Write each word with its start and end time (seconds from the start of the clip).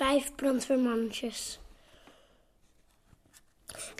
vijf 0.00 0.34
brandweermannetjes. 0.34 1.58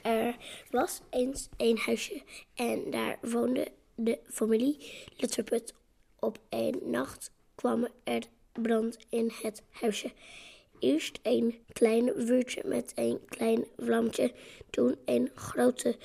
Er 0.02 0.36
was 0.70 1.00
eens 1.10 1.48
een 1.56 1.78
huisje 1.78 2.22
en 2.54 2.90
daar 2.90 3.18
woonde 3.20 3.72
de 3.94 4.18
familie 4.30 5.06
Lutterput. 5.16 5.74
Op 6.18 6.38
een 6.48 6.80
nacht 6.84 7.30
kwam 7.54 7.88
er 8.04 8.22
brand 8.52 8.98
in 9.08 9.32
het 9.42 9.62
huisje. 9.70 10.12
Eerst 10.78 11.18
een 11.22 11.58
klein 11.72 12.12
vuurtje 12.16 12.62
met 12.64 12.92
een 12.94 13.20
klein 13.28 13.64
vlammetje, 13.78 14.32
toen 14.70 14.96
een 15.04 15.30
grote 15.34 15.96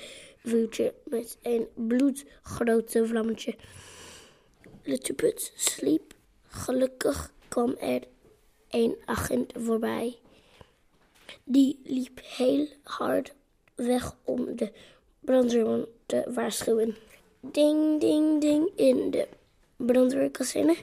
vuurtje 0.44 0.94
met 1.04 1.38
een 1.42 1.68
bloedgrote 1.74 3.06
vlammetje. 3.06 3.54
Lutterput 4.82 5.52
sliep. 5.54 6.14
Gelukkig 6.48 7.32
kwam 7.48 7.76
er 7.80 8.02
een 8.70 8.96
agent 9.04 9.52
voorbij. 9.56 10.18
Die 11.44 11.80
liep 11.84 12.20
heel 12.22 12.68
hard 12.82 13.34
weg 13.74 14.16
om 14.24 14.56
de 14.56 14.72
brandweerman 15.20 15.86
te 16.06 16.30
waarschuwen. 16.34 16.96
Ding, 17.40 18.00
ding, 18.00 18.40
ding. 18.40 18.70
In 18.76 19.10
de 19.10 19.28
brandweerkazerne 19.76 20.76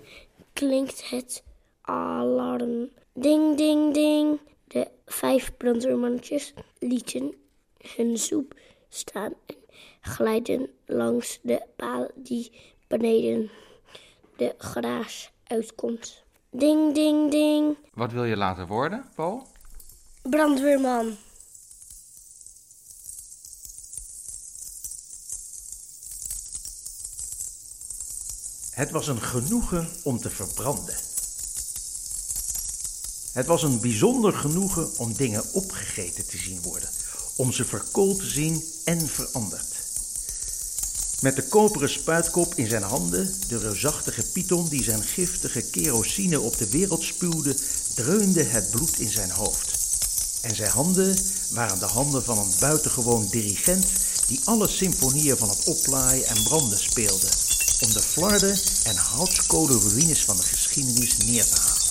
klinkt 0.53 1.09
het 1.09 1.43
alarm. 1.81 2.89
Ding, 3.13 3.57
ding, 3.57 3.93
ding. 3.93 4.39
De 4.67 4.87
vijf 5.05 5.57
brandweermannetjes 5.57 6.53
lieten 6.79 7.33
hun 7.95 8.17
soep 8.17 8.53
staan 8.89 9.33
en 9.45 9.55
glijden 10.01 10.69
langs 10.85 11.39
de 11.41 11.61
paal 11.75 12.09
die 12.15 12.51
beneden 12.87 13.49
de 14.37 14.55
garage 14.57 15.29
uitkomt. 15.43 16.22
Ding, 16.55 16.93
ding, 16.93 17.31
ding. 17.31 17.77
Wat 17.93 18.11
wil 18.11 18.23
je 18.23 18.37
laten 18.37 18.67
worden, 18.67 19.05
Paul? 19.15 19.47
Brandweerman. 20.21 21.17
Het 28.71 28.91
was 28.91 29.07
een 29.07 29.21
genoegen 29.21 29.89
om 30.03 30.17
te 30.17 30.29
verbranden. 30.29 30.95
Het 33.33 33.45
was 33.45 33.63
een 33.63 33.79
bijzonder 33.81 34.33
genoegen 34.33 34.97
om 34.97 35.13
dingen 35.13 35.43
opgegeten 35.53 36.27
te 36.27 36.37
zien 36.37 36.61
worden, 36.61 36.89
om 37.35 37.51
ze 37.51 37.65
verkoold 37.65 38.19
te 38.19 38.25
zien 38.25 38.63
en 38.85 39.07
veranderd. 39.07 39.72
Met 41.23 41.35
de 41.35 41.43
koperen 41.43 41.89
spuitkop 41.89 42.53
in 42.55 42.67
zijn 42.67 42.83
handen, 42.83 43.35
de 43.47 43.57
reusachtige 43.57 44.23
python 44.23 44.67
die 44.69 44.83
zijn 44.83 45.03
giftige 45.03 45.61
kerosine 45.61 46.39
op 46.39 46.57
de 46.57 46.69
wereld 46.69 47.03
spuwde, 47.03 47.55
dreunde 47.93 48.43
het 48.43 48.69
bloed 48.69 48.99
in 48.99 49.11
zijn 49.11 49.31
hoofd. 49.31 49.71
En 50.41 50.55
zijn 50.55 50.69
handen 50.69 51.17
waren 51.49 51.79
de 51.79 51.85
handen 51.85 52.23
van 52.23 52.37
een 52.37 52.53
buitengewoon 52.59 53.27
dirigent 53.29 53.85
die 54.27 54.39
alle 54.43 54.67
symfonieën 54.67 55.37
van 55.37 55.49
het 55.49 55.63
oplaaien 55.63 56.27
en 56.27 56.43
branden 56.43 56.79
speelde, 56.79 57.27
om 57.79 57.93
de 57.93 58.01
flarden 58.01 58.57
en 58.83 58.95
houtskolen 58.95 59.79
ruïnes 59.79 60.23
van 60.23 60.37
de 60.37 60.43
geschiedenis 60.43 61.17
neer 61.17 61.45
te 61.45 61.59
halen. 61.59 61.81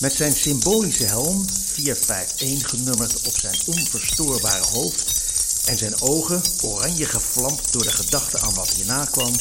Met 0.00 0.12
zijn 0.12 0.32
symbolische 0.32 1.04
helm, 1.04 1.44
451 1.72 2.70
genummerd 2.70 3.26
op 3.26 3.38
zijn 3.38 3.56
onverstoorbare 3.66 4.66
hoofd, 4.66 5.12
en 5.64 5.78
zijn 5.78 6.00
ogen, 6.00 6.42
oranje 6.62 7.06
gevlamd 7.06 7.72
door 7.72 7.82
de 7.82 7.92
gedachte 7.92 8.38
aan 8.40 8.54
wat 8.54 8.70
hierna 8.70 9.04
kwam, 9.04 9.32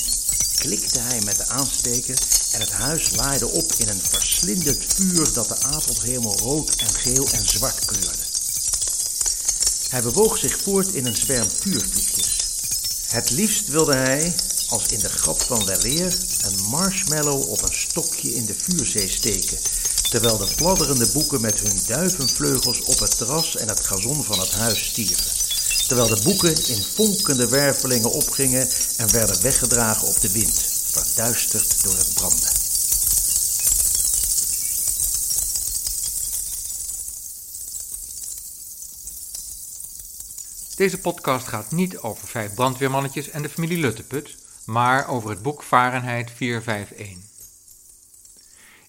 klikte 0.55 0.99
hij 0.99 1.21
met 1.25 1.37
de 1.37 1.47
aansteker 1.47 2.17
en 2.51 2.59
het 2.59 2.71
huis 2.71 3.11
laaide 3.15 3.47
op 3.47 3.73
in 3.77 3.89
een 3.89 4.01
verslindend 4.03 4.83
vuur 4.87 5.33
dat 5.33 5.47
de 5.47 5.59
avondhemel 5.59 6.37
rood 6.37 6.75
en 6.75 6.93
geel 6.93 7.27
en 7.31 7.47
zwart 7.47 7.85
kleurde. 7.85 8.23
Hij 9.89 10.01
bewoog 10.01 10.37
zich 10.37 10.57
voort 10.63 10.93
in 10.93 11.05
een 11.05 11.15
zwerm 11.15 11.47
vuurvliegjes. 11.59 12.27
Het 13.07 13.29
liefst 13.29 13.67
wilde 13.67 13.95
hij, 13.95 14.35
als 14.67 14.85
in 14.87 14.99
de 14.99 15.09
grap 15.09 15.41
van 15.41 15.65
weleer, 15.65 16.17
een 16.41 16.63
marshmallow 16.69 17.49
op 17.49 17.61
een 17.61 17.73
stokje 17.73 18.33
in 18.33 18.45
de 18.45 18.55
vuurzee 18.57 19.09
steken, 19.09 19.57
terwijl 20.09 20.37
de 20.37 20.47
fladderende 20.47 21.11
boeken 21.13 21.41
met 21.41 21.59
hun 21.59 21.79
duivenvleugels 21.87 22.81
op 22.81 22.99
het 22.99 23.17
terras 23.17 23.55
en 23.55 23.67
het 23.67 23.85
gazon 23.85 24.23
van 24.23 24.39
het 24.39 24.51
huis 24.51 24.85
stierven 24.85 25.40
terwijl 25.87 26.07
de 26.07 26.21
boeken 26.23 26.49
in 26.49 26.81
vonkende 26.81 27.49
wervelingen 27.49 28.11
opgingen 28.11 28.67
en 28.97 29.11
werden 29.11 29.41
weggedragen 29.41 30.07
op 30.07 30.19
de 30.21 30.31
wind, 30.31 30.61
verduisterd 30.91 31.83
door 31.83 31.97
het 31.97 32.13
branden. 32.13 32.49
Deze 40.75 40.99
podcast 40.99 41.47
gaat 41.47 41.71
niet 41.71 41.97
over 41.97 42.27
vijf 42.27 42.53
brandweermannetjes 42.53 43.29
en 43.29 43.41
de 43.41 43.49
familie 43.49 43.77
Lutteput, 43.77 44.37
maar 44.65 45.07
over 45.07 45.29
het 45.29 45.41
boek 45.41 45.63
Fahrenheit 45.63 46.31
451. 46.31 47.29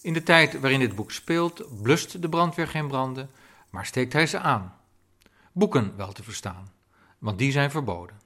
In 0.00 0.12
de 0.12 0.22
tijd 0.22 0.60
waarin 0.60 0.80
dit 0.80 0.94
boek 0.94 1.12
speelt, 1.12 1.82
blust 1.82 2.22
de 2.22 2.28
brandweer 2.28 2.68
geen 2.68 2.88
branden, 2.88 3.30
maar 3.70 3.86
steekt 3.86 4.12
hij 4.12 4.26
ze 4.26 4.38
aan. 4.38 4.74
Boeken 5.52 5.96
wel 5.96 6.12
te 6.12 6.22
verstaan 6.22 6.71
want 7.22 7.38
die 7.38 7.52
zijn 7.52 7.70
verboden. 7.70 8.20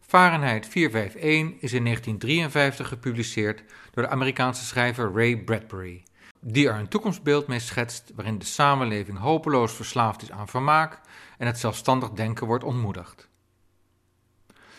Fahrenheit 0.00 0.66
451 0.66 1.62
is 1.62 1.72
in 1.72 1.84
1953 1.84 2.88
gepubliceerd 2.88 3.64
door 3.90 4.02
de 4.02 4.08
Amerikaanse 4.08 4.64
schrijver 4.64 5.12
Ray 5.12 5.36
Bradbury, 5.36 6.02
die 6.40 6.68
er 6.68 6.74
een 6.74 6.88
toekomstbeeld 6.88 7.46
mee 7.46 7.58
schetst 7.58 8.12
waarin 8.14 8.38
de 8.38 8.44
samenleving 8.44 9.18
hopeloos 9.18 9.72
verslaafd 9.72 10.22
is 10.22 10.30
aan 10.30 10.48
vermaak 10.48 11.00
en 11.38 11.46
het 11.46 11.58
zelfstandig 11.58 12.10
denken 12.10 12.46
wordt 12.46 12.64
ontmoedigd. 12.64 13.28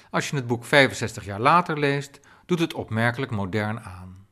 Als 0.09 0.29
je 0.29 0.35
het 0.35 0.47
boek 0.47 0.65
65 0.65 1.25
jaar 1.25 1.39
later 1.39 1.79
leest, 1.79 2.19
doet 2.45 2.59
het 2.59 2.73
opmerkelijk 2.73 3.31
modern 3.31 3.79
aan. 3.79 4.27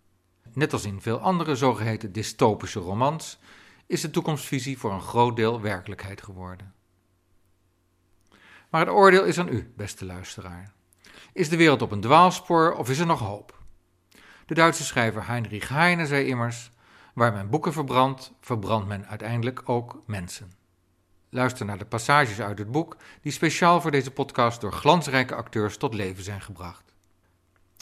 Net 0.54 0.74
als 0.74 0.86
in 0.86 1.02
veel 1.02 1.20
andere 1.20 1.56
zogeheten 1.56 2.12
dystopische 2.12 2.80
romans, 2.80 3.40
is 3.88 4.02
de 4.02 4.10
toekomstvisie 4.10 4.78
voor 4.78 4.92
een 4.92 5.02
groot 5.02 5.36
deel 5.36 5.62
werkelijkheid 5.62 6.24
geworden. 6.24 6.75
Maar 8.76 8.86
het 8.86 8.94
oordeel 8.94 9.24
is 9.24 9.40
aan 9.40 9.48
u, 9.48 9.74
beste 9.76 10.06
luisteraar. 10.06 10.74
Is 11.34 11.50
de 11.50 11.58
wereld 11.58 11.82
op 11.82 11.92
een 11.92 12.02
dwaalspoor 12.02 12.74
of 12.74 12.90
is 12.90 13.00
er 13.00 13.06
nog 13.06 13.20
hoop? 13.20 13.62
De 14.46 14.54
Duitse 14.54 14.84
schrijver 14.84 15.28
Heinrich 15.28 15.70
Heine 15.70 16.06
zei 16.06 16.28
immers: 16.28 16.72
Waar 17.14 17.34
men 17.34 17.50
boeken 17.50 17.74
verbrandt, 17.74 18.34
verbrandt 18.42 18.88
men 18.88 19.08
uiteindelijk 19.08 19.62
ook 19.70 20.02
mensen. 20.06 20.52
Luister 21.30 21.66
naar 21.66 21.78
de 21.78 21.86
passages 21.86 22.42
uit 22.42 22.58
het 22.58 22.72
boek 22.72 22.98
die 23.22 23.32
speciaal 23.32 23.82
voor 23.82 23.92
deze 23.92 24.12
podcast 24.12 24.62
door 24.62 24.74
glansrijke 24.74 25.36
acteurs 25.36 25.78
tot 25.78 25.94
leven 25.94 26.24
zijn 26.24 26.42
gebracht. 26.42 26.94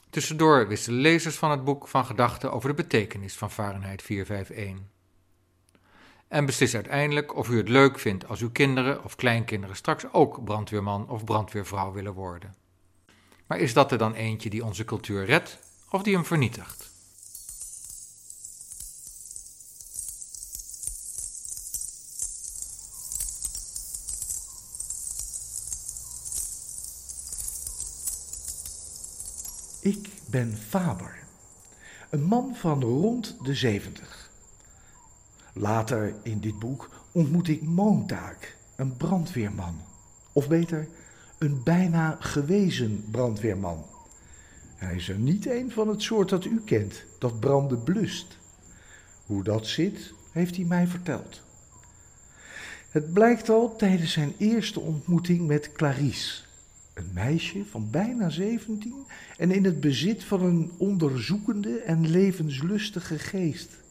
Tussendoor 0.10 0.68
wisselen 0.68 1.00
lezers 1.00 1.36
van 1.36 1.52
het 1.52 1.64
boek 1.64 1.88
van 1.88 2.06
gedachten 2.06 2.52
over 2.52 2.70
de 2.70 2.76
betekenis 2.76 3.36
van 3.36 3.52
Fahrenheit 3.52 4.02
451 4.02 4.86
en 6.34 6.46
beslis 6.46 6.76
uiteindelijk 6.76 7.36
of 7.36 7.50
u 7.50 7.58
het 7.58 7.70
leuk 7.70 8.00
vindt 8.00 8.28
als 8.28 8.42
uw 8.42 8.52
kinderen 8.52 9.04
of 9.04 9.16
kleinkinderen 9.16 9.76
straks 9.76 10.12
ook 10.12 10.44
brandweerman 10.44 11.10
of 11.10 11.24
brandweervrouw 11.24 11.92
willen 11.92 12.14
worden. 12.14 12.56
Maar 13.48 13.60
is 13.60 13.74
dat 13.74 13.92
er 13.92 13.98
dan 13.98 14.14
eentje 14.14 14.50
die 14.50 14.66
onze 14.66 14.86
cultuur 14.86 15.26
redt 15.26 15.60
of 15.90 16.04
die 16.04 16.14
hem 16.14 16.26
vernietigt? 16.26 16.92
Ik 29.80 30.10
ben 30.26 30.58
Faber, 30.68 31.18
een 32.10 32.24
man 32.24 32.56
van 32.56 32.82
rond 32.84 33.38
de 33.44 33.56
zeventig. 33.56 34.32
Later 35.54 36.14
in 36.24 36.40
dit 36.40 36.60
boek 36.60 36.90
ontmoet 37.12 37.48
ik 37.48 37.62
Moontaak, 37.62 38.58
een 38.76 38.98
brandweerman. 38.98 39.76
Of 40.32 40.48
beter, 40.48 40.88
een 41.38 41.64
bijna 41.64 42.18
gewezen 42.20 43.06
brandweerman. 43.12 43.86
Hij 44.76 44.96
is 44.96 45.10
er 45.10 45.18
niet 45.18 45.48
een 45.48 45.72
van 45.72 45.88
het 45.88 46.02
soort 46.02 46.30
dat 46.30 46.46
u 46.46 46.62
kent, 46.66 47.04
dat 47.20 47.40
branden 47.40 47.84
blust. 47.84 48.38
Hoe 49.26 49.44
dat 49.44 49.68
zit, 49.68 50.14
heeft 50.32 50.56
hij 50.56 50.66
mij 50.66 50.88
verteld. 50.88 51.42
Het 52.90 53.14
blijkt 53.14 53.50
al 53.50 53.76
tijdens 53.76 54.12
zijn 54.12 54.34
eerste 54.38 54.80
ontmoeting 54.80 55.48
met 55.48 55.72
Clarice, 55.72 56.42
een 56.94 57.10
meisje 57.14 57.66
van 57.66 57.90
bijna 57.90 58.30
17 58.30 59.06
en 59.38 59.52
in 59.52 59.66
het 59.66 59.80
bezit 59.80 60.24
van 60.24 60.44
een 60.44 60.72
onderzoekende 60.78 61.80
en 61.80 62.10
levenslustige 62.10 63.20
geest. 63.20 63.83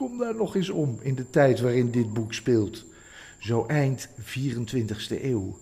Kom 0.00 0.18
daar 0.18 0.34
nog 0.34 0.54
eens 0.54 0.70
om 0.70 0.98
in 1.00 1.14
de 1.14 1.30
tijd 1.30 1.60
waarin 1.60 1.90
dit 1.90 2.12
boek 2.12 2.34
speelt. 2.34 2.84
Zo 3.38 3.66
eind 3.66 4.08
24e 4.08 5.22
eeuw. 5.22 5.58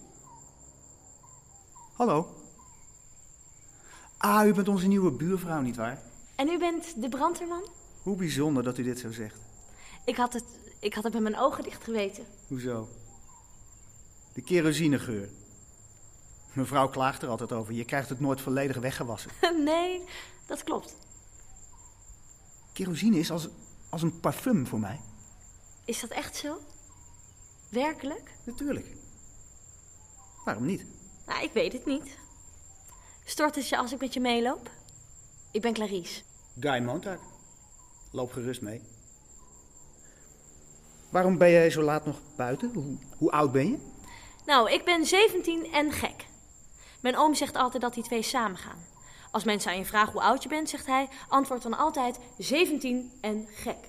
Hallo. 1.93 2.35
Ah, 4.17 4.47
u 4.47 4.55
bent 4.55 4.69
onze 4.69 4.87
nieuwe 4.87 5.11
buurvrouw, 5.11 5.61
nietwaar? 5.61 6.03
En 6.37 6.49
u 6.49 6.59
bent 6.59 7.03
de 7.03 7.09
brandweerman? 7.09 7.69
Hoe 8.03 8.17
bijzonder 8.17 8.63
dat 8.63 8.79
u 8.79 8.83
dit 8.83 8.99
zo 8.99 9.13
zegt. 9.13 9.41
Ik 10.05 10.17
had 10.17 10.33
het, 10.33 10.45
ik 10.81 10.95
had 10.95 11.05
het 11.05 11.13
met 11.13 11.23
mijn 11.23 11.39
ogen 11.39 11.65
dicht 11.65 11.85
geweten. 11.85 12.25
Hoezo? 12.49 12.89
De 14.33 14.43
kerosinegeur. 14.43 15.29
Mevrouw 16.53 16.89
klaagt 16.89 17.23
er 17.23 17.29
altijd 17.29 17.53
over. 17.53 17.75
Je 17.75 17.85
krijgt 17.85 18.09
het 18.09 18.21
nooit 18.21 18.41
volledig 18.41 18.77
weggewassen. 18.77 19.31
nee, 19.65 20.03
dat 20.47 20.65
klopt. 20.65 20.97
Kerosine 22.73 23.19
is 23.19 23.31
als, 23.31 23.49
als 23.89 24.03
een 24.03 24.21
parfum 24.21 24.67
voor 24.67 24.81
mij. 24.81 25.01
Is 25.85 26.01
dat 26.01 26.11
echt 26.11 26.37
zo? 26.37 26.59
Werkelijk? 27.71 28.31
Natuurlijk. 28.45 28.97
Waarom 30.45 30.65
niet? 30.65 30.85
Nou, 31.27 31.43
ik 31.43 31.53
weet 31.53 31.73
het 31.73 31.87
niet. 31.87 32.19
Stort 33.25 33.55
het 33.55 33.69
je 33.69 33.77
als 33.77 33.93
ik 33.93 34.01
met 34.01 34.15
je 34.15 34.21
meeloop? 34.21 34.71
Ik 35.53 35.61
ben 35.61 35.73
Clarice. 35.73 36.23
Guy 36.61 36.83
Montag. 36.83 37.19
Loop 38.13 38.33
gerust 38.33 38.61
mee. 38.61 38.83
Waarom 41.11 41.39
ben 41.39 41.51
jij 41.51 41.71
zo 41.71 41.83
laat 41.83 42.07
nog 42.07 42.21
buiten? 42.37 42.71
Hoe, 42.75 42.99
hoe 43.17 43.31
oud 43.31 43.53
ben 43.53 43.71
je? 43.71 43.79
Nou, 44.47 44.73
ik 44.73 44.85
ben 44.85 45.07
17 45.07 45.73
en 45.73 45.93
gek. 45.93 46.27
Mijn 47.01 47.17
oom 47.17 47.35
zegt 47.35 47.57
altijd 47.57 47.83
dat 47.83 47.95
die 47.95 48.03
twee 48.03 48.23
samengaan. 48.23 48.79
Als 49.39 49.47
mensen 49.47 49.71
aan 49.71 49.79
je 49.79 49.85
vragen 49.85 50.13
hoe 50.13 50.23
oud 50.23 50.43
je 50.43 50.49
bent, 50.49 50.69
zegt 50.69 50.87
hij, 50.87 51.09
antwoord 51.29 51.63
dan 51.63 51.77
altijd 51.77 52.19
17 52.39 53.13
en 53.21 53.49
gek. 53.51 53.89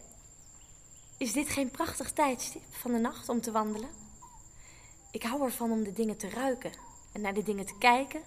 Is 1.17 1.33
dit 1.33 1.49
geen 1.49 1.71
prachtig 1.71 2.11
tijdstip 2.11 2.61
van 2.71 2.91
de 2.91 2.97
nacht 2.97 3.29
om 3.29 3.41
te 3.41 3.51
wandelen? 3.51 3.89
Ik 5.11 5.23
hou 5.23 5.43
ervan 5.43 5.71
om 5.71 5.83
de 5.83 5.93
dingen 5.93 6.17
te 6.17 6.29
ruiken 6.29 6.71
en 7.13 7.21
naar 7.21 7.33
de 7.33 7.43
dingen 7.43 7.65
te 7.65 7.77
kijken 7.79 8.21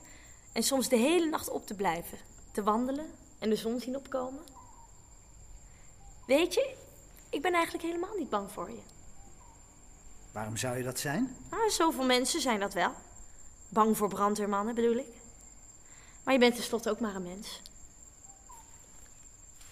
en 0.52 0.62
soms 0.62 0.88
de 0.88 0.96
hele 0.96 1.28
nacht 1.28 1.48
op 1.48 1.66
te 1.66 1.74
blijven, 1.74 2.18
te 2.52 2.62
wandelen 2.62 3.10
en 3.38 3.50
de 3.50 3.56
zon 3.56 3.80
zien 3.80 3.96
opkomen. 3.96 4.42
Weet 6.26 6.54
je, 6.54 6.76
ik 7.30 7.42
ben 7.42 7.52
eigenlijk 7.52 7.84
helemaal 7.84 8.16
niet 8.18 8.30
bang 8.30 8.50
voor 8.52 8.70
je. 8.70 8.82
Waarom 10.32 10.56
zou 10.56 10.76
je 10.76 10.82
dat 10.82 10.98
zijn? 10.98 11.36
Nou, 11.50 11.70
zoveel 11.70 12.04
mensen 12.04 12.40
zijn 12.40 12.60
dat 12.60 12.74
wel. 12.74 12.92
Bang 13.68 13.96
voor 13.96 14.08
brandweermannen 14.08 14.74
bedoel 14.74 14.96
ik. 14.96 15.21
Maar 16.24 16.34
je 16.34 16.40
bent 16.40 16.54
tenslotte 16.54 16.90
ook 16.90 17.00
maar 17.00 17.14
een 17.14 17.22
mens. 17.22 17.62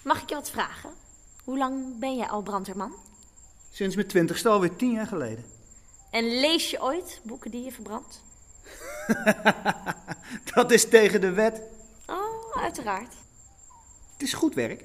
Mag 0.03 0.21
ik 0.21 0.29
je 0.29 0.35
wat 0.35 0.49
vragen? 0.49 0.89
Hoe 1.43 1.57
lang 1.57 1.99
ben 1.99 2.15
jij 2.15 2.27
al 2.27 2.41
brandweerman? 2.41 2.93
Sinds 3.71 3.95
mijn 3.95 4.07
twintigste, 4.07 4.49
alweer 4.49 4.75
tien 4.75 4.91
jaar 4.91 5.07
geleden. 5.07 5.45
En 6.11 6.39
lees 6.39 6.69
je 6.69 6.81
ooit 6.81 7.19
boeken 7.23 7.51
die 7.51 7.63
je 7.63 7.71
verbrandt? 7.71 8.21
dat 10.53 10.71
is 10.71 10.89
tegen 10.89 11.21
de 11.21 11.31
wet. 11.31 11.61
Oh, 12.07 12.57
uiteraard. 12.57 13.13
Het 14.13 14.21
is 14.21 14.33
goed 14.33 14.53
werk. 14.53 14.83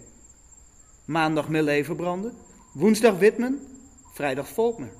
Maandag 1.04 1.48
Millet 1.48 1.84
verbranden, 1.84 2.38
woensdag 2.72 3.19
Witman, 3.19 3.58
vrijdag 4.12 4.48
Volkmer. 4.48 4.92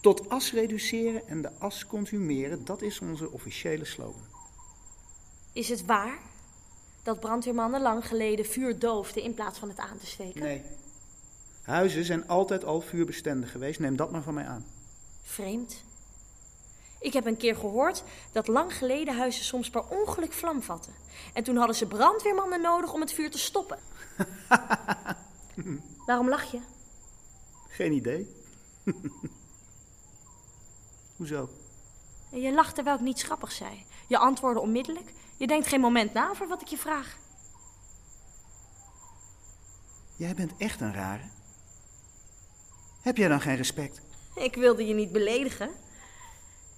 Tot 0.00 0.28
as 0.28 0.52
reduceren 0.52 1.28
en 1.28 1.42
de 1.42 1.50
as 1.58 1.86
consumeren, 1.86 2.64
dat 2.64 2.82
is 2.82 3.00
onze 3.00 3.30
officiële 3.30 3.84
slogan. 3.84 4.31
Is 5.52 5.68
het 5.68 5.84
waar 5.84 6.18
dat 7.02 7.20
brandweermannen 7.20 7.82
lang 7.82 8.06
geleden 8.06 8.44
vuur 8.44 8.78
doofden 8.78 9.22
in 9.22 9.34
plaats 9.34 9.58
van 9.58 9.68
het 9.68 9.78
aan 9.78 9.98
te 9.98 10.06
steken? 10.06 10.40
Nee. 10.42 10.62
Huizen 11.62 12.04
zijn 12.04 12.28
altijd 12.28 12.64
al 12.64 12.80
vuurbestendig 12.80 13.50
geweest, 13.50 13.80
neem 13.80 13.96
dat 13.96 14.10
maar 14.10 14.22
van 14.22 14.34
mij 14.34 14.46
aan. 14.46 14.66
Vreemd. 15.22 15.84
Ik 17.00 17.12
heb 17.12 17.26
een 17.26 17.36
keer 17.36 17.56
gehoord 17.56 18.02
dat 18.32 18.46
lang 18.46 18.76
geleden 18.76 19.16
huizen 19.16 19.44
soms 19.44 19.70
per 19.70 19.88
ongeluk 19.88 20.32
vlam 20.32 20.62
vatten. 20.62 20.94
En 21.32 21.44
toen 21.44 21.56
hadden 21.56 21.76
ze 21.76 21.86
brandweermannen 21.86 22.60
nodig 22.60 22.92
om 22.92 23.00
het 23.00 23.12
vuur 23.12 23.30
te 23.30 23.38
stoppen. 23.38 23.78
Waarom 26.06 26.28
lach 26.28 26.50
je? 26.50 26.60
Geen 27.68 27.92
idee. 27.92 28.34
Hoezo? 31.16 31.48
Je 32.30 32.52
lacht 32.52 32.74
terwijl 32.74 32.96
ik 32.96 33.02
niets 33.02 33.22
grappigs 33.22 33.56
zei. 33.56 33.84
Je 34.06 34.18
antwoordde 34.18 34.60
onmiddellijk. 34.60 35.12
Je 35.42 35.48
denkt 35.48 35.66
geen 35.66 35.80
moment 35.80 36.12
na 36.12 36.30
over 36.30 36.48
wat 36.48 36.60
ik 36.60 36.66
je 36.66 36.76
vraag. 36.76 37.16
Jij 40.16 40.34
bent 40.34 40.52
echt 40.58 40.80
een 40.80 40.94
rare. 40.94 41.22
Heb 43.02 43.16
jij 43.16 43.28
dan 43.28 43.40
geen 43.40 43.56
respect? 43.56 44.00
Ik 44.34 44.54
wilde 44.54 44.86
je 44.86 44.94
niet 44.94 45.12
beledigen. 45.12 45.70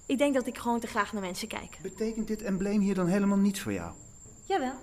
Ik 0.05 0.17
denk 0.17 0.33
dat 0.33 0.47
ik 0.47 0.57
gewoon 0.57 0.79
te 0.79 0.87
graag 0.87 1.13
naar 1.13 1.21
mensen 1.21 1.47
kijk. 1.47 1.77
Betekent 1.81 2.27
dit 2.27 2.41
embleem 2.41 2.81
hier 2.81 2.95
dan 2.95 3.07
helemaal 3.07 3.37
niets 3.37 3.59
voor 3.59 3.73
jou? 3.73 3.91
Jawel. 4.45 4.75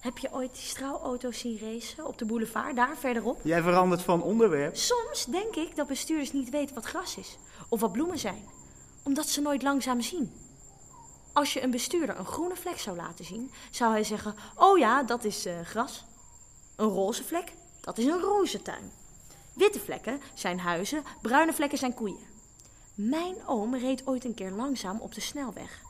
Heb 0.00 0.18
je 0.18 0.32
ooit 0.32 0.52
die 0.54 0.62
straalauto's 0.62 1.38
zien 1.38 1.58
racen 1.58 2.06
op 2.06 2.18
de 2.18 2.24
boulevard, 2.24 2.76
daar 2.76 2.96
verderop? 2.96 3.40
Jij 3.44 3.62
verandert 3.62 4.02
van 4.02 4.22
onderwerp. 4.22 4.76
Soms 4.76 5.24
denk 5.24 5.56
ik 5.56 5.76
dat 5.76 5.86
bestuurders 5.86 6.32
niet 6.32 6.50
weten 6.50 6.74
wat 6.74 6.84
gras 6.84 7.16
is 7.16 7.38
of 7.68 7.80
wat 7.80 7.92
bloemen 7.92 8.18
zijn, 8.18 8.42
omdat 9.02 9.28
ze 9.28 9.40
nooit 9.40 9.62
langzaam 9.62 10.00
zien. 10.00 10.43
Als 11.34 11.52
je 11.52 11.62
een 11.62 11.70
bestuurder 11.70 12.18
een 12.18 12.26
groene 12.26 12.56
vlek 12.56 12.78
zou 12.78 12.96
laten 12.96 13.24
zien, 13.24 13.50
zou 13.70 13.92
hij 13.92 14.04
zeggen: 14.04 14.34
Oh 14.54 14.78
ja, 14.78 15.02
dat 15.02 15.24
is 15.24 15.46
uh, 15.46 15.60
gras. 15.60 16.04
Een 16.76 16.88
roze 16.88 17.24
vlek, 17.24 17.52
dat 17.80 17.98
is 17.98 18.04
een 18.04 18.20
rozentuin. 18.20 18.92
Witte 19.54 19.80
vlekken 19.80 20.20
zijn 20.34 20.58
huizen, 20.58 21.04
bruine 21.22 21.52
vlekken 21.52 21.78
zijn 21.78 21.94
koeien. 21.94 22.32
Mijn 22.94 23.46
oom 23.46 23.76
reed 23.76 24.06
ooit 24.06 24.24
een 24.24 24.34
keer 24.34 24.50
langzaam 24.50 25.00
op 25.00 25.14
de 25.14 25.20
snelweg. 25.20 25.80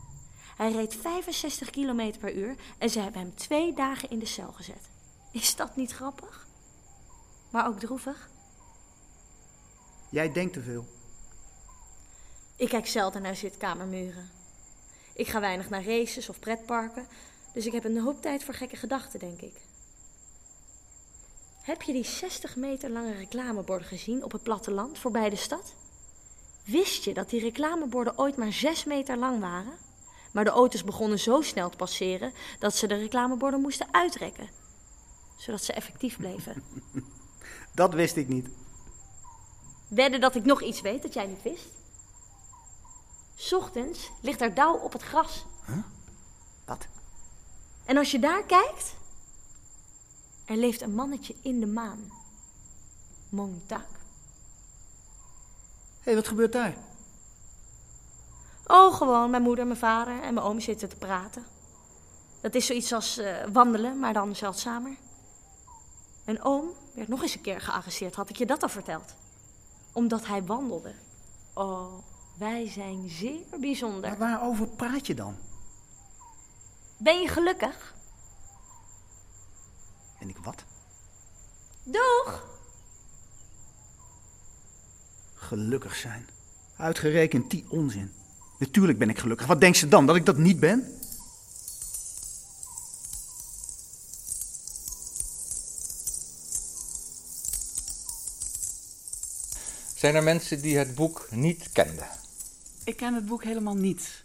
Hij 0.56 0.72
reed 0.72 0.94
65 0.94 1.70
km 1.70 2.12
per 2.18 2.34
uur 2.34 2.56
en 2.78 2.90
ze 2.90 3.00
hebben 3.00 3.20
hem 3.20 3.34
twee 3.34 3.72
dagen 3.72 4.10
in 4.10 4.18
de 4.18 4.26
cel 4.26 4.52
gezet. 4.52 4.90
Is 5.32 5.56
dat 5.56 5.76
niet 5.76 5.92
grappig? 5.92 6.46
Maar 7.50 7.66
ook 7.66 7.78
droevig? 7.78 8.30
Jij 10.10 10.32
denkt 10.32 10.52
te 10.52 10.62
veel. 10.62 10.86
Ik 12.56 12.68
kijk 12.68 12.86
zelden 12.86 13.22
naar 13.22 13.36
zitkamermuren. 13.36 14.33
Ik 15.14 15.28
ga 15.28 15.40
weinig 15.40 15.70
naar 15.70 15.84
races 15.84 16.28
of 16.28 16.38
pretparken, 16.38 17.06
dus 17.52 17.66
ik 17.66 17.72
heb 17.72 17.84
een 17.84 18.00
hoop 18.00 18.22
tijd 18.22 18.44
voor 18.44 18.54
gekke 18.54 18.76
gedachten, 18.76 19.18
denk 19.18 19.40
ik. 19.40 19.54
Heb 21.62 21.82
je 21.82 21.92
die 21.92 22.04
60 22.04 22.56
meter 22.56 22.90
lange 22.90 23.14
reclameborden 23.14 23.86
gezien 23.86 24.24
op 24.24 24.32
het 24.32 24.42
platteland 24.42 24.98
voorbij 24.98 25.30
de 25.30 25.36
stad? 25.36 25.74
Wist 26.64 27.04
je 27.04 27.14
dat 27.14 27.30
die 27.30 27.40
reclameborden 27.40 28.18
ooit 28.18 28.36
maar 28.36 28.52
6 28.52 28.84
meter 28.84 29.16
lang 29.16 29.40
waren? 29.40 29.72
Maar 30.32 30.44
de 30.44 30.50
auto's 30.50 30.84
begonnen 30.84 31.18
zo 31.18 31.40
snel 31.40 31.70
te 31.70 31.76
passeren 31.76 32.32
dat 32.58 32.76
ze 32.76 32.86
de 32.86 32.94
reclameborden 32.94 33.60
moesten 33.60 33.86
uitrekken, 33.90 34.48
zodat 35.36 35.64
ze 35.64 35.72
effectief 35.72 36.16
bleven. 36.16 36.62
Dat 37.74 37.94
wist 37.94 38.16
ik 38.16 38.28
niet. 38.28 38.48
Wedden 39.88 40.20
dat 40.20 40.34
ik 40.34 40.44
nog 40.44 40.62
iets 40.62 40.80
weet 40.80 41.02
dat 41.02 41.14
jij 41.14 41.26
niet 41.26 41.42
wist? 41.42 41.83
Ochtends 43.52 44.10
ligt 44.20 44.40
er 44.40 44.54
dauw 44.54 44.74
op 44.74 44.92
het 44.92 45.02
gras. 45.02 45.44
Huh? 45.66 45.78
Wat? 46.64 46.86
En 47.84 47.96
als 47.96 48.10
je 48.10 48.18
daar 48.18 48.44
kijkt, 48.44 48.94
er 50.44 50.56
leeft 50.56 50.80
een 50.80 50.94
mannetje 50.94 51.34
in 51.42 51.60
de 51.60 51.66
maan. 51.66 52.12
Montauk. 53.28 53.80
Hé, 56.00 56.10
hey, 56.10 56.14
wat 56.14 56.28
gebeurt 56.28 56.52
daar? 56.52 56.76
Oh, 58.66 58.94
gewoon 58.94 59.30
mijn 59.30 59.42
moeder, 59.42 59.66
mijn 59.66 59.78
vader 59.78 60.22
en 60.22 60.34
mijn 60.34 60.46
oom 60.46 60.60
zitten 60.60 60.88
te 60.88 60.96
praten. 60.96 61.44
Dat 62.40 62.54
is 62.54 62.66
zoiets 62.66 62.92
als 62.92 63.18
uh, 63.18 63.36
wandelen, 63.52 63.98
maar 63.98 64.12
dan 64.12 64.36
zeldzamer. 64.36 64.96
Mijn 66.24 66.44
oom 66.44 66.72
werd 66.94 67.08
nog 67.08 67.22
eens 67.22 67.34
een 67.34 67.40
keer 67.40 67.60
gearresteerd, 67.60 68.14
had 68.14 68.28
ik 68.28 68.36
je 68.36 68.46
dat 68.46 68.62
al 68.62 68.68
verteld? 68.68 69.14
Omdat 69.92 70.26
hij 70.26 70.44
wandelde. 70.44 70.94
Oh, 71.52 71.92
wij 72.38 72.68
zijn 72.70 73.08
zeer 73.08 73.58
bijzonder. 73.60 74.00
Maar 74.00 74.18
waarover 74.18 74.68
praat 74.68 75.06
je 75.06 75.14
dan? 75.14 75.36
Ben 76.96 77.20
je 77.20 77.28
gelukkig? 77.28 77.94
En 80.18 80.28
ik 80.28 80.36
wat? 80.36 80.64
Doeg! 81.82 82.46
Gelukkig 85.34 85.96
zijn. 85.96 86.28
Uitgerekend 86.76 87.50
die 87.50 87.64
onzin. 87.68 88.12
Natuurlijk 88.58 88.98
ben 88.98 89.08
ik 89.08 89.18
gelukkig. 89.18 89.46
Wat 89.46 89.60
denkt 89.60 89.76
ze 89.76 89.88
dan? 89.88 90.06
Dat 90.06 90.16
ik 90.16 90.26
dat 90.26 90.36
niet 90.36 90.60
ben? 90.60 90.98
Zijn 99.94 100.14
er 100.14 100.22
mensen 100.22 100.62
die 100.62 100.78
het 100.78 100.94
boek 100.94 101.26
niet 101.30 101.72
kenden? 101.72 102.08
Ik 102.84 102.96
ken 102.96 103.14
het 103.14 103.26
boek 103.26 103.44
helemaal 103.44 103.76
niet. 103.76 104.24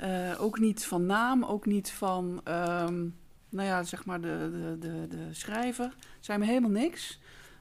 Uh, 0.00 0.34
ook 0.40 0.58
niet 0.58 0.84
van 0.84 1.06
naam, 1.06 1.44
ook 1.44 1.66
niet 1.66 1.90
van, 1.90 2.40
um, 2.48 3.16
nou 3.48 3.68
ja, 3.68 3.82
zeg 3.82 4.04
maar 4.04 4.20
de, 4.20 4.50
de, 4.52 4.88
de, 4.88 5.06
de 5.08 5.34
schrijver. 5.34 5.94
Zei 6.20 6.38
me 6.38 6.44
helemaal 6.44 6.70
niks. 6.70 7.18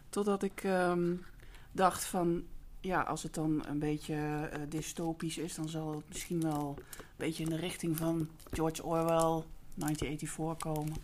Totdat 0.10 0.44
ik 0.44 0.64
um, 0.64 1.26
dacht 1.72 2.06
van, 2.06 2.44
ja, 2.82 3.02
als 3.02 3.24
het 3.24 3.34
dan 3.34 3.66
een 3.68 3.80
beetje 3.80 4.16
uh, 4.16 4.60
dystopisch 4.70 5.38
is, 5.38 5.56
dan 5.56 5.70
zal 5.70 5.96
het 5.96 6.08
misschien 6.08 6.42
wel 6.42 6.76
een 6.78 7.04
beetje 7.16 7.44
in 7.44 7.50
de 7.50 7.56
richting 7.56 7.98
van 7.98 8.30
George 8.52 8.84
Orwell, 8.84 9.44
1984 9.74 10.58
komen. 10.58 10.96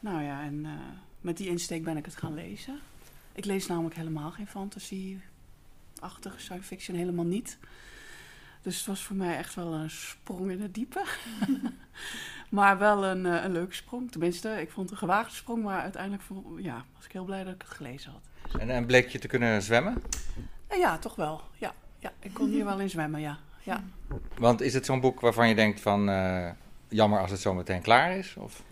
Nou 0.00 0.22
ja, 0.22 0.42
en 0.42 0.54
uh, 0.64 0.70
met 1.20 1.36
die 1.36 1.48
insteek 1.48 1.84
ben 1.84 1.96
ik 1.96 2.04
het 2.04 2.16
gaan 2.16 2.34
lezen. 2.34 2.78
Ik 3.32 3.44
lees 3.44 3.66
namelijk 3.66 3.96
helemaal 3.96 4.30
geen 4.30 4.46
fantasy-achtige 4.46 6.38
science 6.38 6.66
fiction, 6.66 6.96
helemaal 6.96 7.24
niet. 7.24 7.58
Dus 8.62 8.76
het 8.76 8.86
was 8.86 9.02
voor 9.02 9.16
mij 9.16 9.36
echt 9.36 9.54
wel 9.54 9.72
een 9.72 9.90
sprong 9.90 10.50
in 10.50 10.60
het 10.60 10.74
diepe. 10.74 11.04
maar 12.50 12.78
wel 12.78 13.04
een, 13.04 13.24
uh, 13.24 13.44
een 13.44 13.52
leuke 13.52 13.74
sprong. 13.74 14.10
Tenminste, 14.10 14.60
ik 14.60 14.70
vond 14.70 14.90
het 14.90 14.90
een 14.90 15.06
gewaagde 15.08 15.34
sprong, 15.34 15.62
maar 15.62 15.80
uiteindelijk 15.80 16.22
ja, 16.56 16.84
was 16.96 17.04
ik 17.04 17.12
heel 17.12 17.24
blij 17.24 17.44
dat 17.44 17.54
ik 17.54 17.62
het 17.62 17.70
gelezen 17.70 18.12
had. 18.12 18.60
En, 18.60 18.70
en 18.70 18.86
bleek 18.86 19.08
je 19.08 19.18
te 19.18 19.28
kunnen 19.28 19.62
zwemmen? 19.62 20.02
Uh, 20.72 20.78
ja, 20.78 20.98
toch 20.98 21.14
wel. 21.14 21.40
Ja, 21.56 21.72
ja, 21.98 22.12
ik 22.20 22.34
kon 22.34 22.48
hier 22.48 22.64
wel 22.64 22.80
in 22.80 22.90
zwemmen, 22.90 23.20
ja. 23.20 23.38
ja. 23.62 23.82
Want 24.38 24.60
is 24.60 24.74
het 24.74 24.84
zo'n 24.86 25.00
boek 25.00 25.20
waarvan 25.20 25.48
je 25.48 25.54
denkt 25.54 25.80
van... 25.80 26.08
Uh, 26.08 26.50
jammer 26.88 27.20
als 27.20 27.30
het 27.30 27.40
zo 27.40 27.54
meteen 27.54 27.82
klaar 27.82 28.16
is? 28.16 28.34
Of? 28.38 28.62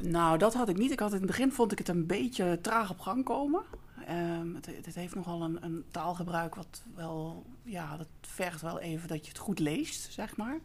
Nou, 0.00 0.38
dat 0.38 0.54
had 0.54 0.68
ik 0.68 0.76
niet. 0.76 0.90
Ik 0.90 1.00
had 1.00 1.12
in 1.12 1.16
het 1.16 1.26
begin 1.26 1.52
vond 1.52 1.72
ik 1.72 1.78
het 1.78 1.88
een 1.88 2.06
beetje 2.06 2.58
traag 2.60 2.90
op 2.90 3.00
gang 3.00 3.24
komen. 3.24 3.62
Um, 4.10 4.54
het, 4.54 4.66
het, 4.84 4.94
heeft 4.94 5.14
nogal 5.14 5.42
een, 5.42 5.64
een, 5.64 5.84
taalgebruik 5.90 6.54
wat 6.54 6.82
wel, 6.94 7.44
ja, 7.62 7.96
dat 7.96 8.08
vergt 8.20 8.60
wel 8.60 8.78
even 8.78 9.08
dat 9.08 9.24
je 9.24 9.28
het 9.28 9.38
goed 9.40 9.58
leest, 9.58 10.12
zeg 10.12 10.36
maar. 10.36 10.58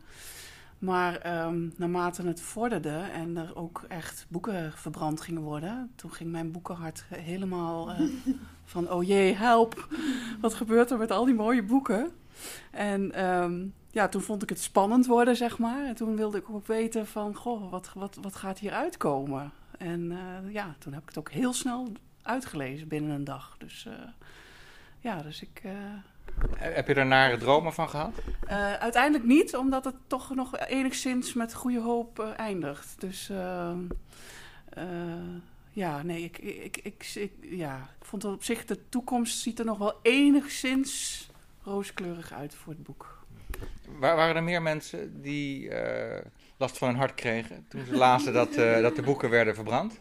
Maar 0.80 1.46
um, 1.46 1.74
naarmate 1.78 2.24
het 2.24 2.42
vorderde 2.42 3.06
en 3.14 3.38
er 3.38 3.56
ook 3.56 3.86
echt 3.88 4.26
boeken 4.30 4.72
verbrand 4.74 5.22
gingen 5.22 5.42
worden, 5.42 5.92
toen 5.96 6.12
ging 6.12 6.32
mijn 6.32 6.52
boekenhart 6.52 7.06
helemaal 7.10 7.90
uh, 7.90 8.00
van, 8.66 8.92
oh 8.92 9.04
jee, 9.04 9.36
help, 9.36 9.88
wat 10.42 10.54
gebeurt 10.54 10.92
er 10.92 10.98
met 10.98 11.12
al 11.12 11.26
die 11.26 11.34
mooie 11.34 11.64
boeken? 11.64 12.12
En 12.72 13.26
um, 13.26 13.74
ja, 13.92 14.08
toen 14.08 14.22
vond 14.22 14.44
ik 14.44 14.50
het 14.50 14.60
spannend 14.62 15.06
worden, 15.06 15.36
zeg 15.36 15.58
maar. 15.58 15.86
En 15.86 15.96
toen 15.96 16.16
wilde 16.16 16.38
ik 16.38 16.50
ook 16.50 16.68
weten 16.68 17.08
van, 17.08 17.36
goh, 17.36 17.72
wat, 17.72 17.92
wat, 17.94 18.18
wat 18.22 18.36
gaat 18.36 18.60
hier 18.60 18.72
uitkomen? 18.72 19.52
En 19.78 20.02
uh, 20.02 20.54
ja, 20.54 20.76
toen 20.80 20.94
heb 20.94 21.02
ik 21.02 21.08
het 21.08 21.18
ook 21.18 21.32
heel 21.32 21.54
snel 21.54 21.92
uitgelezen 22.24 22.88
binnen 22.88 23.12
een 23.12 23.24
dag. 23.24 23.56
Dus 23.58 23.86
uh, 23.88 23.94
ja, 25.00 25.22
dus 25.22 25.42
ik... 25.42 25.62
Uh, 25.66 25.72
heb 26.58 26.88
je 26.88 26.94
er 26.94 27.06
nare 27.06 27.38
dromen 27.38 27.74
van 27.74 27.90
gehad? 27.90 28.14
Uh, 28.44 28.74
uiteindelijk 28.74 29.24
niet, 29.24 29.56
omdat 29.56 29.86
het 29.86 29.96
toch 30.08 30.36
nog 30.36 30.58
enigszins 30.58 31.34
met 31.34 31.54
goede 31.54 31.80
hoop 31.80 32.20
eindigt. 32.20 33.02
Dus 33.02 33.32
ja, 35.72 36.04
nee, 36.04 36.24
ik, 36.24 36.38
ik, 36.38 36.78
ik, 36.78 37.12
ik, 37.16 37.32
ja, 37.42 37.90
ik 38.00 38.06
vond 38.06 38.26
op 38.26 38.44
zich 38.44 38.66
de 38.66 38.90
toekomst 38.90 39.40
ziet 39.40 39.60
er 39.60 39.66
nog 39.66 39.78
wel 39.78 40.00
enigszins 40.02 41.28
rooskleurig 41.64 42.34
uit 42.34 42.56
voor 42.56 42.74
het 42.74 42.84
boek. 42.84 43.26
Waar, 44.00 44.16
waren 44.16 44.36
er 44.36 44.44
meer 44.44 44.62
mensen 44.62 45.22
die 45.22 45.72
last 46.58 46.78
van 46.78 46.88
hun 46.88 46.98
hart 46.98 47.16
kregen 47.16 47.66
toen 47.68 47.86
ze 47.86 47.96
lazen 47.96 48.34
dat, 48.34 48.54
dat 48.54 48.96
de 48.96 49.02
boeken 49.02 49.30
werden 49.30 49.56
verbrand? 49.56 50.00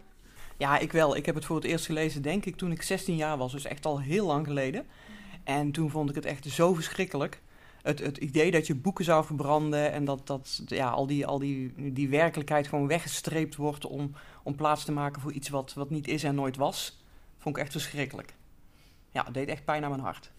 Ja, 0.63 0.79
ik 0.79 0.93
wel. 0.93 1.17
Ik 1.17 1.27
heb 1.27 1.35
het 1.35 1.45
voor 1.45 1.57
het 1.57 1.65
eerst 1.65 1.87
gelezen, 1.87 2.23
denk 2.23 2.45
ik, 2.45 2.57
toen 2.57 2.73
ik 2.73 2.83
16 2.83 3.17
jaar 3.17 3.37
was. 3.37 3.53
Dus 3.53 3.65
echt 3.65 3.87
al 3.87 4.01
heel 4.01 4.27
lang 4.27 4.47
geleden. 4.47 4.87
En 5.45 5.73
toen 5.73 5.91
vond 5.91 6.09
ik 6.09 6.15
het 6.15 6.25
echt 6.25 6.47
zo 6.47 6.75
verschrikkelijk. 6.75 7.41
Het, 7.83 7.99
het 7.99 8.19
idee 8.19 8.51
dat 8.51 8.67
je 8.67 8.75
boeken 8.75 9.05
zou 9.05 9.25
verbranden 9.25 9.93
en 9.93 10.05
dat, 10.05 10.27
dat 10.27 10.63
ja, 10.67 10.91
al, 10.91 11.07
die, 11.07 11.27
al 11.27 11.39
die, 11.39 11.93
die 11.93 12.09
werkelijkheid 12.09 12.69
gewoon 12.69 12.87
weggestreept 12.87 13.57
wordt 13.57 13.87
om, 13.87 14.13
om 14.43 14.55
plaats 14.55 14.85
te 14.85 14.93
maken 14.93 15.23
voor 15.23 15.33
iets 15.33 15.49
wat, 15.49 15.73
wat 15.73 15.91
niet 15.91 16.09
is 16.09 16.25
en 16.25 16.35
nooit 16.35 16.57
was, 16.57 17.03
vond 17.39 17.57
ik 17.57 17.63
echt 17.63 17.73
verschrikkelijk. 17.73 18.35
Ja, 19.11 19.25
het 19.25 19.35
deed 19.35 19.49
echt 19.49 19.65
pijn 19.65 19.85
aan 19.85 19.91
mijn 19.91 20.03
hart. 20.03 20.31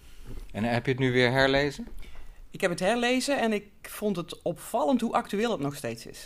En 0.51 0.63
heb 0.63 0.85
je 0.85 0.91
het 0.91 0.99
nu 0.99 1.11
weer 1.11 1.31
herlezen? 1.31 1.87
Ik 2.51 2.61
heb 2.61 2.69
het 2.69 2.79
herlezen 2.79 3.39
en 3.39 3.53
ik 3.53 3.67
vond 3.81 4.15
het 4.15 4.41
opvallend 4.41 5.01
hoe 5.01 5.13
actueel 5.13 5.51
het 5.51 5.59
nog 5.59 5.75
steeds 5.75 6.05
is. 6.05 6.23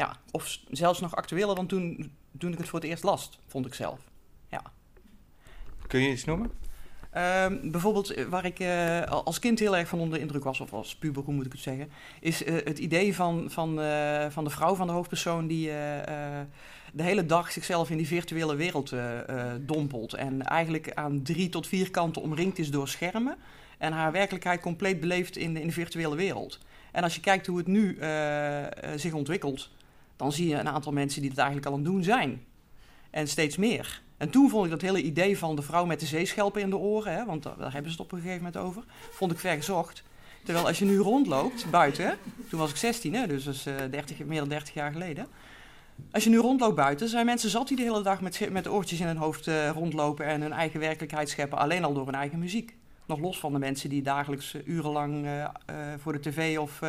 Ja, 0.00 0.16
of 0.30 0.58
zelfs 0.70 1.00
nog 1.00 1.16
actueler 1.16 1.54
dan 1.54 1.66
toen, 1.66 2.12
toen 2.38 2.52
ik 2.52 2.58
het 2.58 2.68
voor 2.68 2.80
het 2.80 2.88
eerst 2.88 3.02
las, 3.02 3.30
vond 3.46 3.66
ik 3.66 3.74
zelf. 3.74 4.00
Ja. 4.48 4.62
Kun 5.86 6.00
je 6.00 6.10
iets 6.10 6.24
noemen? 6.24 6.50
Um, 7.16 7.70
bijvoorbeeld 7.70 8.10
eh, 8.10 8.24
waar 8.24 8.44
ik 8.44 8.60
uh, 8.60 9.02
als 9.02 9.38
kind 9.38 9.58
heel 9.58 9.76
erg 9.76 9.88
van 9.88 9.98
onder 9.98 10.14
de 10.14 10.24
indruk 10.24 10.44
was, 10.44 10.60
of 10.60 10.72
als 10.72 10.96
puber, 10.96 11.22
hoe 11.22 11.34
moet 11.34 11.46
ik 11.46 11.52
het 11.52 11.60
zeggen, 11.60 11.90
is 12.20 12.42
uh, 12.42 12.54
het 12.64 12.78
idee 12.78 13.14
van, 13.14 13.50
van, 13.50 13.74
van 14.30 14.44
de 14.44 14.50
vrouw 14.50 14.74
van 14.74 14.86
de 14.86 14.92
hoofdpersoon 14.92 15.46
die 15.46 15.66
de 16.92 17.02
hele 17.02 17.26
dag 17.26 17.52
zichzelf 17.52 17.90
in 17.90 17.96
die 17.96 18.06
virtuele 18.06 18.54
wereld 18.54 18.94
dompelt. 19.60 20.14
En 20.14 20.42
eigenlijk 20.42 20.94
aan 20.94 21.22
drie 21.22 21.48
tot 21.48 21.66
vier 21.66 21.90
kanten 21.90 22.22
omringd 22.22 22.58
is 22.58 22.70
door 22.70 22.88
schermen. 22.88 23.36
En 23.78 23.92
haar 23.92 24.12
werkelijkheid 24.12 24.60
compleet 24.60 25.00
beleeft 25.00 25.36
in, 25.36 25.56
in 25.56 25.66
de 25.66 25.72
virtuele 25.72 26.16
wereld. 26.16 26.58
En 26.92 27.02
als 27.02 27.14
je 27.14 27.20
kijkt 27.20 27.46
hoe 27.46 27.58
het 27.58 27.66
nu 27.66 27.98
zich 28.96 29.12
ontwikkelt, 29.12 29.70
dan 30.20 30.32
zie 30.32 30.48
je 30.48 30.54
een 30.54 30.68
aantal 30.68 30.92
mensen 30.92 31.20
die 31.20 31.30
het 31.30 31.38
eigenlijk 31.38 31.68
al 31.68 31.72
aan 31.72 31.82
het 31.82 31.92
doen 31.92 32.02
zijn. 32.04 32.44
En 33.10 33.28
steeds 33.28 33.56
meer. 33.56 34.02
En 34.16 34.30
toen 34.30 34.50
vond 34.50 34.64
ik 34.64 34.70
dat 34.70 34.80
hele 34.80 35.02
idee 35.02 35.38
van 35.38 35.56
de 35.56 35.62
vrouw 35.62 35.84
met 35.84 36.00
de 36.00 36.06
zeeschelpen 36.06 36.60
in 36.60 36.70
de 36.70 36.76
oren, 36.76 37.12
hè, 37.12 37.24
want 37.24 37.42
daar 37.42 37.72
hebben 37.72 37.92
ze 37.92 37.96
het 37.96 38.06
op 38.06 38.12
een 38.12 38.20
gegeven 38.20 38.42
moment 38.42 38.56
over, 38.56 38.84
vond 39.10 39.32
ik 39.32 39.38
vergezocht. 39.38 40.02
Terwijl 40.44 40.66
als 40.66 40.78
je 40.78 40.84
nu 40.84 40.98
rondloopt 40.98 41.70
buiten, 41.70 42.18
toen 42.48 42.58
was 42.58 42.70
ik 42.70 42.76
16, 42.76 43.14
hè, 43.14 43.26
dus 43.26 43.44
dat 43.44 43.54
is 43.54 43.66
uh, 43.66 43.74
30, 43.90 44.24
meer 44.24 44.38
dan 44.38 44.48
30 44.48 44.74
jaar 44.74 44.92
geleden. 44.92 45.26
Als 46.10 46.24
je 46.24 46.30
nu 46.30 46.38
rondloopt 46.38 46.74
buiten, 46.74 47.08
zijn 47.08 47.26
mensen 47.26 47.50
zat 47.50 47.68
die 47.68 47.76
de 47.76 47.82
hele 47.82 48.02
dag 48.02 48.20
met, 48.20 48.50
met 48.50 48.68
oortjes 48.68 49.00
in 49.00 49.06
hun 49.06 49.16
hoofd 49.16 49.46
uh, 49.46 49.70
rondlopen 49.70 50.26
en 50.26 50.40
hun 50.40 50.52
eigen 50.52 50.80
werkelijkheid 50.80 51.28
scheppen, 51.28 51.58
alleen 51.58 51.84
al 51.84 51.94
door 51.94 52.06
hun 52.06 52.14
eigen 52.14 52.38
muziek. 52.38 52.76
Nog 53.06 53.18
los 53.18 53.38
van 53.38 53.52
de 53.52 53.58
mensen 53.58 53.90
die 53.90 54.02
dagelijks 54.02 54.56
urenlang 54.64 55.28
voor 55.98 56.12
de 56.12 56.20
tv 56.20 56.58
of 56.58 56.82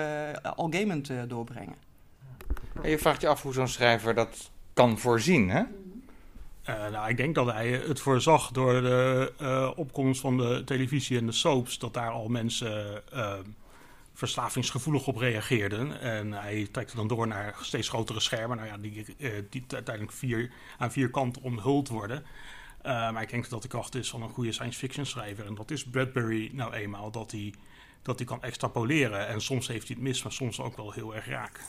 al 0.56 0.70
gamend 0.72 1.12
doorbrengen. 1.28 1.91
En 2.82 2.90
je 2.90 2.98
vraagt 2.98 3.22
je 3.22 3.28
af 3.28 3.42
hoe 3.42 3.54
zo'n 3.54 3.68
schrijver 3.68 4.14
dat 4.14 4.52
kan 4.74 4.98
voorzien, 4.98 5.50
hè? 5.50 5.64
Uh, 6.70 6.90
nou, 6.90 7.10
ik 7.10 7.18
denk 7.18 7.36
dat 7.36 7.52
hij 7.52 7.70
het 7.70 8.00
voorzag 8.00 8.52
door 8.52 8.82
de 8.82 9.34
uh, 9.42 9.72
opkomst 9.76 10.22
van 10.22 10.38
de 10.38 10.62
televisie 10.66 11.18
en 11.18 11.26
de 11.26 11.32
soaps, 11.32 11.80
dat 11.80 11.94
daar 11.94 12.10
al 12.10 12.28
mensen 12.28 13.04
uh, 13.14 13.34
verslavingsgevoelig 14.14 15.08
op 15.08 15.18
reageerden. 15.18 16.00
En 16.00 16.32
hij 16.32 16.68
trekt 16.72 16.96
dan 16.96 17.08
door 17.08 17.28
naar 17.28 17.56
steeds 17.62 17.90
grotere 17.90 18.20
schermen, 18.20 18.58
nou 18.58 18.70
ja, 18.70 18.78
die, 18.78 19.06
die 19.50 19.64
uiteindelijk 19.70 20.16
vier, 20.16 20.52
aan 20.78 20.92
vier 20.92 21.10
kanten 21.10 21.42
omhuld 21.42 21.88
worden. 21.88 22.26
maar 22.84 23.22
ik 23.22 23.30
denk 23.30 23.50
dat 23.50 23.62
de 23.62 23.68
kracht 23.68 23.96
is 23.96 24.10
van 24.10 24.22
een 24.22 24.30
goede 24.30 24.52
science 24.52 24.80
fiction 24.80 25.06
schrijver. 25.06 25.46
En 25.46 25.56
dat 25.56 25.72
is 25.72 25.86
Bradbury 25.86 26.50
nou 26.54 26.74
eenmaal, 26.74 27.12
dat 27.12 27.32
hij, 27.32 27.54
dat 28.02 28.18
hij 28.18 28.28
kan 28.28 28.44
extrapoleren. 28.44 29.28
En 29.28 29.42
soms 29.42 29.68
heeft 29.68 29.88
hij 29.88 29.96
het 29.96 30.06
mis, 30.06 30.24
maar 30.24 30.32
soms 30.32 30.60
ook 30.60 30.76
wel 30.76 30.92
heel 30.92 31.16
erg 31.16 31.26
raak 31.26 31.60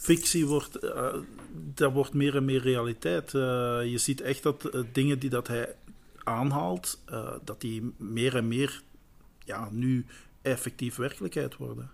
fictie 0.00 0.46
wordt, 0.46 0.84
uh, 0.84 1.14
wordt 1.92 2.14
meer 2.14 2.36
en 2.36 2.44
meer 2.44 2.60
realiteit. 2.60 3.32
Uh, 3.32 3.40
je 3.84 3.98
ziet 3.98 4.20
echt 4.20 4.42
dat 4.42 4.74
uh, 4.74 4.82
dingen 4.92 5.18
die 5.18 5.30
dat 5.30 5.48
hij 5.48 5.74
aanhaalt, 6.24 7.00
dat 7.44 7.60
die 7.60 7.94
meer 7.96 8.36
en 8.36 8.48
meer 8.48 8.82
ja, 9.44 9.68
nu 9.70 10.06
effectief 10.42 10.96
werkelijkheid 10.96 11.56
worden. 11.56 11.90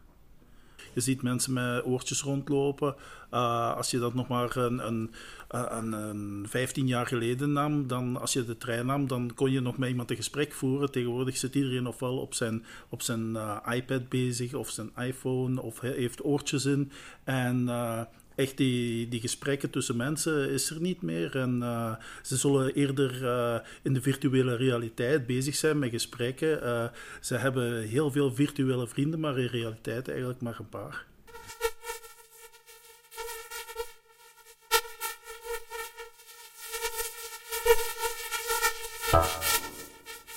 Je 0.96 1.02
ziet 1.02 1.22
mensen 1.22 1.52
met 1.52 1.84
oortjes 1.84 2.22
rondlopen. 2.22 2.94
Uh, 3.32 3.76
als 3.76 3.90
je 3.90 3.98
dat 3.98 4.14
nog 4.14 4.28
maar 4.28 4.56
een, 4.56 4.86
een, 4.86 5.10
een, 5.48 5.92
een, 5.92 6.46
15 6.48 6.86
jaar 6.86 7.06
geleden 7.06 7.52
nam, 7.52 7.86
dan 7.86 8.20
als 8.20 8.32
je 8.32 8.44
de 8.44 8.56
trein 8.56 8.86
nam, 8.86 9.06
dan 9.06 9.34
kon 9.34 9.50
je 9.50 9.60
nog 9.60 9.78
met 9.78 9.88
iemand 9.88 10.10
een 10.10 10.16
gesprek 10.16 10.52
voeren. 10.52 10.90
Tegenwoordig 10.90 11.36
zit 11.36 11.54
iedereen 11.54 11.86
ofwel 11.86 12.18
op 12.18 12.34
zijn, 12.34 12.64
op 12.88 13.02
zijn 13.02 13.30
uh, 13.30 13.58
iPad 13.70 14.08
bezig 14.08 14.54
of 14.54 14.70
zijn 14.70 14.90
iPhone 14.96 15.62
of 15.62 15.80
heeft 15.80 16.24
oortjes 16.24 16.64
in. 16.64 16.92
En 17.24 17.62
uh, 17.62 18.00
echt 18.36 18.56
die, 18.56 19.08
die 19.08 19.20
gesprekken 19.20 19.70
tussen 19.70 19.96
mensen 19.96 20.50
is 20.50 20.70
er 20.70 20.80
niet 20.80 21.02
meer. 21.02 21.36
En 21.36 21.58
uh, 21.62 21.94
ze 22.22 22.36
zullen 22.36 22.74
eerder 22.74 23.22
uh, 23.22 23.56
in 23.82 23.94
de 23.94 24.02
virtuele 24.02 24.56
realiteit 24.56 25.26
bezig 25.26 25.54
zijn 25.54 25.78
met 25.78 25.90
gesprekken. 25.90 26.62
Uh, 26.62 26.84
ze 27.20 27.36
hebben 27.36 27.82
heel 27.82 28.10
veel 28.10 28.34
virtuele 28.34 28.86
vrienden, 28.86 29.20
maar 29.20 29.38
in 29.38 29.46
realiteit 29.46 30.08
eigenlijk 30.08 30.40
maar 30.40 30.56
een 30.58 30.68
paar. 30.68 31.04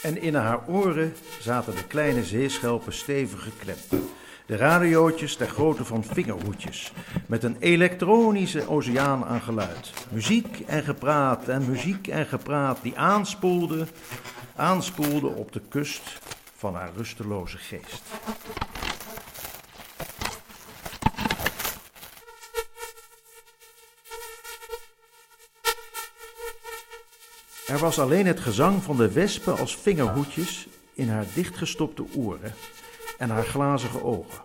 En 0.01 0.21
in 0.21 0.35
haar 0.35 0.67
oren 0.67 1.13
zaten 1.39 1.75
de 1.75 1.87
kleine 1.87 2.23
zeeschelpen 2.23 2.93
stevig 2.93 3.43
geklemd. 3.43 4.18
De 4.49 4.55
radiootjes 4.55 5.35
ter 5.35 5.47
grootte 5.47 5.85
van 5.85 6.03
vingerhoedjes, 6.03 6.91
met 7.25 7.43
een 7.43 7.55
elektronische 7.59 8.69
oceaan 8.69 9.25
aan 9.25 9.41
geluid. 9.41 9.93
Muziek 10.11 10.59
en 10.59 10.83
gepraat 10.83 11.47
en 11.47 11.69
muziek 11.69 12.07
en 12.07 12.25
gepraat 12.25 12.79
die 12.81 12.97
aanspoelde, 12.97 13.87
aanspoelde 14.55 15.27
op 15.27 15.51
de 15.51 15.61
kust 15.69 16.19
van 16.55 16.75
haar 16.75 16.89
rusteloze 16.95 17.57
geest. 17.57 18.01
Er 27.67 27.77
was 27.79 27.99
alleen 27.99 28.25
het 28.25 28.39
gezang 28.39 28.83
van 28.83 28.97
de 28.97 29.11
wespen 29.11 29.57
als 29.57 29.77
vingerhoedjes 29.77 30.67
in 30.93 31.09
haar 31.09 31.25
dichtgestopte 31.33 32.03
oren 32.15 32.53
en 33.19 33.29
haar 33.29 33.43
glazige 33.43 34.03
ogen. 34.03 34.43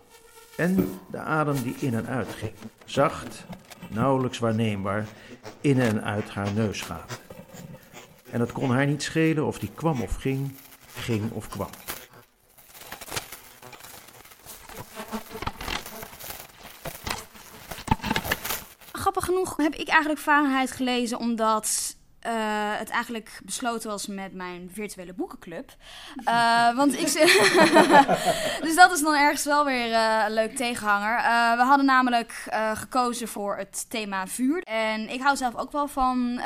En 0.57 1.01
de 1.11 1.19
adem 1.19 1.63
die 1.63 1.77
in 1.79 1.95
en 1.95 2.07
uit 2.07 2.29
ging. 2.35 2.53
Zacht, 2.85 3.45
nauwelijks 3.89 4.39
waarneembaar, 4.39 5.07
in 5.61 5.81
en 5.81 6.05
uit 6.05 6.31
haar 6.31 6.53
neusgaten. 6.53 7.17
En 8.31 8.41
het 8.41 8.53
kon 8.53 8.71
haar 8.71 8.87
niet 8.87 9.03
schelen 9.03 9.47
of 9.47 9.59
die 9.59 9.71
kwam 9.75 10.03
of 10.03 10.17
ging, 10.17 10.57
ging 10.95 11.31
of 11.31 11.49
kwam. 11.49 11.71
Grappig 18.93 19.25
genoeg 19.25 19.57
heb 19.57 19.75
ik 19.75 19.89
eigenlijk 19.89 20.21
Fahrenheit 20.21 20.71
gelezen 20.71 21.19
omdat 21.19 21.97
eh, 22.25 22.33
het 22.79 22.91
eigenlijk 22.91 23.41
besloten 23.45 23.91
was 23.91 24.07
met 24.07 24.33
mijn 24.33 24.71
virtuele 24.73 25.13
boekenclub. 25.13 25.77
Eh, 26.25 26.77
want 26.77 26.93
ik. 26.93 27.01
dus 28.67 28.75
dat 28.75 28.93
is 28.93 29.01
dan 29.01 29.15
ergens 29.15 29.45
wel 29.45 29.65
weer 29.65 29.93
eh, 29.93 30.25
een 30.27 30.35
leuk 30.35 30.57
tegenhanger. 30.57 31.17
we 31.57 31.63
hadden 31.63 31.87
namelijk 31.87 32.47
gekozen 32.75 33.29
voor 33.29 33.57
het 33.57 33.91
thema 33.91 34.27
vuur. 34.27 34.63
En 34.63 35.09
ik 35.09 35.21
hou 35.21 35.37
zelf 35.37 35.55
ook 35.55 35.73
wel 35.73 35.89
van 35.89 36.37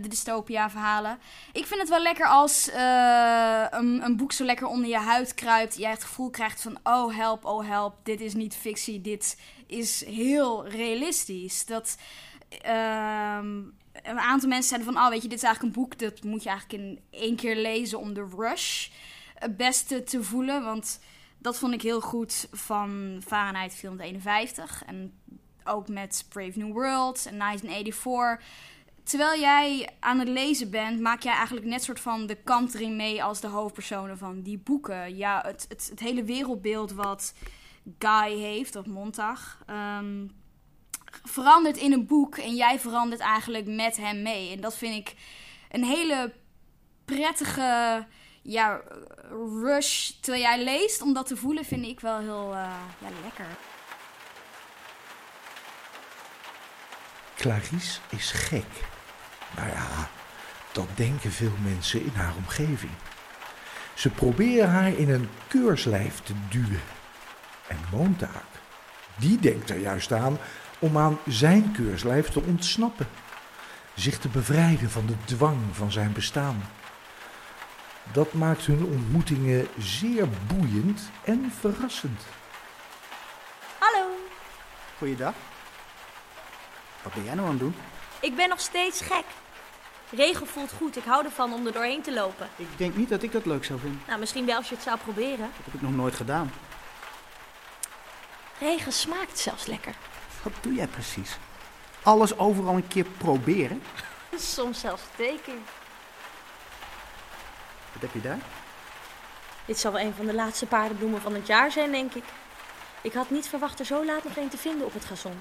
de 0.00 0.08
dystopia-verhalen. 0.08 1.18
Ik 1.52 1.66
vind 1.66 1.80
het 1.80 1.88
wel 1.88 2.02
lekker 2.02 2.26
als 2.26 2.70
een, 3.70 4.04
een 4.04 4.16
boek 4.16 4.32
zo 4.32 4.44
lekker 4.44 4.66
onder 4.66 4.88
je 4.88 4.96
huid 4.98 5.34
kruipt. 5.34 5.76
Jij 5.76 5.90
het 5.90 6.04
gevoel 6.04 6.30
krijgt 6.30 6.62
van: 6.62 6.78
oh 6.82 7.16
help, 7.16 7.44
oh 7.44 7.68
help, 7.68 7.94
dit 8.02 8.20
is 8.20 8.34
niet 8.34 8.54
fictie, 8.54 9.00
dit 9.00 9.38
is 9.66 10.04
heel 10.04 10.68
realistisch. 10.68 11.66
Dat. 11.66 11.96
Ehm 12.62 13.62
een 14.02 14.18
aantal 14.18 14.48
mensen 14.48 14.68
zeiden 14.68 14.92
van, 14.92 15.02
oh 15.02 15.08
weet 15.08 15.22
je, 15.22 15.28
dit 15.28 15.38
is 15.38 15.44
eigenlijk 15.44 15.76
een 15.76 15.82
boek, 15.82 15.98
dat 15.98 16.22
moet 16.22 16.42
je 16.42 16.48
eigenlijk 16.48 16.82
in 16.82 17.00
één 17.10 17.36
keer 17.36 17.56
lezen 17.56 17.98
om 17.98 18.14
de 18.14 18.28
rush 18.36 18.88
het 19.34 19.56
beste 19.56 20.02
te 20.02 20.22
voelen. 20.22 20.64
Want 20.64 21.00
dat 21.38 21.58
vond 21.58 21.74
ik 21.74 21.82
heel 21.82 22.00
goed 22.00 22.48
van 22.52 23.20
Fahrenheit 23.26 23.74
451 23.74 24.84
en 24.86 25.12
ook 25.64 25.88
met 25.88 26.26
Brave 26.28 26.58
New 26.58 26.72
World 26.72 27.26
en 27.26 27.38
1984. 27.38 28.40
Terwijl 29.02 29.40
jij 29.40 29.88
aan 30.00 30.18
het 30.18 30.28
lezen 30.28 30.70
bent, 30.70 31.00
maak 31.00 31.22
jij 31.22 31.34
eigenlijk 31.34 31.66
net 31.66 31.82
soort 31.82 32.00
van 32.00 32.26
de 32.26 32.34
kantering 32.34 32.96
mee 32.96 33.24
als 33.24 33.40
de 33.40 33.46
hoofdpersonen 33.46 34.18
van 34.18 34.42
die 34.42 34.58
boeken. 34.58 35.16
Ja, 35.16 35.42
het, 35.46 35.66
het, 35.68 35.86
het 35.90 36.00
hele 36.00 36.24
wereldbeeld 36.24 36.92
wat 36.92 37.34
Guy 37.98 38.38
heeft, 38.38 38.76
of 38.76 38.86
Montag, 38.86 39.64
um, 39.70 40.30
verandert 41.22 41.76
in 41.76 41.92
een 41.92 42.06
boek 42.06 42.36
en 42.36 42.54
jij 42.54 42.78
verandert 42.78 43.20
eigenlijk 43.20 43.66
met 43.66 43.96
hem 43.96 44.22
mee. 44.22 44.52
En 44.52 44.60
dat 44.60 44.76
vind 44.76 44.94
ik 44.94 45.14
een 45.70 45.84
hele 45.84 46.32
prettige 47.04 48.06
ja, 48.42 48.80
rush 49.62 50.10
terwijl 50.20 50.42
jij 50.42 50.64
leest. 50.64 51.02
Om 51.02 51.12
dat 51.12 51.26
te 51.26 51.36
voelen 51.36 51.64
vind 51.64 51.84
ik 51.84 52.00
wel 52.00 52.18
heel 52.18 52.52
uh, 52.52 52.74
ja, 52.98 53.08
lekker. 53.22 53.46
Clarice 57.36 58.00
is 58.10 58.30
gek. 58.30 58.66
Nou 59.56 59.68
ja, 59.68 60.08
dat 60.72 60.86
denken 60.94 61.32
veel 61.32 61.54
mensen 61.62 62.04
in 62.04 62.12
haar 62.14 62.34
omgeving. 62.36 62.92
Ze 63.94 64.10
proberen 64.10 64.68
haar 64.68 64.98
in 64.98 65.10
een 65.10 65.28
keurslijf 65.48 66.20
te 66.20 66.32
duwen. 66.50 66.82
En 67.68 67.78
Moontaak, 67.90 68.44
die 69.16 69.38
denkt 69.38 69.70
er 69.70 69.78
juist 69.78 70.12
aan 70.12 70.38
om 70.84 70.98
aan 70.98 71.18
zijn 71.26 71.72
keurslijf 71.72 72.28
te 72.28 72.42
ontsnappen, 72.42 73.08
zich 73.94 74.18
te 74.18 74.28
bevrijden 74.28 74.90
van 74.90 75.06
de 75.06 75.14
dwang 75.24 75.58
van 75.72 75.92
zijn 75.92 76.12
bestaan. 76.12 76.70
Dat 78.12 78.32
maakt 78.32 78.66
hun 78.66 78.84
ontmoetingen 78.84 79.68
zeer 79.78 80.28
boeiend 80.46 81.10
en 81.22 81.52
verrassend. 81.60 82.20
Hallo. 83.78 84.06
Goeiedag. 84.98 85.34
Wat 87.02 87.14
ben 87.14 87.24
jij 87.24 87.34
nou 87.34 87.46
aan 87.46 87.52
het 87.52 87.60
doen? 87.60 87.74
Ik 88.20 88.36
ben 88.36 88.48
nog 88.48 88.60
steeds 88.60 89.00
gek. 89.00 89.24
Regen 90.10 90.46
voelt 90.46 90.72
goed. 90.72 90.96
Ik 90.96 91.04
hou 91.04 91.24
ervan 91.24 91.52
om 91.52 91.66
er 91.66 91.72
doorheen 91.72 92.02
te 92.02 92.12
lopen. 92.12 92.48
Ik 92.56 92.68
denk 92.76 92.96
niet 92.96 93.08
dat 93.08 93.22
ik 93.22 93.32
dat 93.32 93.46
leuk 93.46 93.64
zou 93.64 93.80
vinden. 93.80 94.00
Nou, 94.06 94.18
misschien 94.18 94.46
wel 94.46 94.56
als 94.56 94.68
je 94.68 94.74
het 94.74 94.84
zou 94.84 94.98
proberen. 94.98 95.50
Dat 95.56 95.64
heb 95.64 95.74
ik 95.74 95.82
nog 95.82 95.94
nooit 95.94 96.14
gedaan. 96.14 96.52
Regen 98.58 98.92
smaakt 98.92 99.38
zelfs 99.38 99.66
lekker. 99.66 99.94
Wat 100.44 100.52
doe 100.60 100.74
jij 100.74 100.86
precies? 100.86 101.36
Alles 102.02 102.38
overal 102.38 102.74
een 102.74 102.88
keer 102.88 103.04
proberen? 103.04 103.82
Soms 104.36 104.80
zelfs 104.80 105.02
twee 105.14 105.40
keer. 105.40 105.62
Wat 107.92 108.02
heb 108.02 108.12
je 108.12 108.20
daar? 108.20 108.38
Dit 109.64 109.78
zal 109.78 109.92
wel 109.92 110.00
een 110.00 110.14
van 110.14 110.26
de 110.26 110.34
laatste 110.34 110.66
paardenbloemen 110.66 111.20
van 111.20 111.34
het 111.34 111.46
jaar 111.46 111.70
zijn, 111.70 111.90
denk 111.90 112.14
ik. 112.14 112.24
Ik 113.00 113.12
had 113.12 113.30
niet 113.30 113.48
verwacht 113.48 113.78
er 113.78 113.84
zo 113.86 114.04
laat 114.04 114.24
nog 114.24 114.36
een 114.36 114.48
te 114.48 114.58
vinden 114.58 114.86
op 114.86 114.92
het 114.92 115.04
gazon. 115.04 115.40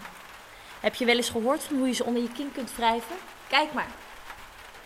Heb 0.80 0.96
je 0.96 1.06
wel 1.06 1.16
eens 1.16 1.30
gehoord 1.30 1.64
van 1.64 1.78
hoe 1.78 1.88
je 1.88 1.94
ze 1.94 2.04
onder 2.04 2.22
je 2.22 2.32
kin 2.32 2.52
kunt 2.52 2.76
wrijven? 2.76 3.16
Kijk 3.48 3.74
maar. 3.74 3.92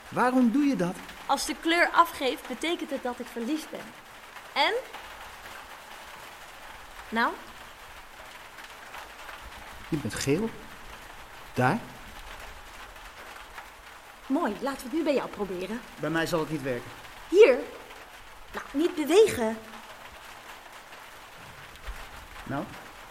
Waarom 0.10 0.52
doe 0.52 0.64
je 0.64 0.76
dat? 0.76 0.96
Als 1.26 1.46
de 1.46 1.56
kleur 1.62 1.90
afgeeft, 1.90 2.48
betekent 2.48 2.90
het 2.90 3.04
dat 3.04 3.20
ik 3.20 3.26
verliefd 3.32 3.70
ben. 3.70 3.94
En? 4.54 4.74
Nou? 7.10 7.34
Je 9.90 9.98
bent 9.98 10.14
geel. 10.14 10.50
Daar. 11.54 11.80
Mooi, 14.28 14.54
laten 14.62 14.82
we 14.82 14.84
het 14.84 14.94
nu 14.94 15.04
bij 15.04 15.14
jou 15.14 15.30
proberen. 15.30 15.82
Bij 16.00 16.10
mij 16.10 16.26
zal 16.26 16.40
het 16.40 16.50
niet 16.50 16.62
werken. 16.62 16.92
Hier. 17.30 17.58
Nou, 18.54 18.66
niet 18.72 18.96
bewegen. 18.96 19.58
Nou? 22.44 22.64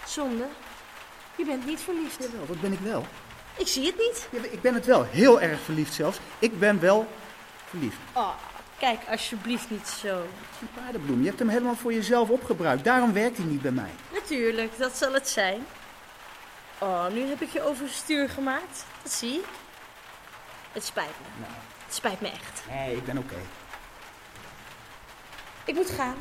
Zonde. 0.07 0.47
Je 1.37 1.45
bent 1.45 1.67
niet 1.67 1.81
verliefd. 1.81 2.23
Jawel, 2.23 2.47
dat 2.47 2.61
ben 2.61 2.73
ik 2.73 2.79
wel. 2.79 3.07
Ik 3.57 3.67
zie 3.67 3.87
het 3.87 3.97
niet. 3.99 4.29
Ja, 4.31 4.49
ik 4.51 4.61
ben 4.61 4.75
het 4.75 4.87
wel. 4.87 5.05
Heel 5.05 5.41
erg 5.41 5.61
verliefd 5.61 5.95
zelfs. 5.95 6.19
Ik 6.39 6.59
ben 6.59 6.81
wel 6.81 7.09
verliefd. 7.69 7.97
Oh, 8.13 8.35
kijk 8.79 9.01
alsjeblieft 9.11 9.71
niet 9.71 9.89
zo. 9.89 10.23
Die 10.59 10.69
paardenbloem, 10.83 11.21
je 11.21 11.27
hebt 11.27 11.39
hem 11.39 11.49
helemaal 11.49 11.77
voor 11.77 11.93
jezelf 11.93 12.29
opgebruikt. 12.29 12.85
Daarom 12.85 13.13
werkt 13.13 13.37
hij 13.37 13.47
niet 13.47 13.63
bij 13.63 13.71
mij. 13.71 13.91
Natuurlijk, 14.13 14.79
dat 14.79 14.97
zal 14.97 15.13
het 15.13 15.29
zijn. 15.29 15.67
Oh, 16.79 17.07
nu 17.07 17.29
heb 17.29 17.41
ik 17.41 17.53
je 17.53 17.63
overstuur 17.63 18.29
gemaakt. 18.29 18.85
Dat 19.03 19.13
zie 19.13 19.39
ik. 19.39 19.47
Het 20.73 20.85
spijt 20.85 21.07
me. 21.21 21.41
Nou. 21.41 21.53
Het 21.85 21.95
spijt 21.95 22.21
me 22.21 22.29
echt. 22.29 22.63
Nee, 22.71 22.97
ik 22.97 23.05
ben 23.05 23.19
oké. 23.19 23.41
Ik 25.65 25.75
moet 25.75 25.91
gaan. 25.91 26.17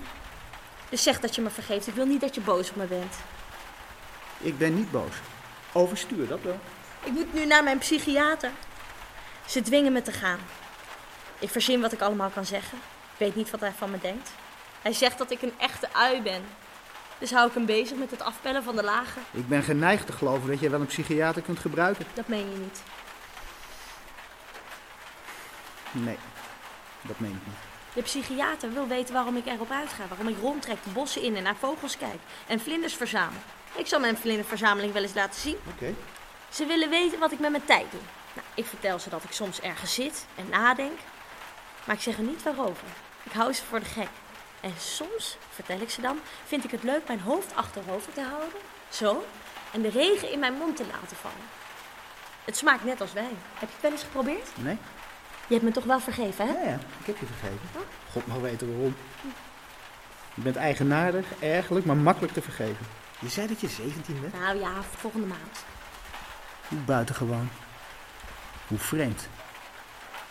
Dus 0.90 1.04
zeg 1.04 1.20
dat 1.20 1.36
je 1.36 1.42
me 1.42 1.50
vergeeft. 1.50 1.88
Ik 1.88 1.94
wil 1.94 2.06
niet 2.06 2.22
dat 2.22 2.36
je 2.36 2.42
boos 2.42 2.70
op 2.70 2.76
me 2.76 2.86
bent. 2.86 3.16
Ik 4.38 4.58
ben 4.58 4.76
niet 4.76 4.92
boos. 4.92 5.14
Overstuur, 5.72 6.28
dat 6.28 6.42
wel. 6.42 6.60
Ik 7.04 7.12
moet 7.12 7.34
nu 7.34 7.46
naar 7.46 7.64
mijn 7.64 7.78
psychiater. 7.78 8.52
Ze 9.46 9.62
dwingen 9.62 9.94
me 9.94 10.02
te 10.02 10.12
gaan. 10.12 10.40
Ik 11.40 11.50
verzin 11.50 11.82
wat 11.82 11.92
ik 11.92 12.02
allemaal 12.02 12.30
kan 12.30 12.46
zeggen. 12.46 12.78
Ik 12.78 13.18
weet 13.18 13.36
niet 13.36 13.50
wat 13.50 13.60
hij 13.60 13.72
van 13.72 13.92
me 13.92 14.00
denkt. 14.00 14.32
Hij 14.82 14.94
zegt 14.94 15.18
dat 15.18 15.32
ik 15.32 15.42
een 15.42 15.54
echte 15.58 15.94
ui 15.94 16.22
ben. 16.22 16.46
Dus 17.18 17.32
hou 17.32 17.48
ik 17.48 17.54
hem 17.54 17.66
bezig 17.66 17.98
met 17.98 18.12
het 18.12 18.22
afpellen 18.22 18.64
van 18.64 18.76
de 18.76 18.84
lagen. 18.84 19.22
Ik 19.32 19.48
ben 19.48 19.64
geneigd 19.64 20.06
te 20.06 20.12
geloven 20.14 20.50
dat 20.50 20.60
jij 20.60 20.70
wel 20.70 20.80
een 20.80 20.86
psychiater 20.86 21.42
kunt 21.42 21.60
gebruiken. 21.60 22.06
Dat 22.14 22.28
meen 22.28 22.52
je 22.52 22.58
niet. 22.58 22.82
Nee, 25.92 26.18
dat 27.02 27.20
meen 27.20 27.32
ik 27.32 27.48
niet. 27.48 27.56
De 27.94 28.02
psychiater 28.02 28.74
wil 28.74 28.88
weten 28.88 29.14
waarom 29.14 29.38
ik 29.38 29.46
erop 29.46 29.72
uitga. 29.72 30.08
Waarom 30.08 30.28
ik 30.28 30.36
rondtrek 30.42 30.84
de 30.84 30.90
bossen 30.90 31.22
in 31.22 31.36
en 31.36 31.44
naar 31.44 31.56
vogels 31.56 31.98
kijk. 31.98 32.20
En 32.48 32.60
vlinders 32.60 32.94
verzamel. 32.94 33.40
Ik 33.76 33.88
zal 33.88 34.00
mijn 34.00 34.18
vlinderverzameling 34.18 34.94
wel 34.94 35.02
eens 35.02 35.14
laten 35.14 35.42
zien. 35.42 35.58
Oké. 35.74 35.94
Ze 36.50 36.66
willen 36.66 36.90
weten 36.90 37.20
wat 37.20 37.32
ik 37.32 37.40
met 37.40 37.52
mijn 37.52 37.66
tijd 37.66 37.86
doe. 37.92 38.00
Nou, 38.34 38.48
ik 38.54 38.66
vertel 38.66 39.00
ze 39.00 39.10
dat 39.10 39.24
ik 39.24 39.32
soms 39.32 39.62
ergens 39.62 39.94
zit 39.94 40.26
en 40.36 40.50
nadenk. 40.50 41.00
Maar 41.86 41.96
ik 41.96 42.02
zeg 42.02 42.18
er 42.18 42.24
niet 42.24 42.44
waarover. 42.44 42.88
Ik 43.24 43.32
hou 43.32 43.54
ze 43.54 43.64
voor 43.64 43.80
de 43.80 43.86
gek. 43.86 44.10
En 44.66 44.74
soms, 44.80 45.38
vertel 45.50 45.80
ik 45.80 45.90
ze 45.90 46.02
dan, 46.02 46.20
vind 46.46 46.64
ik 46.64 46.72
het 46.72 46.84
leuk 46.84 47.08
mijn 47.08 47.20
hoofd 47.20 47.56
achterover 47.56 48.14
te 48.14 48.22
houden. 48.22 48.60
Zo. 48.90 49.24
En 49.72 49.82
de 49.82 49.90
regen 49.90 50.32
in 50.32 50.40
mijn 50.40 50.54
mond 50.54 50.76
te 50.76 50.86
laten 50.92 51.18
vallen. 51.18 51.46
Het 52.46 52.58
smaakt 52.58 52.84
net 52.84 53.02
als 53.02 53.14
wijn. 53.14 53.38
Heb 53.54 53.70
je 53.70 53.74
het 53.74 53.82
wel 53.82 53.92
eens 53.92 54.04
geprobeerd? 54.04 54.50
Nee. 54.56 54.78
Je 55.48 55.54
hebt 55.54 55.66
me 55.66 55.72
toch 55.72 55.84
wel 55.84 56.00
vergeven, 56.00 56.48
hè? 56.48 56.54
Ja, 56.54 56.70
ja. 56.70 56.80
Ik 57.00 57.06
heb 57.06 57.18
je 57.18 57.26
vergeven. 57.26 57.60
God 58.12 58.28
mag 58.28 58.38
weten 58.38 58.72
waarom. 58.72 58.96
Je 60.34 60.42
bent 60.42 60.56
eigenaardig, 60.56 61.26
ergelijk, 61.40 61.86
maar 61.86 61.98
makkelijk 61.98 62.34
te 62.34 62.42
vergeven. 62.42 62.86
Je 63.20 63.30
zei 63.30 63.48
dat 63.48 63.62
je 63.62 63.68
17 63.68 64.22
bent? 64.22 64.34
Nou 64.34 64.60
ja, 64.60 64.72
volgende 64.98 65.28
maand. 65.28 65.66
Hoe 66.68 66.80
buitengewoon. 66.80 67.50
Hoe 68.68 68.78
vreemd. 68.78 69.28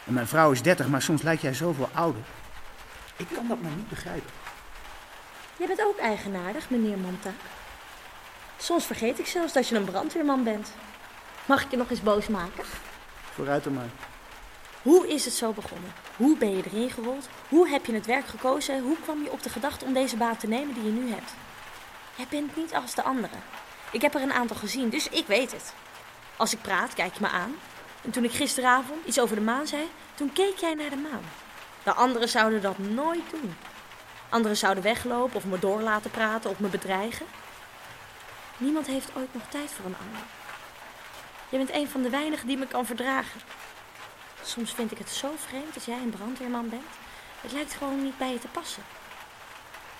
En 0.04 0.12
mijn 0.12 0.26
vrouw 0.26 0.50
is 0.50 0.62
30, 0.62 0.88
maar 0.88 1.02
soms 1.02 1.22
lijkt 1.22 1.42
jij 1.42 1.54
zoveel 1.54 1.88
ouder. 1.92 2.22
Ik 3.16 3.26
kan 3.34 3.48
dat 3.48 3.60
maar 3.60 3.70
niet 3.70 3.88
begrijpen. 3.88 4.30
Jij 5.56 5.66
bent 5.66 5.82
ook 5.82 5.98
eigenaardig, 5.98 6.70
meneer 6.70 6.98
Monta. 6.98 7.30
Soms 8.58 8.86
vergeet 8.86 9.18
ik 9.18 9.26
zelfs 9.26 9.52
dat 9.52 9.68
je 9.68 9.76
een 9.76 9.84
brandweerman 9.84 10.44
bent. 10.44 10.72
Mag 11.46 11.64
ik 11.64 11.70
je 11.70 11.76
nog 11.76 11.90
eens 11.90 12.02
boos 12.02 12.28
maken? 12.28 12.64
Vooruit 13.32 13.64
dan 13.64 13.74
maar. 13.74 13.88
Hoe 14.82 15.08
is 15.08 15.24
het 15.24 15.34
zo 15.34 15.52
begonnen? 15.52 15.92
Hoe 16.16 16.36
ben 16.36 16.56
je 16.56 16.62
erin 16.64 16.90
gerold? 16.90 17.28
Hoe 17.48 17.68
heb 17.68 17.86
je 17.86 17.94
het 17.94 18.06
werk 18.06 18.26
gekozen? 18.26 18.82
Hoe 18.82 18.96
kwam 19.02 19.22
je 19.22 19.32
op 19.32 19.42
de 19.42 19.48
gedachte 19.48 19.84
om 19.84 19.92
deze 19.92 20.16
baan 20.16 20.36
te 20.36 20.46
nemen 20.46 20.74
die 20.74 20.84
je 20.84 20.90
nu 20.90 21.10
hebt? 21.10 21.32
Jij 22.16 22.26
bent 22.30 22.56
niet 22.56 22.74
als 22.74 22.94
de 22.94 23.02
anderen. 23.02 23.42
Ik 23.90 24.02
heb 24.02 24.14
er 24.14 24.22
een 24.22 24.32
aantal 24.32 24.56
gezien, 24.56 24.88
dus 24.88 25.08
ik 25.08 25.26
weet 25.26 25.52
het. 25.52 25.72
Als 26.36 26.52
ik 26.52 26.62
praat, 26.62 26.94
kijk 26.94 27.14
je 27.14 27.20
me 27.20 27.28
aan. 27.28 27.54
En 28.02 28.10
toen 28.10 28.24
ik 28.24 28.32
gisteravond 28.32 29.06
iets 29.06 29.20
over 29.20 29.36
de 29.36 29.42
maan 29.42 29.66
zei, 29.66 29.82
toen 30.14 30.32
keek 30.32 30.56
jij 30.56 30.74
naar 30.74 30.90
de 30.90 30.96
maan. 30.96 31.43
De 31.84 31.92
anderen 31.92 32.28
zouden 32.28 32.62
dat 32.62 32.78
nooit 32.78 33.30
doen. 33.30 33.54
Anderen 34.28 34.56
zouden 34.56 34.82
weglopen 34.82 35.36
of 35.36 35.44
me 35.44 35.58
door 35.58 35.80
laten 35.80 36.10
praten 36.10 36.50
of 36.50 36.58
me 36.58 36.68
bedreigen. 36.68 37.26
Niemand 38.56 38.86
heeft 38.86 39.10
ooit 39.16 39.34
nog 39.34 39.42
tijd 39.48 39.70
voor 39.70 39.84
een 39.84 39.96
ander. 40.06 40.20
Je 41.48 41.56
bent 41.56 41.74
een 41.74 41.88
van 41.88 42.02
de 42.02 42.10
weinigen 42.10 42.46
die 42.46 42.56
me 42.56 42.66
kan 42.66 42.86
verdragen. 42.86 43.40
Soms 44.42 44.72
vind 44.72 44.92
ik 44.92 44.98
het 44.98 45.10
zo 45.10 45.34
vreemd 45.36 45.74
dat 45.74 45.84
jij 45.84 45.98
een 45.98 46.10
brandweerman 46.10 46.68
bent. 46.68 46.92
Het 47.40 47.52
lijkt 47.52 47.74
gewoon 47.74 48.02
niet 48.02 48.18
bij 48.18 48.32
je 48.32 48.38
te 48.38 48.48
passen. 48.48 48.82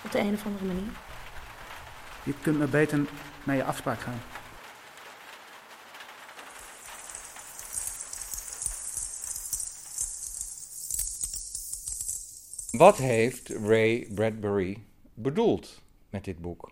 Op 0.01 0.11
de 0.11 0.19
een 0.19 0.33
of 0.33 0.45
andere 0.45 0.65
manier. 0.65 0.91
Je 2.23 2.33
kunt 2.41 2.57
me 2.57 2.65
beter 2.65 2.99
naar 3.43 3.55
je 3.55 3.63
afspraak 3.63 3.99
gaan. 3.99 4.21
Wat 12.77 12.97
heeft 12.97 13.49
Ray 13.49 14.07
Bradbury 14.13 14.83
bedoeld 15.13 15.81
met 16.09 16.23
dit 16.23 16.41
boek? 16.41 16.71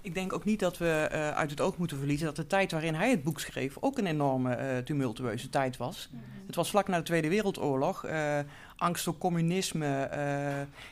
Ik 0.00 0.14
denk 0.14 0.32
ook 0.32 0.44
niet 0.44 0.60
dat 0.60 0.78
we 0.78 1.08
uh, 1.12 1.30
uit 1.30 1.50
het 1.50 1.60
oog 1.60 1.76
moeten 1.76 1.98
verliezen 1.98 2.26
dat 2.26 2.36
de 2.36 2.46
tijd 2.46 2.72
waarin 2.72 2.94
hij 2.94 3.10
het 3.10 3.22
boek 3.22 3.40
schreef 3.40 3.76
ook 3.80 3.98
een 3.98 4.06
enorme 4.06 4.58
uh, 4.58 4.78
tumultueuze 4.78 5.48
tijd 5.48 5.76
was. 5.76 6.08
Mm 6.12 6.18
-hmm. 6.18 6.46
Het 6.46 6.54
was 6.54 6.70
vlak 6.70 6.88
na 6.88 6.96
de 6.96 7.02
Tweede 7.02 7.28
Wereldoorlog. 7.28 8.06
Uh, 8.06 8.38
angst 8.76 9.04
voor 9.04 9.18
communisme. 9.18 10.10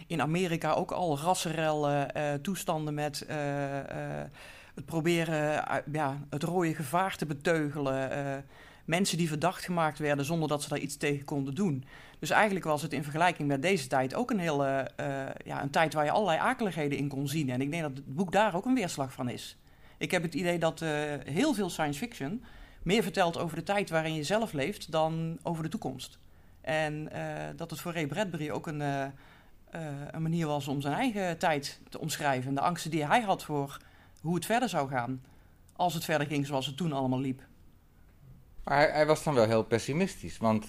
in 0.06 0.20
Amerika 0.20 0.72
ook 0.72 0.90
al 0.90 1.18
rassenrellen, 1.18 2.10
toestanden 2.42 2.94
met 2.94 3.26
het 4.74 4.84
proberen 4.84 5.64
ja, 5.92 6.26
het 6.30 6.42
rode 6.42 6.74
gevaar 6.74 7.16
te 7.16 7.26
beteugelen. 7.26 8.44
mensen 8.84 9.18
die 9.18 9.28
verdacht 9.28 9.64
gemaakt 9.64 9.98
werden 9.98 10.24
zonder 10.24 10.48
dat 10.48 10.62
ze 10.62 10.68
daar 10.68 10.78
iets 10.78 10.96
tegen 10.96 11.24
konden 11.24 11.54
doen. 11.54 11.84
Dus 12.22 12.30
eigenlijk 12.30 12.64
was 12.64 12.82
het 12.82 12.92
in 12.92 13.02
vergelijking 13.02 13.48
met 13.48 13.62
deze 13.62 13.86
tijd 13.86 14.14
ook 14.14 14.30
een 14.30 14.38
hele 14.38 14.90
uh, 15.00 15.06
ja, 15.44 15.62
een 15.62 15.70
tijd 15.70 15.94
waar 15.94 16.04
je 16.04 16.10
allerlei 16.10 16.38
akeligheden 16.38 16.98
in 16.98 17.08
kon 17.08 17.28
zien. 17.28 17.50
En 17.50 17.60
ik 17.60 17.70
denk 17.70 17.82
dat 17.82 17.96
het 17.96 18.14
boek 18.14 18.32
daar 18.32 18.54
ook 18.54 18.64
een 18.64 18.74
weerslag 18.74 19.12
van 19.12 19.28
is. 19.28 19.56
Ik 19.98 20.10
heb 20.10 20.22
het 20.22 20.34
idee 20.34 20.58
dat 20.58 20.80
uh, 20.80 20.90
heel 21.24 21.54
veel 21.54 21.70
science 21.70 21.98
fiction 21.98 22.44
meer 22.82 23.02
vertelt 23.02 23.38
over 23.38 23.56
de 23.56 23.62
tijd 23.62 23.90
waarin 23.90 24.14
je 24.14 24.22
zelf 24.22 24.52
leeft 24.52 24.92
dan 24.92 25.38
over 25.42 25.62
de 25.62 25.68
toekomst. 25.68 26.18
En 26.60 27.08
uh, 27.12 27.18
dat 27.56 27.70
het 27.70 27.80
voor 27.80 27.92
Ray 27.92 28.06
Bradbury 28.06 28.50
ook 28.50 28.66
een, 28.66 28.80
een 30.10 30.22
manier 30.22 30.46
was 30.46 30.68
om 30.68 30.80
zijn 30.80 30.94
eigen 30.94 31.38
tijd 31.38 31.80
te 31.88 32.00
omschrijven. 32.00 32.48
En 32.48 32.54
de 32.54 32.60
angsten 32.60 32.90
die 32.90 33.06
hij 33.06 33.20
had 33.20 33.44
voor 33.44 33.76
hoe 34.20 34.34
het 34.34 34.46
verder 34.46 34.68
zou 34.68 34.88
gaan. 34.88 35.22
Als 35.72 35.94
het 35.94 36.04
verder 36.04 36.26
ging 36.26 36.46
zoals 36.46 36.66
het 36.66 36.76
toen 36.76 36.92
allemaal 36.92 37.20
liep. 37.20 37.42
Maar 38.64 38.76
hij, 38.76 38.90
hij 38.90 39.06
was 39.06 39.22
dan 39.22 39.34
wel 39.34 39.46
heel 39.46 39.64
pessimistisch. 39.64 40.38
Want 40.38 40.66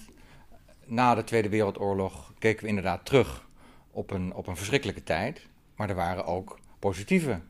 na 0.86 1.14
de 1.14 1.24
Tweede 1.24 1.48
Wereldoorlog 1.48 2.32
keken 2.38 2.62
we 2.62 2.68
inderdaad 2.68 3.04
terug 3.04 3.48
op 3.90 4.10
een, 4.10 4.34
op 4.34 4.46
een 4.46 4.56
verschrikkelijke 4.56 5.02
tijd. 5.02 5.48
Maar 5.76 5.88
er 5.88 5.94
waren 5.94 6.24
ook 6.26 6.58
positieve 6.78 7.40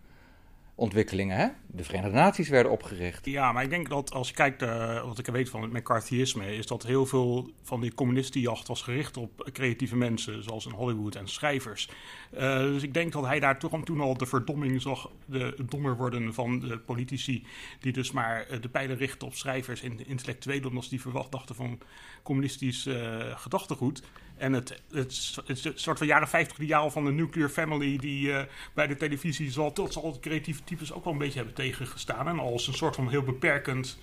ontwikkelingen. 0.74 1.36
Hè? 1.36 1.48
De 1.76 1.84
Verenigde 1.84 2.16
Naties 2.16 2.48
werden 2.48 2.72
opgericht. 2.72 3.26
Ja, 3.26 3.52
maar 3.52 3.62
ik 3.62 3.70
denk 3.70 3.88
dat 3.88 4.12
als 4.12 4.28
je 4.28 4.34
kijkt, 4.34 4.62
uh, 4.62 5.04
wat 5.04 5.18
ik 5.18 5.26
weet 5.26 5.48
van 5.48 5.62
het 5.62 5.72
McCarthyisme, 5.72 6.56
is 6.56 6.66
dat 6.66 6.82
heel 6.82 7.06
veel 7.06 7.50
van 7.62 7.80
die 7.80 7.94
communistenjacht 7.94 8.68
was 8.68 8.82
gericht 8.82 9.16
op 9.16 9.50
creatieve 9.52 9.96
mensen, 9.96 10.42
zoals 10.42 10.66
in 10.66 10.72
Hollywood 10.72 11.14
en 11.14 11.28
schrijvers. 11.28 11.88
Uh, 12.34 12.58
dus 12.58 12.82
ik 12.82 12.94
denk 12.94 13.12
dat 13.12 13.24
hij 13.24 13.40
daar 13.40 13.58
toch 13.58 13.84
toen 13.84 14.00
al 14.00 14.16
de 14.16 14.26
verdomming 14.26 14.82
zag, 14.82 15.10
de 15.26 15.54
dommer 15.68 15.96
worden 15.96 16.34
van 16.34 16.60
de 16.60 16.78
politici, 16.78 17.46
die 17.80 17.92
dus 17.92 18.10
maar 18.10 18.46
de 18.60 18.68
pijlen 18.68 18.96
richten 18.96 19.26
op 19.26 19.34
schrijvers 19.34 19.82
en 19.82 20.06
intellectuelen, 20.06 20.68
omdat 20.68 20.86
die 20.88 21.00
verwacht 21.00 21.32
dachten 21.32 21.54
van 21.54 21.78
communistisch 22.22 22.86
uh, 22.86 22.96
gedachtegoed. 23.34 24.02
En 24.36 24.52
het, 24.52 24.82
het, 24.92 25.34
soort 25.74 25.98
van 25.98 26.06
jaren 26.06 26.28
50 26.28 26.58
ideaal 26.58 26.90
van 26.90 27.04
de 27.04 27.12
nuclear 27.12 27.48
family 27.48 27.96
die 27.96 28.32
bij 28.74 28.86
de 28.86 28.96
televisie 28.96 29.50
zal, 29.50 29.72
tot 29.72 29.92
zal 29.92 30.18
creatieve 30.20 30.64
types 30.64 30.92
ook 30.92 31.04
wel 31.04 31.12
een 31.12 31.18
beetje 31.18 31.36
hebben 31.36 31.54
tegengestaan. 31.64 32.28
En 32.28 32.38
als 32.38 32.66
een 32.66 32.74
soort 32.74 32.94
van 32.94 33.08
heel 33.08 33.22
beperkend 33.22 33.98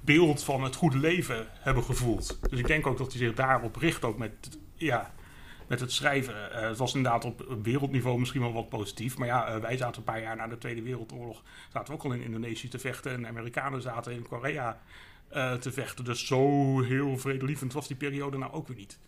beeld 0.00 0.44
van 0.44 0.62
het 0.62 0.74
goede 0.74 0.98
leven 0.98 1.46
hebben 1.50 1.82
gevoeld. 1.84 2.38
Dus 2.50 2.58
ik 2.58 2.66
denk 2.66 2.86
ook 2.86 2.98
dat 2.98 3.12
hij 3.12 3.18
zich 3.18 3.34
daarop 3.34 3.76
richt, 3.76 4.04
ook 4.04 4.18
met, 4.18 4.58
ja, 4.74 5.14
met 5.66 5.80
het 5.80 5.92
schrijven. 5.92 6.34
Uh, 6.34 6.60
het 6.60 6.78
was 6.78 6.94
inderdaad 6.94 7.24
op 7.24 7.56
wereldniveau 7.62 8.18
misschien 8.18 8.40
wel 8.40 8.52
wat 8.52 8.68
positief. 8.68 9.18
Maar 9.18 9.26
ja, 9.26 9.54
uh, 9.54 9.60
wij 9.60 9.76
zaten 9.76 9.96
een 9.96 10.12
paar 10.12 10.20
jaar 10.20 10.36
na 10.36 10.46
de 10.46 10.58
Tweede 10.58 10.82
Wereldoorlog, 10.82 11.42
zaten 11.72 11.92
we 11.92 11.98
ook 11.98 12.04
al 12.04 12.12
in 12.12 12.22
Indonesië 12.22 12.68
te 12.68 12.78
vechten. 12.78 13.12
En 13.12 13.22
de 13.22 13.28
Amerikanen 13.28 13.82
zaten 13.82 14.12
in 14.12 14.28
Korea 14.28 14.80
uh, 15.34 15.52
te 15.52 15.72
vechten. 15.72 16.04
Dus 16.04 16.26
zo 16.26 16.80
heel 16.82 17.18
vredelievend 17.18 17.72
was 17.72 17.86
die 17.86 17.96
periode 17.96 18.38
nou 18.38 18.52
ook 18.52 18.68
weer 18.68 18.76
niet. 18.76 18.98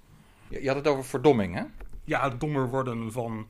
Je 0.48 0.66
had 0.66 0.76
het 0.76 0.86
over 0.86 1.04
verdomming, 1.04 1.54
hè? 1.54 1.64
Ja, 2.04 2.30
het 2.30 2.40
dommer 2.40 2.68
worden 2.68 3.12
van 3.12 3.46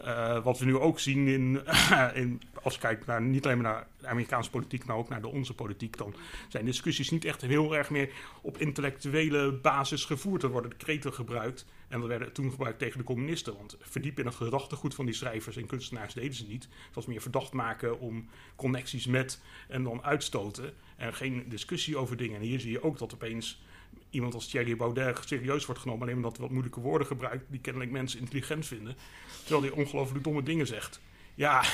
uh, 0.00 0.44
wat 0.44 0.58
we 0.58 0.64
nu 0.64 0.76
ook 0.76 1.00
zien 1.00 1.28
in, 1.28 1.62
in, 2.14 2.42
als 2.62 2.74
je 2.74 2.80
kijkt 2.80 3.06
naar 3.06 3.22
niet 3.22 3.44
alleen 3.44 3.60
maar 3.60 3.72
naar 3.72 3.86
de 4.00 4.06
Amerikaanse 4.06 4.50
politiek, 4.50 4.84
maar 4.84 4.96
ook 4.96 5.08
naar 5.08 5.20
de 5.20 5.28
onze 5.28 5.54
politiek, 5.54 5.96
dan 5.96 6.14
zijn 6.48 6.64
discussies 6.64 7.10
niet 7.10 7.24
echt 7.24 7.40
heel 7.40 7.76
erg 7.76 7.90
meer 7.90 8.10
op 8.42 8.58
intellectuele 8.58 9.52
basis 9.52 10.04
gevoerd. 10.04 10.42
Er 10.42 10.48
worden 10.48 10.76
kreten 10.76 11.12
gebruikt 11.12 11.66
en 11.88 12.00
dat 12.00 12.08
werden 12.08 12.32
toen 12.32 12.50
gebruikt 12.50 12.78
tegen 12.78 12.98
de 12.98 13.04
communisten. 13.04 13.56
Want 13.56 13.76
verdiep 13.80 14.18
in 14.18 14.26
het 14.26 14.34
gedachtegoed 14.34 14.94
van 14.94 15.04
die 15.04 15.14
schrijvers 15.14 15.56
en 15.56 15.66
kunstenaars 15.66 16.14
deden 16.14 16.34
ze 16.34 16.46
niet. 16.46 16.62
Het 16.62 16.94
was 16.94 17.06
meer 17.06 17.20
verdacht 17.20 17.52
maken 17.52 18.00
om 18.00 18.28
connecties 18.56 19.06
met 19.06 19.42
en 19.68 19.82
dan 19.82 20.02
uitstoten. 20.02 20.74
En 20.96 21.14
geen 21.14 21.44
discussie 21.48 21.96
over 21.96 22.16
dingen. 22.16 22.36
En 22.36 22.46
hier 22.46 22.60
zie 22.60 22.70
je 22.70 22.82
ook 22.82 22.98
dat 22.98 23.14
opeens 23.14 23.60
iemand 24.10 24.34
als 24.34 24.48
Thierry 24.48 24.76
Baudet 24.76 25.18
serieus 25.24 25.66
wordt 25.66 25.80
genomen. 25.80 26.02
Alleen 26.02 26.16
omdat 26.16 26.32
hij 26.32 26.40
wat 26.40 26.50
moeilijke 26.50 26.80
woorden 26.80 27.06
gebruikt 27.06 27.44
die 27.48 27.60
kennelijk 27.60 27.90
mensen 27.90 28.20
intelligent 28.20 28.66
vinden. 28.66 28.96
Terwijl 29.44 29.62
hij 29.62 29.70
ongelooflijk 29.70 30.24
domme 30.24 30.42
dingen 30.42 30.66
zegt. 30.66 31.00
Ja. 31.34 31.64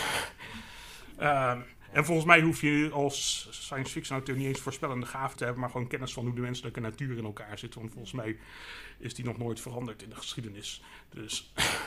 Uh, 1.20 1.50
en 1.92 2.04
volgens 2.04 2.26
mij 2.26 2.40
hoef 2.40 2.60
je 2.60 2.90
als 2.92 3.48
science 3.50 3.92
fiction 3.92 4.16
auteur 4.16 4.36
niet 4.36 4.46
eens 4.46 4.60
voorspellende 4.60 5.06
gaven 5.06 5.36
te 5.36 5.44
hebben, 5.44 5.60
maar 5.60 5.70
gewoon 5.70 5.86
kennis 5.86 6.12
van 6.12 6.24
hoe 6.24 6.34
de 6.34 6.40
menselijke 6.40 6.80
natuur 6.80 7.16
in 7.16 7.24
elkaar 7.24 7.58
zit. 7.58 7.74
Want 7.74 7.90
volgens 7.92 8.12
mij 8.12 8.36
is 8.98 9.14
die 9.14 9.24
nog 9.24 9.38
nooit 9.38 9.60
veranderd 9.60 10.02
in 10.02 10.08
de 10.08 10.16
geschiedenis. 10.16 10.82
Dus. 11.10 11.52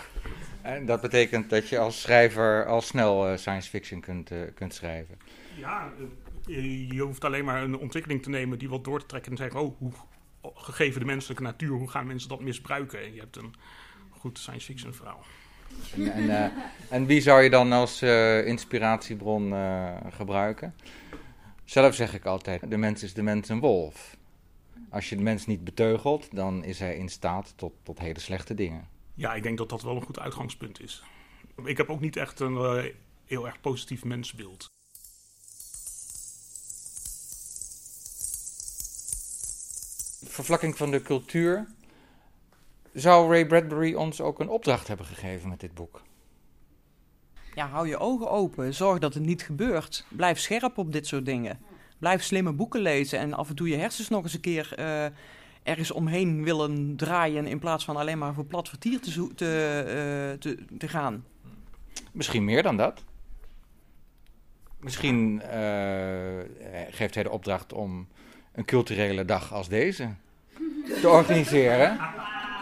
En 0.62 0.86
dat 0.86 1.02
betekent 1.02 1.50
dat 1.50 1.70
je 1.70 1.80
als 1.80 2.02
schrijver 2.02 2.66
al 2.66 2.82
snel 2.82 3.32
uh, 3.32 3.38
science 3.38 3.70
fiction 3.70 4.02
kunt, 4.02 4.32
uh, 4.32 4.42
kunt 4.54 4.74
schrijven. 4.74 5.18
Ja, 5.56 5.94
je, 6.46 6.88
je 6.88 7.02
hoeft 7.02 7.24
alleen 7.24 7.46
maar 7.46 7.64
een 7.64 7.78
ontwikkeling 7.78 8.24
te 8.24 8.30
nemen 8.30 8.60
die 8.60 8.70
wat 8.70 8.84
door 8.84 9.00
te 9.00 9.06
trekken 9.06 9.32
en 9.32 9.38
zeggen: 9.38 9.60
oh, 9.60 9.78
hoe, 9.78 9.92
gegeven 10.56 11.00
de 11.00 11.06
menselijke 11.06 11.44
natuur, 11.44 11.78
hoe 11.78 11.90
gaan 11.90 12.08
mensen 12.08 12.30
dat 12.30 12.42
misbruiken? 12.42 13.00
En 13.02 13.14
je 13.14 13.20
hebt 13.20 13.36
een 13.36 13.54
goed 14.10 14.40
science 14.40 14.66
fiction 14.66 14.94
verhaal. 14.94 15.24
En, 15.96 16.12
en, 16.12 16.24
uh, 16.24 16.46
en 16.90 17.06
wie 17.06 17.22
zou 17.22 17.42
je 17.42 17.50
dan 17.50 17.72
als 17.72 18.04
uh, 18.04 18.48
inspiratiebron 18.48 19.52
uh, 19.52 19.98
gebruiken? 20.10 20.76
Zelf 21.64 21.96
zeg 21.96 22.14
ik 22.14 22.26
altijd: 22.26 22.70
de 22.70 22.78
mens 22.78 23.04
is 23.04 23.14
de 23.14 23.24
mens 23.24 23.50
een 23.50 23.60
wolf. 23.60 24.18
Als 24.90 25.10
je 25.10 25.16
de 25.16 25.22
mens 25.22 25.46
niet 25.46 25.64
beteugelt, 25.64 26.36
dan 26.36 26.64
is 26.64 26.80
hij 26.80 26.98
in 26.98 27.10
staat 27.10 27.54
tot, 27.56 27.74
tot 27.84 28.00
hele 28.00 28.20
slechte 28.20 28.54
dingen. 28.54 28.88
Ja, 29.14 29.34
ik 29.34 29.44
denk 29.44 29.58
dat 29.58 29.70
dat 29.70 29.82
wel 29.82 29.96
een 29.96 30.02
goed 30.02 30.20
uitgangspunt 30.20 30.82
is. 30.82 31.04
Ik 31.64 31.78
heb 31.78 31.90
ook 31.90 32.00
niet 32.00 32.16
echt 32.16 32.40
een 32.40 32.92
heel 33.26 33.46
erg 33.46 33.62
positief 33.62 34.04
mensbeeld. 34.04 34.74
Vervlakking 40.28 40.78
van 40.78 40.92
de 40.92 41.02
cultuur. 41.02 41.68
Zou 42.94 43.30
Ray 43.30 43.46
Bradbury 43.46 43.94
ons 43.94 44.22
ook 44.22 44.40
een 44.40 44.50
opdracht 44.50 44.88
hebben 44.88 45.06
gegeven 45.06 45.50
met 45.50 45.60
dit 45.60 45.74
boek? 45.74 46.02
Ja, 47.56 47.68
hou 47.68 47.88
je 47.88 47.98
ogen 47.98 48.30
open. 48.30 48.74
Zorg 48.74 49.00
dat 49.00 49.14
het 49.14 49.24
niet 49.24 49.42
gebeurt. 49.42 50.06
Blijf 50.10 50.40
scherp 50.40 50.78
op 50.78 50.92
dit 50.92 51.08
soort 51.08 51.26
dingen. 51.26 51.60
Blijf 52.00 52.24
slimme 52.24 52.52
boeken 52.52 52.82
lezen 52.82 53.20
en 53.20 53.34
af 53.34 53.50
en 53.50 53.56
toe 53.56 53.70
je 53.70 53.76
hersens 53.76 54.10
nog 54.10 54.24
eens 54.24 54.34
een 54.34 54.40
keer 54.40 54.76
uh, 54.80 55.06
ergens 55.64 55.92
omheen 55.92 56.44
willen 56.44 56.96
draaien. 56.96 57.48
In 57.48 57.60
plaats 57.60 57.86
van 57.86 57.96
alleen 57.96 58.18
maar 58.18 58.34
voor 58.34 58.46
plat 58.46 58.70
vertier 58.70 59.00
te, 59.00 59.12
te, 59.36 59.84
uh, 60.34 60.40
te, 60.40 60.66
te 60.78 60.88
gaan. 60.88 61.26
Misschien 62.12 62.46
meer 62.46 62.64
dan 62.64 62.78
dat. 62.78 63.04
Misschien 64.80 65.42
uh, 65.44 66.40
geeft 66.90 67.14
hij 67.14 67.24
de 67.24 67.30
opdracht 67.30 67.74
om 67.74 68.08
een 68.56 68.66
culturele 68.66 69.26
dag 69.26 69.54
als 69.54 69.68
deze 69.68 70.10
te 71.02 71.10
organiseren. 71.10 72.00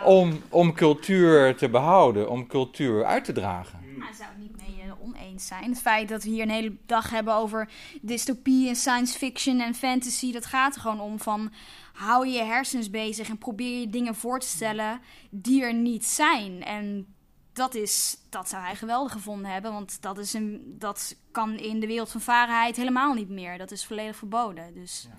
Om, 0.03 0.41
om 0.49 0.73
cultuur 0.73 1.55
te 1.55 1.69
behouden, 1.69 2.29
om 2.29 2.47
cultuur 2.47 3.05
uit 3.05 3.25
te 3.25 3.31
dragen. 3.31 3.79
Maar 3.97 4.13
zou 4.17 4.29
het 4.29 4.39
niet 4.39 4.57
mee 4.57 4.85
uh, 4.85 4.91
oneens 5.01 5.47
zijn? 5.47 5.69
Het 5.69 5.81
feit 5.81 6.09
dat 6.09 6.23
we 6.23 6.29
hier 6.29 6.41
een 6.41 6.49
hele 6.49 6.75
dag 6.85 7.09
hebben 7.09 7.33
over 7.33 7.69
dystopie 8.01 8.67
en 8.67 8.75
science 8.75 9.17
fiction 9.17 9.59
en 9.59 9.75
fantasy, 9.75 10.31
dat 10.31 10.45
gaat 10.45 10.75
er 10.75 10.81
gewoon 10.81 10.99
om 10.99 11.19
van 11.19 11.51
hou 11.93 12.27
je 12.27 12.43
hersens 12.43 12.89
bezig 12.89 13.29
en 13.29 13.37
probeer 13.37 13.79
je 13.79 13.89
dingen 13.89 14.15
voor 14.15 14.39
te 14.39 14.47
stellen 14.47 15.01
die 15.29 15.63
er 15.63 15.73
niet 15.73 16.05
zijn. 16.05 16.63
En 16.63 17.07
dat, 17.53 17.75
is, 17.75 18.17
dat 18.29 18.49
zou 18.49 18.63
hij 18.63 18.75
geweldig 18.75 19.11
gevonden 19.11 19.51
hebben. 19.51 19.71
Want 19.71 20.01
dat, 20.01 20.17
is 20.17 20.33
een, 20.33 20.75
dat 20.79 21.15
kan 21.31 21.57
in 21.57 21.79
de 21.79 21.87
wereld 21.87 22.11
van 22.11 22.21
varenheid 22.21 22.75
helemaal 22.75 23.13
niet 23.13 23.29
meer. 23.29 23.57
Dat 23.57 23.71
is 23.71 23.85
volledig 23.85 24.15
verboden. 24.15 24.73
Dus 24.73 25.07
ja, 25.09 25.17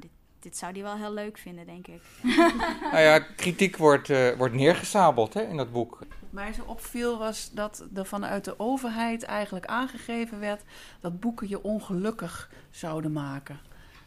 dit, 0.00 0.10
dit 0.40 0.56
zou 0.56 0.72
hij 0.72 0.82
wel 0.82 0.96
heel 0.96 1.12
leuk 1.12 1.38
vinden, 1.38 1.66
denk 1.66 1.86
ik. 1.86 2.02
Nou 2.92 3.04
ja, 3.04 3.18
kritiek 3.18 3.76
wordt, 3.76 4.10
eh, 4.10 4.36
wordt 4.36 4.54
neergesabeld 4.54 5.34
hè, 5.34 5.42
in 5.42 5.56
dat 5.56 5.72
boek. 5.72 5.98
Wat 5.98 6.08
mij 6.30 6.52
zo 6.52 6.62
opviel 6.66 7.18
was 7.18 7.50
dat 7.52 7.84
er 7.94 8.06
vanuit 8.06 8.44
de 8.44 8.58
overheid 8.58 9.22
eigenlijk 9.22 9.66
aangegeven 9.66 10.40
werd 10.40 10.62
dat 11.00 11.20
boeken 11.20 11.48
je 11.48 11.62
ongelukkig 11.62 12.50
zouden 12.70 13.12
maken. 13.12 13.60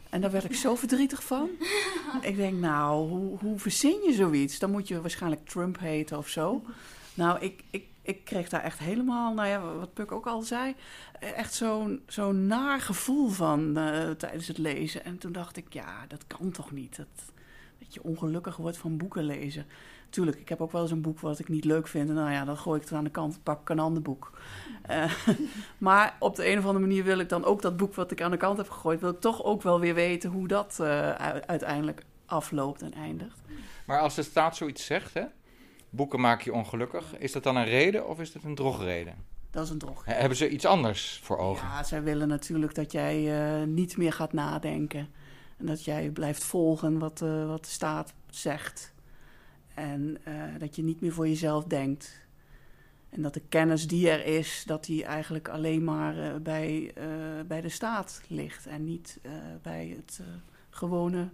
En 0.10 0.21
daar 0.21 0.32
werd 0.32 0.43
ik 0.43 0.55
zo 0.55 0.75
verdrietig 0.75 1.23
van. 1.23 1.49
Ik 2.21 2.36
denk, 2.36 2.60
nou, 2.60 3.10
hoe, 3.10 3.38
hoe 3.38 3.60
verzin 3.60 4.01
je 4.05 4.13
zoiets? 4.13 4.60
Dan 4.60 4.71
moet 4.71 4.88
je 4.88 5.01
waarschijnlijk 5.01 5.47
Trump 5.47 5.79
heten 5.79 6.17
of 6.17 6.27
zo. 6.27 6.63
Nou, 7.13 7.39
ik, 7.39 7.63
ik, 7.69 7.86
ik 8.10 8.26
kreeg 8.26 8.50
daar 8.50 8.63
echt 8.63 8.80
helemaal, 8.80 9.34
nou 9.34 9.48
ja, 9.48 9.62
wat 9.62 9.93
Puk 9.93 10.12
ook 10.12 10.28
al 10.28 10.41
zei, 10.41 10.76
echt 11.19 11.54
zo'n 11.54 12.02
zo'n 12.08 12.48
naar 12.48 12.82
gevoel 12.82 13.30
van 13.30 13.78
eh, 13.78 14.10
tijdens 14.10 14.48
het 14.48 14.58
lezen. 14.58 15.04
En 15.04 15.17
toen 15.17 15.32
dacht 15.32 15.58
ik, 15.58 15.74
ja, 15.74 16.06
dat 16.08 16.28
kan 16.28 16.52
toch 16.52 16.72
niet? 16.72 16.95
Dat, 16.95 17.08
dat 17.80 17.93
je 17.93 18.04
ongelukkig 18.04 18.58
wordt 18.58 18.78
van 18.78 18.98
boeken 18.98 19.24
lezen. 19.24 19.65
Tuurlijk, 20.10 20.38
ik 20.38 20.50
heb 20.50 20.62
ook 20.62 20.72
wel 20.72 20.82
eens 20.82 20.91
een 20.91 21.02
boek 21.02 21.19
wat 21.19 21.39
ik 21.39 21.48
niet 21.48 21.65
leuk 21.65 21.88
vind. 21.88 22.10
En 22.10 22.15
nou 22.15 22.32
ja, 22.32 22.45
dan 22.45 22.58
gooi 22.58 22.80
ik 22.80 22.88
het 22.88 22.98
aan 22.98 23.04
de 23.04 23.10
kant, 23.10 23.43
pak 23.43 23.62
ik 23.62 23.69
een 23.69 23.80
ander 23.80 24.02
boek. 24.02 24.32
Eh, 24.82 25.12
maar 25.78 26.15
op 26.19 26.36
de 26.36 26.52
een 26.52 26.58
of 26.58 26.65
andere 26.65 26.86
manier 26.86 27.04
wil 27.04 27.19
ik 27.19 27.30
dan 27.30 27.45
ook 27.45 27.62
dat 27.62 27.78
boek 27.78 27.93
wat 27.93 28.12
ik 28.12 28.22
aan 28.22 28.32
de 28.32 28.38
kant 28.38 28.58
heb 28.58 28.69
gegooid, 28.69 29.00
wil 29.00 29.10
ik 29.10 29.19
toch 29.19 29.43
ook 29.43 29.62
wel 29.62 29.80
weer 29.80 29.93
weten 29.93 30.30
hoe 30.30 30.48
dat 30.48 30.78
eh, 30.80 31.12
uiteindelijk 31.45 32.04
afloopt 32.26 32.82
en 32.82 32.93
eindigt. 32.93 33.41
Maar 33.86 34.00
als 34.00 34.15
de 34.15 34.24
staat 34.24 34.56
zoiets 34.56 34.86
zegt, 34.86 35.13
hè, 35.13 35.24
boeken 35.89 36.19
maken 36.19 36.43
je 36.45 36.54
ongelukkig, 36.54 37.17
is 37.17 37.32
dat 37.32 37.43
dan 37.43 37.56
een 37.56 37.65
reden 37.65 38.08
of 38.08 38.19
is 38.19 38.32
dat 38.32 38.43
een 38.43 38.56
drogreden? 38.56 39.15
Dat 39.52 39.63
is 39.63 39.69
een 39.69 39.78
drog. 39.78 40.06
Hè, 40.06 40.13
Hebben 40.13 40.38
ze 40.38 40.49
iets 40.49 40.65
anders 40.65 41.19
voor 41.23 41.38
ogen? 41.38 41.67
Ja, 41.67 41.84
zij 41.84 42.04
willen 42.04 42.28
natuurlijk 42.28 42.75
dat 42.75 42.91
jij 42.91 43.41
eh, 43.41 43.67
niet 43.67 43.97
meer 43.97 44.13
gaat 44.13 44.34
nadenken. 44.34 45.08
En 45.58 45.65
dat 45.65 45.86
jij 45.86 46.10
blijft 46.10 46.43
volgen 46.43 46.99
wat, 46.99 47.21
eh, 47.21 47.47
wat 47.47 47.63
de 47.63 47.69
staat 47.69 48.13
zegt. 48.30 48.93
En 49.73 50.17
eh, 50.23 50.34
dat 50.58 50.75
je 50.75 50.84
niet 50.84 51.02
meer 51.02 51.13
voor 51.13 51.28
jezelf 51.28 51.63
denkt. 51.63 52.28
En 53.10 53.21
dat 53.21 53.34
de 53.34 53.41
kennis 53.49 53.88
die 53.88 54.10
er 54.10 54.25
is, 54.25 54.63
dat 54.65 54.86
die 54.86 55.04
eigenlijk 55.04 55.47
alleen 55.47 55.84
maar 55.84 56.41
bij, 56.41 56.93
bij 57.47 57.62
de 57.62 57.69
staat 57.69 58.21
ligt. 58.28 58.67
En 58.67 58.84
niet 58.84 59.19
bij 59.62 59.93
het 59.95 60.21
gewone 60.69 61.30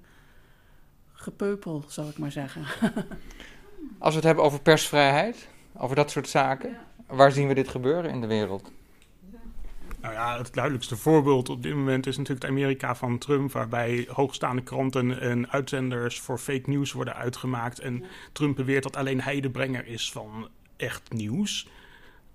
gepeupel, 1.13 1.83
zal 1.87 2.09
ik 2.09 2.17
maar 2.17 2.31
zeggen. 2.31 2.65
Als 3.97 4.09
we 4.09 4.15
het 4.15 4.23
hebben 4.23 4.43
over 4.43 4.61
persvrijheid, 4.61 5.47
over 5.77 5.95
dat 5.95 6.11
soort 6.11 6.29
zaken, 6.29 6.77
waar 7.07 7.31
zien 7.31 7.47
we 7.47 7.53
dit 7.53 7.67
gebeuren 7.67 8.11
in 8.11 8.21
de 8.21 8.27
wereld? 8.27 8.71
Nou 10.01 10.17
ja, 10.17 10.37
het 10.37 10.53
duidelijkste 10.53 10.95
voorbeeld 10.95 11.49
op 11.49 11.63
dit 11.63 11.75
moment 11.75 12.07
is 12.07 12.17
natuurlijk 12.17 12.45
het 12.45 12.51
Amerika 12.51 12.95
van 12.95 13.17
Trump, 13.17 13.51
waarbij 13.51 14.07
hoogstaande 14.11 14.61
kranten 14.61 15.21
en 15.21 15.51
uitzenders 15.51 16.19
voor 16.19 16.37
fake 16.37 16.69
news 16.69 16.91
worden 16.91 17.15
uitgemaakt. 17.15 17.79
En 17.79 18.03
Trump 18.31 18.55
beweert 18.55 18.83
dat 18.83 18.95
alleen 18.95 19.21
hij 19.21 19.39
de 19.39 19.49
brenger 19.49 19.87
is 19.87 20.11
van 20.11 20.49
echt 20.77 21.13
nieuws. 21.13 21.67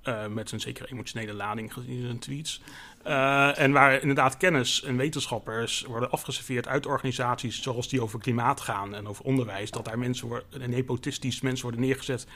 Eh, 0.00 0.26
met 0.26 0.48
zijn 0.48 0.60
zekere 0.60 0.90
emotionele 0.90 1.32
lading 1.32 1.72
gezien 1.72 2.02
zijn 2.04 2.18
tweets. 2.18 2.62
Eh, 3.02 3.58
en 3.58 3.72
waar 3.72 4.00
inderdaad 4.00 4.36
kennis 4.36 4.82
en 4.82 4.96
wetenschappers 4.96 5.82
worden 5.82 6.10
afgeserveerd 6.10 6.68
uit 6.68 6.86
organisaties 6.86 7.62
zoals 7.62 7.88
die 7.88 8.02
over 8.02 8.18
klimaat 8.18 8.60
gaan 8.60 8.94
en 8.94 9.08
over 9.08 9.24
onderwijs. 9.24 9.70
Dat 9.70 9.84
daar 9.84 9.98
mensen 9.98 10.28
worden, 10.28 10.62
en 10.62 10.70
nepotistisch 10.70 11.40
mensen 11.40 11.62
worden 11.62 11.80
neergezet 11.80 12.26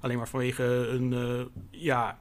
alleen 0.00 0.16
maar 0.16 0.28
vanwege 0.28 0.64
een 0.64 1.12
eh, 1.12 1.80
ja, 1.80 2.18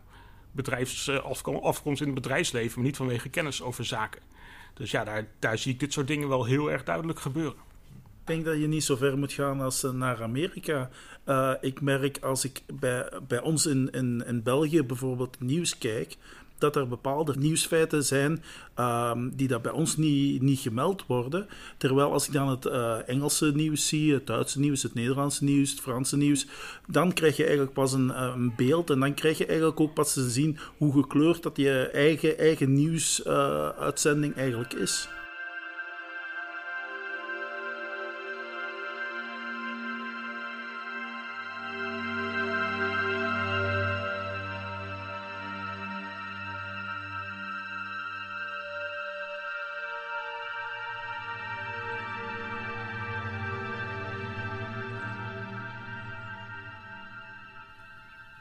bedrijfsafkomst 0.51 2.01
in 2.01 2.07
het 2.07 2.15
bedrijfsleven, 2.15 2.75
maar 2.75 2.85
niet 2.85 2.97
vanwege 2.97 3.29
kennis 3.29 3.61
over 3.61 3.85
zaken. 3.85 4.21
Dus 4.73 4.91
ja, 4.91 5.03
daar, 5.03 5.27
daar 5.39 5.57
zie 5.57 5.73
ik 5.73 5.79
dit 5.79 5.93
soort 5.93 6.07
dingen 6.07 6.27
wel 6.27 6.45
heel 6.45 6.71
erg 6.71 6.83
duidelijk 6.83 7.19
gebeuren. 7.19 7.59
Ik 8.23 8.29
denk 8.29 8.45
dat 8.45 8.59
je 8.59 8.67
niet 8.67 8.83
zo 8.83 8.95
ver 8.95 9.17
moet 9.17 9.33
gaan 9.33 9.61
als 9.61 9.83
eh, 9.83 9.91
naar 9.91 10.23
Amerika. 10.23 10.89
Eh, 11.23 11.51
ik 11.61 11.81
merk 11.81 12.17
als 12.21 12.45
ik 12.45 12.61
bij, 12.73 13.09
bij 13.27 13.41
ons 13.41 13.65
in, 13.65 13.89
in, 13.91 14.23
in 14.27 14.43
België 14.43 14.83
bijvoorbeeld 14.83 15.39
nieuws 15.39 15.77
kijk, 15.77 16.17
dat 16.57 16.75
er 16.75 16.87
bepaalde 16.87 17.33
nieuwsfeiten 17.37 18.03
zijn 18.03 18.43
ehm, 18.73 19.29
die 19.33 19.47
dat 19.47 19.61
bij 19.61 19.71
ons 19.71 19.97
niet, 19.97 20.41
niet 20.41 20.59
gemeld 20.59 21.05
worden. 21.07 21.47
Terwijl 21.77 22.11
als 22.11 22.27
ik 22.27 22.33
dan 22.33 22.49
het 22.49 22.65
eh, 22.65 23.09
Engelse 23.09 23.51
nieuws 23.55 23.87
zie, 23.87 24.13
het 24.13 24.27
Duitse 24.27 24.59
nieuws, 24.59 24.83
het 24.83 24.93
Nederlandse 24.93 25.43
nieuws, 25.43 25.71
het 25.71 25.79
Franse 25.79 26.17
nieuws, 26.17 26.47
dan 26.87 27.13
krijg 27.13 27.37
je 27.37 27.43
eigenlijk 27.43 27.73
pas 27.73 27.93
een, 27.93 28.21
een 28.23 28.53
beeld 28.55 28.89
en 28.89 28.99
dan 28.99 29.13
krijg 29.13 29.37
je 29.37 29.45
eigenlijk 29.45 29.79
ook 29.79 29.93
pas 29.93 30.13
te 30.13 30.29
zien 30.29 30.57
hoe 30.77 30.93
gekleurd 30.93 31.43
dat 31.43 31.57
je 31.57 31.89
eigen, 31.93 32.37
eigen 32.37 32.73
nieuwsuitzending 32.73 34.35
eigenlijk 34.35 34.73
is. 34.73 35.07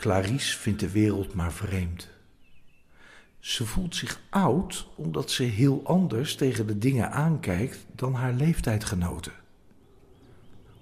Clarice 0.02 0.58
vindt 0.58 0.80
de 0.80 0.90
wereld 0.90 1.34
maar 1.34 1.52
vreemd. 1.52 2.08
Ze 3.38 3.66
voelt 3.66 3.96
zich 3.96 4.20
oud 4.30 4.88
omdat 4.96 5.30
ze 5.30 5.42
heel 5.42 5.80
anders 5.84 6.34
tegen 6.34 6.66
de 6.66 6.78
dingen 6.78 7.10
aankijkt 7.10 7.86
dan 7.94 8.14
haar 8.14 8.32
leeftijdgenoten. 8.32 9.32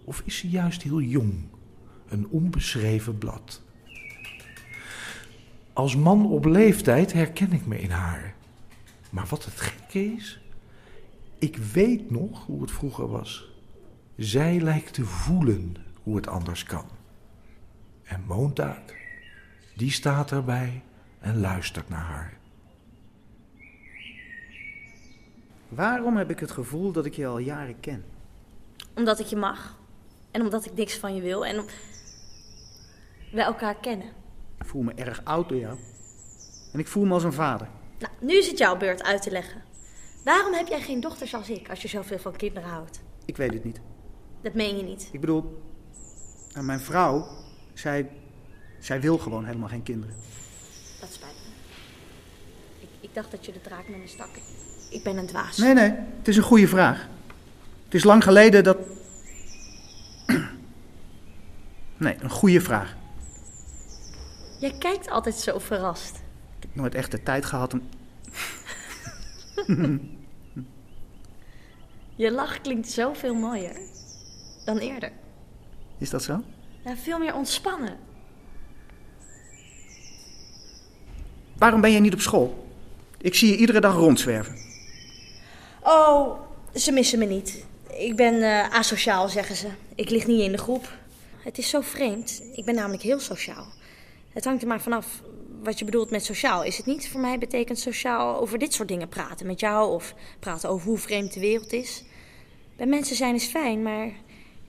Of 0.04 0.22
is 0.24 0.36
ze 0.36 0.48
juist 0.48 0.82
heel 0.82 1.00
jong, 1.00 1.34
een 2.08 2.28
onbeschreven 2.28 3.18
blad? 3.18 3.62
Als 5.72 5.96
man 5.96 6.26
op 6.26 6.44
leeftijd 6.44 7.12
herken 7.12 7.52
ik 7.52 7.66
me 7.66 7.80
in 7.80 7.90
haar. 7.90 8.34
Maar 9.10 9.26
wat 9.26 9.44
het 9.44 9.60
gekke 9.60 10.04
is, 10.04 10.40
ik 11.38 11.56
weet 11.56 12.10
nog 12.10 12.46
hoe 12.46 12.60
het 12.60 12.70
vroeger 12.70 13.08
was. 13.08 13.50
Zij 14.16 14.60
lijkt 14.60 14.92
te 14.92 15.04
voelen 15.04 15.76
hoe 16.02 16.16
het 16.16 16.26
anders 16.26 16.62
kan. 16.62 16.84
En 18.02 18.24
Moontaak, 18.26 18.99
die 19.76 19.90
staat 19.90 20.30
erbij 20.30 20.82
en 21.18 21.40
luistert 21.40 21.88
naar 21.88 22.04
haar. 22.04 22.38
Waarom 25.68 26.16
heb 26.16 26.30
ik 26.30 26.40
het 26.40 26.50
gevoel 26.50 26.92
dat 26.92 27.04
ik 27.04 27.14
je 27.14 27.26
al 27.26 27.38
jaren 27.38 27.80
ken? 27.80 28.04
Omdat 28.94 29.18
ik 29.18 29.26
je 29.26 29.36
mag. 29.36 29.78
En 30.30 30.42
omdat 30.42 30.66
ik 30.66 30.74
niks 30.74 30.98
van 30.98 31.14
je 31.14 31.22
wil. 31.22 31.46
En 31.46 31.58
om... 31.58 31.66
we 33.32 33.42
elkaar 33.42 33.76
kennen. 33.76 34.08
Ik 34.58 34.66
voel 34.66 34.82
me 34.82 34.94
erg 34.94 35.24
oud 35.24 35.48
door 35.48 35.58
jou. 35.58 35.78
En 36.72 36.78
ik 36.78 36.88
voel 36.88 37.04
me 37.04 37.12
als 37.12 37.24
een 37.24 37.32
vader. 37.32 37.68
Nou, 37.98 38.12
nu 38.20 38.36
is 38.38 38.46
het 38.46 38.58
jouw 38.58 38.76
beurt 38.76 39.02
uit 39.02 39.22
te 39.22 39.30
leggen. 39.30 39.62
Waarom 40.24 40.52
heb 40.52 40.68
jij 40.68 40.80
geen 40.80 41.00
dochters 41.00 41.34
als 41.34 41.50
ik, 41.50 41.70
als 41.70 41.82
je 41.82 41.88
zoveel 41.88 42.18
van 42.18 42.36
kinderen 42.36 42.68
houdt? 42.68 43.02
Ik 43.24 43.36
weet 43.36 43.52
het 43.52 43.64
niet. 43.64 43.80
Dat 44.42 44.54
meen 44.54 44.76
je 44.76 44.82
niet. 44.82 45.08
Ik 45.12 45.20
bedoel, 45.20 45.62
nou, 46.52 46.64
mijn 46.64 46.80
vrouw, 46.80 47.26
zij, 47.74 48.10
zij 48.80 49.00
wil 49.00 49.18
gewoon 49.18 49.44
helemaal 49.44 49.68
geen 49.68 49.82
kinderen. 49.82 50.14
Dat 51.00 51.12
spijt 51.12 51.32
me. 51.32 51.50
Ik, 52.80 52.88
ik 53.00 53.14
dacht 53.14 53.30
dat 53.30 53.46
je 53.46 53.52
de 53.52 53.60
draak 53.60 53.88
met 53.88 54.00
me 54.00 54.06
stak. 54.06 54.30
Ik 54.90 55.02
ben 55.02 55.16
een 55.16 55.26
dwaas. 55.26 55.56
Nee, 55.56 55.74
nee, 55.74 55.90
het 56.18 56.28
is 56.28 56.36
een 56.36 56.42
goede 56.42 56.68
vraag. 56.68 57.08
Het 57.84 57.94
is 57.94 58.04
lang 58.04 58.24
geleden 58.24 58.64
dat. 58.64 58.78
Nee, 61.96 62.16
een 62.20 62.30
goede 62.30 62.60
vraag. 62.60 62.96
Jij 64.60 64.74
kijkt 64.78 65.10
altijd 65.10 65.34
zo 65.34 65.58
verrast. 65.58 66.16
Ik 66.56 66.62
heb 66.62 66.74
nooit 66.74 66.94
echt 66.94 67.10
de 67.10 67.22
tijd 67.22 67.44
gehad 67.44 67.72
om. 67.72 67.82
Je 72.14 72.30
lach 72.30 72.60
klinkt 72.60 72.90
zoveel 72.90 73.34
mooier 73.34 73.76
dan 74.64 74.78
eerder. 74.78 75.12
Is 75.98 76.10
dat 76.10 76.22
zo? 76.22 76.42
Ja, 76.84 76.96
veel 76.96 77.18
meer 77.18 77.34
ontspannen. 77.34 77.96
Waarom 81.60 81.80
ben 81.80 81.90
jij 81.90 82.00
niet 82.00 82.12
op 82.12 82.20
school? 82.20 82.66
Ik 83.18 83.34
zie 83.34 83.50
je 83.50 83.56
iedere 83.56 83.80
dag 83.80 83.94
rondzwerven. 83.94 84.56
Oh, 85.82 86.40
ze 86.74 86.92
missen 86.92 87.18
me 87.18 87.24
niet. 87.24 87.64
Ik 87.98 88.16
ben 88.16 88.42
eh, 88.42 88.74
asociaal, 88.74 89.28
zeggen 89.28 89.56
ze. 89.56 89.66
Ik 89.94 90.10
lig 90.10 90.26
niet 90.26 90.40
in 90.40 90.52
de 90.52 90.58
groep. 90.58 90.92
Het 91.42 91.58
is 91.58 91.68
zo 91.68 91.80
vreemd. 91.80 92.42
Ik 92.54 92.64
ben 92.64 92.74
namelijk 92.74 93.02
heel 93.02 93.18
sociaal. 93.18 93.66
Het 94.32 94.44
hangt 94.44 94.62
er 94.62 94.68
maar 94.68 94.80
vanaf 94.80 95.22
wat 95.62 95.78
je 95.78 95.84
bedoelt 95.84 96.10
met 96.10 96.24
sociaal. 96.24 96.64
Is 96.64 96.76
het 96.76 96.86
niet? 96.86 97.08
Voor 97.08 97.20
mij 97.20 97.38
betekent 97.38 97.78
sociaal 97.78 98.40
over 98.40 98.58
dit 98.58 98.74
soort 98.74 98.88
dingen 98.88 99.08
praten 99.08 99.46
met 99.46 99.60
jou 99.60 99.92
of 99.92 100.14
praten 100.38 100.68
over 100.68 100.88
hoe 100.88 100.98
vreemd 100.98 101.34
de 101.34 101.40
wereld 101.40 101.72
is. 101.72 102.04
Bij 102.76 102.86
mensen 102.86 103.16
zijn 103.16 103.34
is 103.34 103.46
fijn, 103.46 103.82
maar 103.82 104.12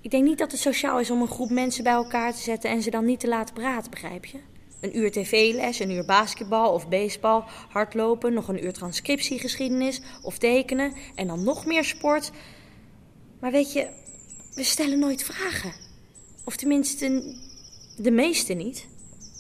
ik 0.02 0.12
denk 0.12 0.24
niet 0.24 0.38
dat 0.38 0.52
het 0.52 0.62
sociaal 0.62 1.00
is 1.00 1.12
om 1.12 1.22
een 1.22 1.28
groep 1.28 1.50
mensen 1.50 1.84
bij 1.84 1.94
elkaar 1.94 2.34
te 2.34 2.42
zetten 2.42 2.70
en 2.70 2.82
ze 2.82 2.90
dan 2.90 3.06
niet 3.06 3.20
te 3.20 3.28
laten 3.28 3.54
praten, 3.54 3.92
begrijp 3.92 4.26
je? 4.26 4.38
Een 4.82 4.98
uur 4.98 5.12
tv-les, 5.12 5.80
een 5.80 5.92
uur 5.92 6.06
basketbal 6.06 6.74
of 6.74 6.90
baseball, 6.90 7.44
hardlopen, 7.70 8.34
nog 8.34 8.48
een 8.48 8.64
uur 8.64 8.74
transcriptiegeschiedenis 8.74 10.02
of 10.22 10.38
tekenen 10.38 10.94
en 11.16 11.28
dan 11.28 11.44
nog 11.44 11.66
meer 11.66 11.84
sport. 11.84 12.32
Maar 13.40 13.52
weet 13.52 13.74
je, 13.74 13.88
we 14.56 14.64
stellen 14.64 15.00
nooit 15.00 15.24
vragen. 15.24 15.74
Of 16.44 16.56
tenminste, 16.56 17.36
de 17.98 18.12
meeste 18.12 18.54
niet. 18.54 18.88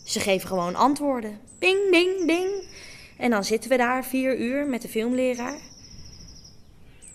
Ze 0.06 0.20
geven 0.20 0.48
gewoon 0.48 0.76
antwoorden. 0.76 1.40
Ding, 1.60 1.92
ding, 1.92 2.28
ding. 2.28 2.70
En 3.18 3.30
dan 3.30 3.44
zitten 3.44 3.70
we 3.70 3.78
daar 3.78 4.06
vier 4.06 4.40
uur 4.40 4.68
met 4.68 4.82
de 4.82 4.88
filmleraar. 4.88 5.60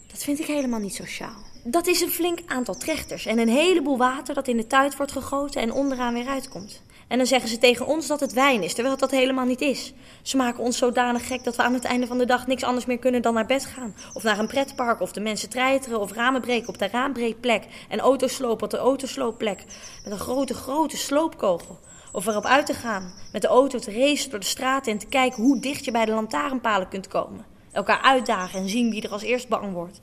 Dat 0.06 0.24
vind 0.24 0.38
ik 0.38 0.46
helemaal 0.46 0.80
niet 0.80 0.94
sociaal. 0.94 1.44
Dat 1.64 1.86
is 1.86 2.00
een 2.00 2.10
flink 2.10 2.38
aantal 2.46 2.74
trechters 2.74 3.26
en 3.26 3.38
een 3.38 3.48
heleboel 3.48 3.96
water 3.96 4.34
dat 4.34 4.48
in 4.48 4.56
de 4.56 4.66
tuit 4.66 4.96
wordt 4.96 5.12
gegoten 5.12 5.60
en 5.60 5.72
onderaan 5.72 6.14
weer 6.14 6.26
uitkomt. 6.26 6.82
En 7.08 7.18
dan 7.18 7.26
zeggen 7.26 7.48
ze 7.48 7.58
tegen 7.58 7.86
ons 7.86 8.06
dat 8.06 8.20
het 8.20 8.32
wijn 8.32 8.62
is, 8.62 8.74
terwijl 8.74 8.96
dat 8.96 9.10
helemaal 9.10 9.44
niet 9.44 9.60
is. 9.60 9.92
Ze 10.22 10.36
maken 10.36 10.62
ons 10.62 10.78
zodanig 10.78 11.26
gek 11.26 11.44
dat 11.44 11.56
we 11.56 11.62
aan 11.62 11.74
het 11.74 11.84
einde 11.84 12.06
van 12.06 12.18
de 12.18 12.24
dag 12.24 12.46
niks 12.46 12.62
anders 12.62 12.86
meer 12.86 12.98
kunnen 12.98 13.22
dan 13.22 13.34
naar 13.34 13.46
bed 13.46 13.64
gaan. 13.64 13.94
Of 14.14 14.22
naar 14.22 14.38
een 14.38 14.46
pretpark, 14.46 15.00
of 15.00 15.12
de 15.12 15.20
mensen 15.20 15.48
treiteren, 15.48 16.00
of 16.00 16.12
ramen 16.12 16.40
breken 16.40 16.68
op 16.68 16.78
de 16.78 16.88
raambreekplek. 16.88 17.66
En 17.88 17.98
auto's 17.98 18.34
slopen 18.34 18.64
op 18.64 18.70
de 18.70 18.76
autosloopplek. 18.76 19.64
Met 20.04 20.12
een 20.12 20.18
grote, 20.18 20.54
grote 20.54 20.96
sloopkogel. 20.96 21.78
Of 22.12 22.26
erop 22.26 22.44
uit 22.44 22.66
te 22.66 22.74
gaan, 22.74 23.12
met 23.32 23.42
de 23.42 23.48
auto 23.48 23.78
te 23.78 23.92
racen 23.92 24.30
door 24.30 24.40
de 24.40 24.46
straten 24.46 24.92
en 24.92 24.98
te 24.98 25.06
kijken 25.06 25.42
hoe 25.42 25.60
dicht 25.60 25.84
je 25.84 25.90
bij 25.90 26.04
de 26.04 26.12
lantaarnpalen 26.12 26.88
kunt 26.88 27.08
komen. 27.08 27.44
Elkaar 27.72 28.00
uitdagen 28.00 28.60
en 28.60 28.68
zien 28.68 28.90
wie 28.90 29.02
er 29.02 29.10
als 29.10 29.22
eerst 29.22 29.48
bang 29.48 29.72
wordt. 29.72 30.00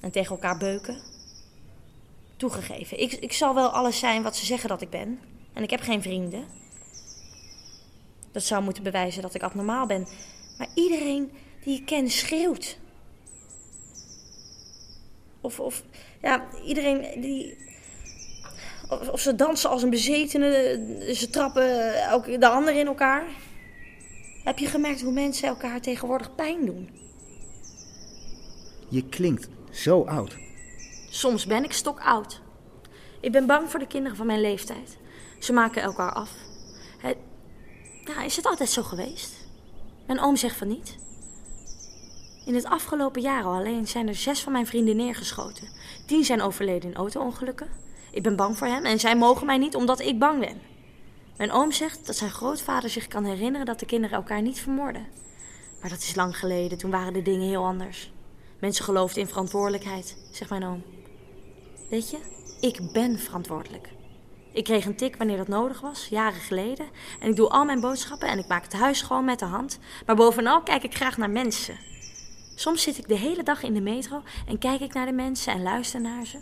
En 0.00 0.10
tegen 0.10 0.30
elkaar 0.30 0.58
beuken. 0.58 1.00
Toegegeven, 2.36 3.00
ik, 3.00 3.12
ik 3.12 3.32
zal 3.32 3.54
wel 3.54 3.68
alles 3.68 3.98
zijn 3.98 4.22
wat 4.22 4.36
ze 4.36 4.46
zeggen 4.46 4.68
dat 4.68 4.82
ik 4.82 4.90
ben. 4.90 5.20
En 5.52 5.62
ik 5.62 5.70
heb 5.70 5.80
geen 5.80 6.02
vrienden. 6.02 6.44
Dat 8.32 8.42
zou 8.42 8.62
moeten 8.62 8.82
bewijzen 8.82 9.22
dat 9.22 9.34
ik 9.34 9.42
abnormaal 9.42 9.86
ben. 9.86 10.06
Maar 10.58 10.68
iedereen 10.74 11.32
die 11.64 11.78
ik 11.78 11.86
ken 11.86 12.10
schreeuwt. 12.10 12.78
Of, 15.40 15.60
of 15.60 15.82
ja, 16.22 16.48
iedereen 16.64 17.20
die. 17.20 17.56
Of, 18.88 19.08
of 19.08 19.20
ze 19.20 19.34
dansen 19.34 19.70
als 19.70 19.82
een 19.82 19.90
bezetene. 19.90 21.14
Ze 21.14 21.30
trappen 21.30 21.64
de 22.40 22.48
ander 22.48 22.74
in 22.74 22.86
elkaar. 22.86 23.24
Heb 24.44 24.58
je 24.58 24.66
gemerkt 24.66 25.02
hoe 25.02 25.12
mensen 25.12 25.48
elkaar 25.48 25.80
tegenwoordig 25.80 26.34
pijn 26.34 26.66
doen? 26.66 26.90
Je 28.88 29.08
klinkt 29.08 29.48
zo 29.70 30.02
oud. 30.02 30.36
Soms 31.10 31.46
ben 31.46 31.64
ik 31.64 31.72
stokoud. 31.72 32.40
Ik 33.20 33.32
ben 33.32 33.46
bang 33.46 33.70
voor 33.70 33.80
de 33.80 33.86
kinderen 33.86 34.16
van 34.16 34.26
mijn 34.26 34.40
leeftijd. 34.40 34.98
Ze 35.42 35.52
maken 35.52 35.82
elkaar 35.82 36.12
af. 36.12 36.30
Het, 36.98 37.16
ja, 38.04 38.22
is 38.22 38.36
het 38.36 38.46
altijd 38.46 38.68
zo 38.68 38.82
geweest? 38.82 39.32
Mijn 40.06 40.20
oom 40.20 40.36
zegt 40.36 40.56
van 40.56 40.68
niet. 40.68 40.96
In 42.46 42.54
het 42.54 42.64
afgelopen 42.64 43.22
jaar 43.22 43.44
al 43.44 43.54
alleen 43.54 43.86
zijn 43.88 44.08
er 44.08 44.14
zes 44.14 44.42
van 44.42 44.52
mijn 44.52 44.66
vrienden 44.66 44.96
neergeschoten. 44.96 45.68
Tien 46.06 46.24
zijn 46.24 46.42
overleden 46.42 46.90
in 46.90 46.96
auto-ongelukken. 46.96 47.68
Ik 48.10 48.22
ben 48.22 48.36
bang 48.36 48.58
voor 48.58 48.66
hem 48.66 48.84
en 48.84 49.00
zij 49.00 49.16
mogen 49.16 49.46
mij 49.46 49.58
niet 49.58 49.74
omdat 49.74 50.00
ik 50.00 50.18
bang 50.18 50.40
ben. 50.40 50.60
Mijn 51.36 51.52
oom 51.52 51.72
zegt 51.72 52.06
dat 52.06 52.16
zijn 52.16 52.30
grootvader 52.30 52.90
zich 52.90 53.08
kan 53.08 53.24
herinneren 53.24 53.66
dat 53.66 53.80
de 53.80 53.86
kinderen 53.86 54.16
elkaar 54.16 54.42
niet 54.42 54.60
vermoorden. 54.60 55.06
Maar 55.80 55.90
dat 55.90 56.02
is 56.02 56.14
lang 56.14 56.38
geleden, 56.38 56.78
toen 56.78 56.90
waren 56.90 57.12
de 57.12 57.22
dingen 57.22 57.48
heel 57.48 57.64
anders. 57.64 58.12
Mensen 58.60 58.84
geloofden 58.84 59.22
in 59.22 59.28
verantwoordelijkheid, 59.28 60.16
zegt 60.30 60.50
mijn 60.50 60.64
oom. 60.64 60.82
Weet 61.90 62.10
je, 62.10 62.18
ik 62.60 62.92
ben 62.92 63.18
verantwoordelijk. 63.18 64.00
Ik 64.52 64.64
kreeg 64.64 64.84
een 64.84 64.96
tik 64.96 65.16
wanneer 65.16 65.36
dat 65.36 65.48
nodig 65.48 65.80
was, 65.80 66.06
jaren 66.08 66.40
geleden. 66.40 66.86
En 67.20 67.28
ik 67.28 67.36
doe 67.36 67.48
al 67.48 67.64
mijn 67.64 67.80
boodschappen 67.80 68.28
en 68.28 68.38
ik 68.38 68.48
maak 68.48 68.62
het 68.62 68.72
huis 68.72 69.02
gewoon 69.02 69.24
met 69.24 69.38
de 69.38 69.44
hand. 69.44 69.78
Maar 70.06 70.16
bovenal 70.16 70.62
kijk 70.62 70.82
ik 70.82 70.94
graag 70.94 71.16
naar 71.16 71.30
mensen. 71.30 71.78
Soms 72.54 72.82
zit 72.82 72.98
ik 72.98 73.08
de 73.08 73.16
hele 73.16 73.42
dag 73.42 73.62
in 73.62 73.74
de 73.74 73.80
metro 73.80 74.22
en 74.46 74.58
kijk 74.58 74.80
ik 74.80 74.92
naar 74.92 75.06
de 75.06 75.12
mensen 75.12 75.52
en 75.52 75.62
luister 75.62 76.00
naar 76.00 76.26
ze. 76.26 76.38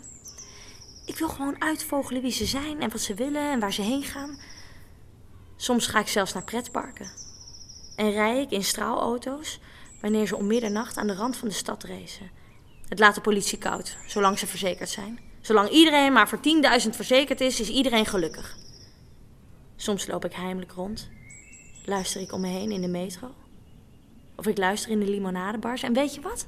Ik 1.05 1.17
wil 1.17 1.29
gewoon 1.29 1.61
uitvogelen 1.61 2.21
wie 2.21 2.31
ze 2.31 2.45
zijn 2.45 2.81
en 2.81 2.89
wat 2.89 3.01
ze 3.01 3.13
willen 3.13 3.51
en 3.51 3.59
waar 3.59 3.73
ze 3.73 3.81
heen 3.81 4.03
gaan. 4.03 4.39
Soms 5.55 5.87
ga 5.87 5.99
ik 5.99 6.07
zelfs 6.07 6.33
naar 6.33 6.43
pretparken. 6.43 7.11
En 7.95 8.11
rij 8.11 8.41
ik 8.41 8.51
in 8.51 8.63
straalauto's 8.63 9.59
wanneer 10.01 10.27
ze 10.27 10.35
om 10.35 10.47
middernacht 10.47 10.97
aan 10.97 11.07
de 11.07 11.15
rand 11.15 11.37
van 11.37 11.47
de 11.47 11.53
stad 11.53 11.83
racen. 11.83 12.31
Het 12.87 12.99
laat 12.99 13.15
de 13.15 13.21
politie 13.21 13.57
koud, 13.57 13.97
zolang 14.07 14.39
ze 14.39 14.47
verzekerd 14.47 14.89
zijn. 14.89 15.30
Zolang 15.41 15.69
iedereen 15.69 16.13
maar 16.13 16.29
voor 16.29 16.39
10.000 16.83 16.89
verzekerd 16.89 17.41
is, 17.41 17.59
is 17.59 17.69
iedereen 17.69 18.05
gelukkig. 18.05 18.57
Soms 19.75 20.07
loop 20.07 20.25
ik 20.25 20.33
heimelijk 20.33 20.71
rond. 20.71 21.09
Luister 21.85 22.21
ik 22.21 22.31
om 22.31 22.41
me 22.41 22.47
heen 22.47 22.71
in 22.71 22.81
de 22.81 22.87
metro. 22.87 23.33
Of 24.35 24.47
ik 24.47 24.57
luister 24.57 24.91
in 24.91 24.99
de 24.99 25.09
limonadebars. 25.09 25.83
En 25.83 25.93
weet 25.93 26.15
je 26.15 26.21
wat? 26.21 26.47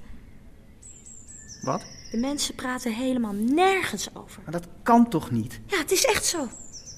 Wat? 1.61 1.85
De 2.11 2.17
mensen 2.17 2.55
praten 2.55 2.93
helemaal 2.93 3.33
nergens 3.33 4.15
over. 4.15 4.41
Maar 4.43 4.51
dat 4.51 4.67
kan 4.83 5.09
toch 5.09 5.31
niet? 5.31 5.59
Ja, 5.65 5.77
het 5.77 5.91
is 5.91 6.05
echt 6.05 6.25
zo. 6.25 6.47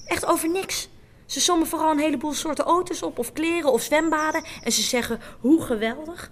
Echt 0.06 0.26
over 0.26 0.50
niks. 0.50 0.88
Ze 1.26 1.40
sommen 1.40 1.66
vooral 1.66 1.90
een 1.90 1.98
heleboel 1.98 2.32
soorten 2.32 2.64
auto's 2.64 3.02
op, 3.02 3.18
of 3.18 3.32
kleren, 3.32 3.72
of 3.72 3.82
zwembaden. 3.82 4.44
En 4.62 4.72
ze 4.72 4.82
zeggen 4.82 5.20
hoe 5.40 5.62
geweldig. 5.62 6.30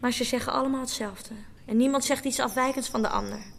Maar 0.00 0.12
ze 0.12 0.24
zeggen 0.24 0.52
allemaal 0.52 0.80
hetzelfde. 0.80 1.34
En 1.64 1.76
niemand 1.76 2.04
zegt 2.04 2.24
iets 2.24 2.40
afwijkends 2.40 2.88
van 2.88 3.02
de 3.02 3.08
ander. 3.08 3.54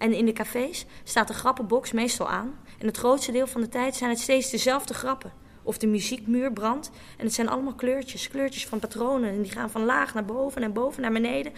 En 0.00 0.12
in 0.12 0.26
de 0.26 0.32
cafés 0.32 0.86
staat 1.04 1.28
de 1.28 1.34
grappenbox 1.34 1.92
meestal 1.92 2.28
aan. 2.28 2.58
En 2.78 2.86
het 2.86 2.96
grootste 2.96 3.32
deel 3.32 3.46
van 3.46 3.60
de 3.60 3.68
tijd 3.68 3.94
zijn 3.94 4.10
het 4.10 4.18
steeds 4.18 4.50
dezelfde 4.50 4.94
grappen. 4.94 5.32
Of 5.62 5.78
de 5.78 5.86
muziekmuur 5.86 6.52
brandt. 6.52 6.90
En 7.16 7.24
het 7.24 7.34
zijn 7.34 7.48
allemaal 7.48 7.74
kleurtjes. 7.74 8.28
Kleurtjes 8.28 8.66
van 8.66 8.78
patronen. 8.78 9.30
En 9.30 9.42
die 9.42 9.52
gaan 9.52 9.70
van 9.70 9.84
laag 9.84 10.14
naar 10.14 10.24
boven 10.24 10.62
en 10.62 10.72
boven 10.72 11.02
naar 11.02 11.12
beneden. 11.12 11.52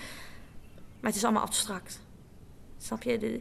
Maar 1.01 1.11
het 1.11 1.15
is 1.15 1.25
allemaal 1.25 1.43
abstract. 1.43 2.01
Snap 2.79 3.03
je? 3.03 3.19
De, 3.19 3.41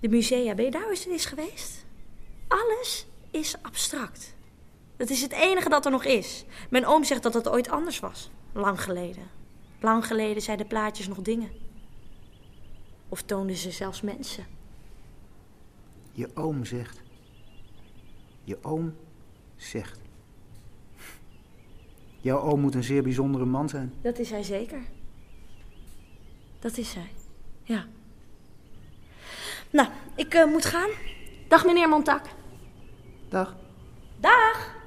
de 0.00 0.08
musea, 0.08 0.54
ben 0.54 0.64
je 0.64 0.70
daar 0.70 0.90
eens 0.90 1.06
eens 1.06 1.26
geweest? 1.26 1.84
Alles 2.48 3.06
is 3.30 3.54
abstract. 3.62 4.34
Dat 4.96 5.10
is 5.10 5.22
het 5.22 5.32
enige 5.32 5.68
dat 5.68 5.84
er 5.84 5.90
nog 5.90 6.04
is. 6.04 6.44
Mijn 6.70 6.86
oom 6.86 7.04
zegt 7.04 7.22
dat 7.22 7.34
het 7.34 7.48
ooit 7.48 7.70
anders 7.70 8.00
was. 8.00 8.30
Lang 8.52 8.82
geleden. 8.82 9.30
Lang 9.80 10.06
geleden 10.06 10.42
zeiden 10.42 10.66
plaatjes 10.66 11.08
nog 11.08 11.18
dingen. 11.18 11.69
Of 13.10 13.22
toonden 13.22 13.56
ze 13.56 13.70
zelfs 13.70 14.00
mensen. 14.00 14.46
Je 16.12 16.28
oom 16.34 16.64
zegt. 16.64 17.02
Je 18.44 18.58
oom 18.62 18.94
zegt. 19.56 20.00
Jouw 22.20 22.40
oom 22.40 22.60
moet 22.60 22.74
een 22.74 22.84
zeer 22.84 23.02
bijzondere 23.02 23.44
man 23.44 23.68
zijn. 23.68 23.92
Dat 24.00 24.18
is 24.18 24.30
hij 24.30 24.42
zeker. 24.42 24.82
Dat 26.58 26.76
is 26.76 26.94
hij. 26.94 27.10
Ja. 27.62 27.86
Nou, 29.70 29.88
ik 30.14 30.34
uh, 30.34 30.46
moet 30.46 30.64
gaan. 30.64 30.90
Dag 31.48 31.64
meneer 31.64 31.88
Montak. 31.88 32.26
Dag. 33.28 33.56
Dag. 34.20 34.79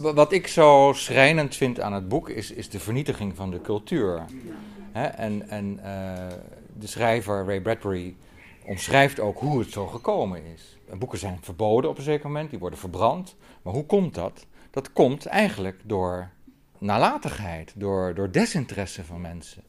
Wat 0.00 0.32
ik 0.32 0.46
zo 0.46 0.92
schrijnend 0.94 1.56
vind 1.56 1.80
aan 1.80 1.92
het 1.92 2.08
boek 2.08 2.28
is, 2.28 2.50
is 2.50 2.68
de 2.68 2.80
vernietiging 2.80 3.36
van 3.36 3.50
de 3.50 3.60
cultuur. 3.60 4.24
En, 4.92 5.48
en 5.48 5.72
uh, 5.76 5.82
de 6.78 6.86
schrijver 6.86 7.44
Ray 7.44 7.60
Bradbury 7.60 8.16
omschrijft 8.66 9.20
ook 9.20 9.38
hoe 9.38 9.58
het 9.58 9.70
zo 9.72 9.86
gekomen 9.86 10.44
is. 10.44 10.78
Boeken 10.98 11.18
zijn 11.18 11.38
verboden 11.40 11.90
op 11.90 11.96
een 11.96 12.02
zeker 12.02 12.26
moment, 12.26 12.50
die 12.50 12.58
worden 12.58 12.78
verbrand. 12.78 13.36
Maar 13.62 13.72
hoe 13.72 13.86
komt 13.86 14.14
dat? 14.14 14.46
Dat 14.70 14.92
komt 14.92 15.26
eigenlijk 15.26 15.80
door 15.84 16.30
nalatigheid, 16.78 17.72
door, 17.76 18.14
door 18.14 18.30
desinteresse 18.30 19.04
van 19.04 19.20
mensen. 19.20 19.62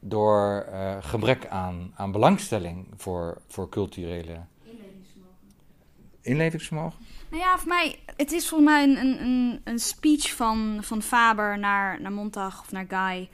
Door 0.00 0.66
uh, 0.72 0.96
gebrek 1.00 1.46
aan, 1.46 1.92
aan 1.94 2.12
belangstelling 2.12 2.86
voor, 2.96 3.40
voor 3.46 3.68
culturele. 3.68 4.40
Inlevingsvermogen. 4.62 5.38
Inlevingsvermogen? 6.20 7.03
Nou 7.34 7.46
ja, 7.46 7.58
voor 7.58 7.68
mij, 7.68 7.98
het 8.16 8.32
is 8.32 8.48
volgens 8.48 8.70
mij 8.70 8.82
een, 8.82 9.22
een, 9.22 9.60
een 9.64 9.78
speech 9.78 10.34
van, 10.34 10.78
van 10.80 11.02
Faber 11.02 11.58
naar, 11.58 12.00
naar 12.00 12.12
Montag 12.12 12.60
of 12.60 12.72
naar 12.72 12.86
Guy. 12.88 13.28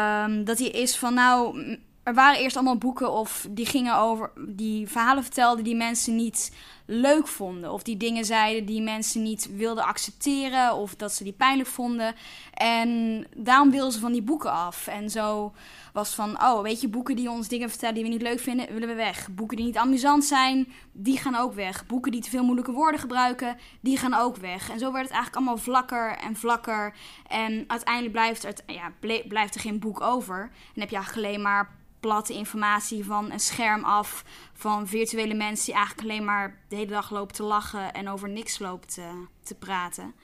Um, 0.00 0.44
dat 0.44 0.58
hij 0.58 0.68
is 0.68 0.98
van 0.98 1.14
nou, 1.14 1.60
er 2.02 2.14
waren 2.14 2.40
eerst 2.40 2.56
allemaal 2.56 2.78
boeken 2.78 3.12
of 3.12 3.46
die 3.50 3.66
gingen 3.66 3.96
over, 3.96 4.30
die 4.48 4.88
verhalen 4.88 5.22
vertelden 5.22 5.64
die 5.64 5.76
mensen 5.76 6.16
niet 6.16 6.56
leuk 6.92 7.26
vonden. 7.26 7.72
Of 7.72 7.82
die 7.82 7.96
dingen 7.96 8.24
zeiden 8.24 8.64
die 8.64 8.82
mensen 8.82 9.22
niet 9.22 9.56
wilden 9.56 9.84
accepteren 9.84 10.74
of 10.74 10.94
dat 10.94 11.12
ze 11.12 11.24
die 11.24 11.32
pijnlijk 11.32 11.68
vonden. 11.68 12.14
En 12.54 13.26
daarom 13.36 13.70
wilden 13.70 13.92
ze 13.92 14.00
van 14.00 14.12
die 14.12 14.22
boeken 14.22 14.52
af. 14.52 14.86
En 14.86 15.10
zo 15.10 15.52
was 15.92 16.14
van, 16.14 16.42
oh, 16.42 16.62
weet 16.62 16.80
je, 16.80 16.88
boeken 16.88 17.16
die 17.16 17.30
ons 17.30 17.48
dingen 17.48 17.70
vertellen 17.70 17.94
die 17.94 18.04
we 18.04 18.10
niet 18.10 18.22
leuk 18.22 18.40
vinden, 18.40 18.72
willen 18.72 18.88
we 18.88 18.94
weg. 18.94 19.28
Boeken 19.30 19.56
die 19.56 19.66
niet 19.66 19.76
amusant 19.76 20.24
zijn, 20.24 20.72
die 20.92 21.18
gaan 21.18 21.34
ook 21.34 21.54
weg. 21.54 21.86
Boeken 21.86 22.12
die 22.12 22.20
te 22.20 22.30
veel 22.30 22.44
moeilijke 22.44 22.72
woorden 22.72 23.00
gebruiken, 23.00 23.56
die 23.80 23.96
gaan 23.96 24.14
ook 24.14 24.36
weg. 24.36 24.70
En 24.70 24.78
zo 24.78 24.92
werd 24.92 25.04
het 25.04 25.14
eigenlijk 25.14 25.36
allemaal 25.36 25.62
vlakker 25.62 26.16
en 26.16 26.36
vlakker. 26.36 26.94
En 27.26 27.64
uiteindelijk 27.66 28.12
blijft 28.12 28.44
er, 28.44 28.54
ja, 28.66 28.92
blijft 29.28 29.54
er 29.54 29.60
geen 29.60 29.78
boek 29.78 30.00
over. 30.00 30.50
En 30.74 30.80
heb 30.80 30.90
je 30.90 30.96
eigenlijk 30.96 31.26
alleen 31.26 31.42
maar 31.42 31.78
platte 32.00 32.34
informatie 32.34 33.04
van 33.04 33.30
een 33.30 33.40
scherm 33.40 33.84
af. 33.84 34.24
Van 34.52 34.86
virtuele 34.86 35.34
mensen 35.34 35.64
die 35.64 35.74
eigenlijk 35.74 36.08
alleen 36.08 36.24
maar 36.24 36.60
de 36.68 36.76
hele 36.76 36.90
dag 36.90 37.10
lopen 37.10 37.34
te 37.34 37.42
lachen 37.42 37.92
en 37.92 38.08
over 38.08 38.28
niks 38.28 38.58
lopen 38.58 38.88
te, 38.88 39.24
te 39.42 39.54
praten. 39.54 40.14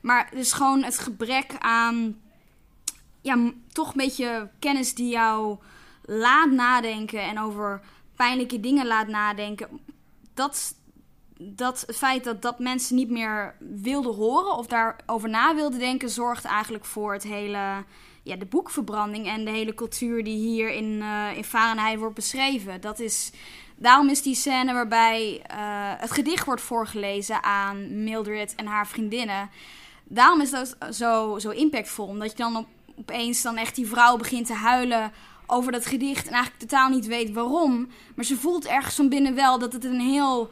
Maar 0.00 0.30
dus 0.34 0.52
gewoon 0.52 0.82
het 0.82 0.98
gebrek 0.98 1.56
aan 1.58 2.20
ja, 3.20 3.52
toch 3.72 3.88
een 3.88 3.96
beetje 3.96 4.50
kennis 4.58 4.94
die 4.94 5.10
jou 5.10 5.58
laat 6.02 6.50
nadenken 6.50 7.22
en 7.22 7.40
over 7.40 7.80
pijnlijke 8.16 8.60
dingen 8.60 8.86
laat 8.86 9.08
nadenken. 9.08 9.80
Dat, 10.34 10.74
dat 11.38 11.84
het 11.86 11.96
feit 11.96 12.24
dat 12.24 12.42
dat 12.42 12.58
mensen 12.58 12.96
niet 12.96 13.10
meer 13.10 13.54
wilden 13.58 14.14
horen 14.14 14.56
of 14.56 14.66
daarover 14.66 15.28
na 15.28 15.54
wilden 15.54 15.78
denken, 15.78 16.10
zorgt 16.10 16.44
eigenlijk 16.44 16.84
voor 16.84 17.12
het 17.12 17.22
hele, 17.22 17.84
ja, 18.22 18.36
de 18.36 18.46
boekverbranding 18.46 19.26
en 19.26 19.44
de 19.44 19.50
hele 19.50 19.74
cultuur 19.74 20.24
die 20.24 20.38
hier 20.38 20.70
in, 20.70 21.02
eh 21.02 21.36
in 21.36 21.44
Fahrenheit 21.44 21.98
wordt 21.98 22.14
beschreven. 22.14 22.80
Dat 22.80 23.00
is, 23.00 23.30
daarom 23.76 24.08
is 24.08 24.22
die 24.22 24.34
scène 24.34 24.72
waarbij 24.72 25.42
eh, 25.46 25.56
het 25.96 26.10
gedicht 26.10 26.44
wordt 26.44 26.62
voorgelezen 26.62 27.42
aan 27.42 28.04
Mildred 28.04 28.54
en 28.54 28.66
haar 28.66 28.86
vriendinnen. 28.86 29.50
Daarom 30.04 30.40
is 30.40 30.50
dat 30.50 30.76
zo, 30.90 31.38
zo 31.38 31.50
impactvol, 31.50 32.06
omdat 32.06 32.30
je 32.30 32.36
dan 32.36 32.56
op, 32.56 32.66
opeens 32.96 33.42
dan 33.42 33.56
echt 33.56 33.74
die 33.74 33.86
vrouw 33.86 34.16
begint 34.16 34.46
te 34.46 34.54
huilen 34.54 35.12
over 35.46 35.72
dat 35.72 35.86
gedicht 35.86 36.26
en 36.26 36.32
eigenlijk 36.32 36.62
totaal 36.62 36.88
niet 36.88 37.06
weet 37.06 37.32
waarom. 37.32 37.88
Maar 38.14 38.24
ze 38.24 38.36
voelt 38.36 38.66
ergens 38.66 38.94
van 38.94 39.08
binnen 39.08 39.34
wel 39.34 39.58
dat 39.58 39.72
het 39.72 39.84
een 39.84 40.00
heel 40.00 40.50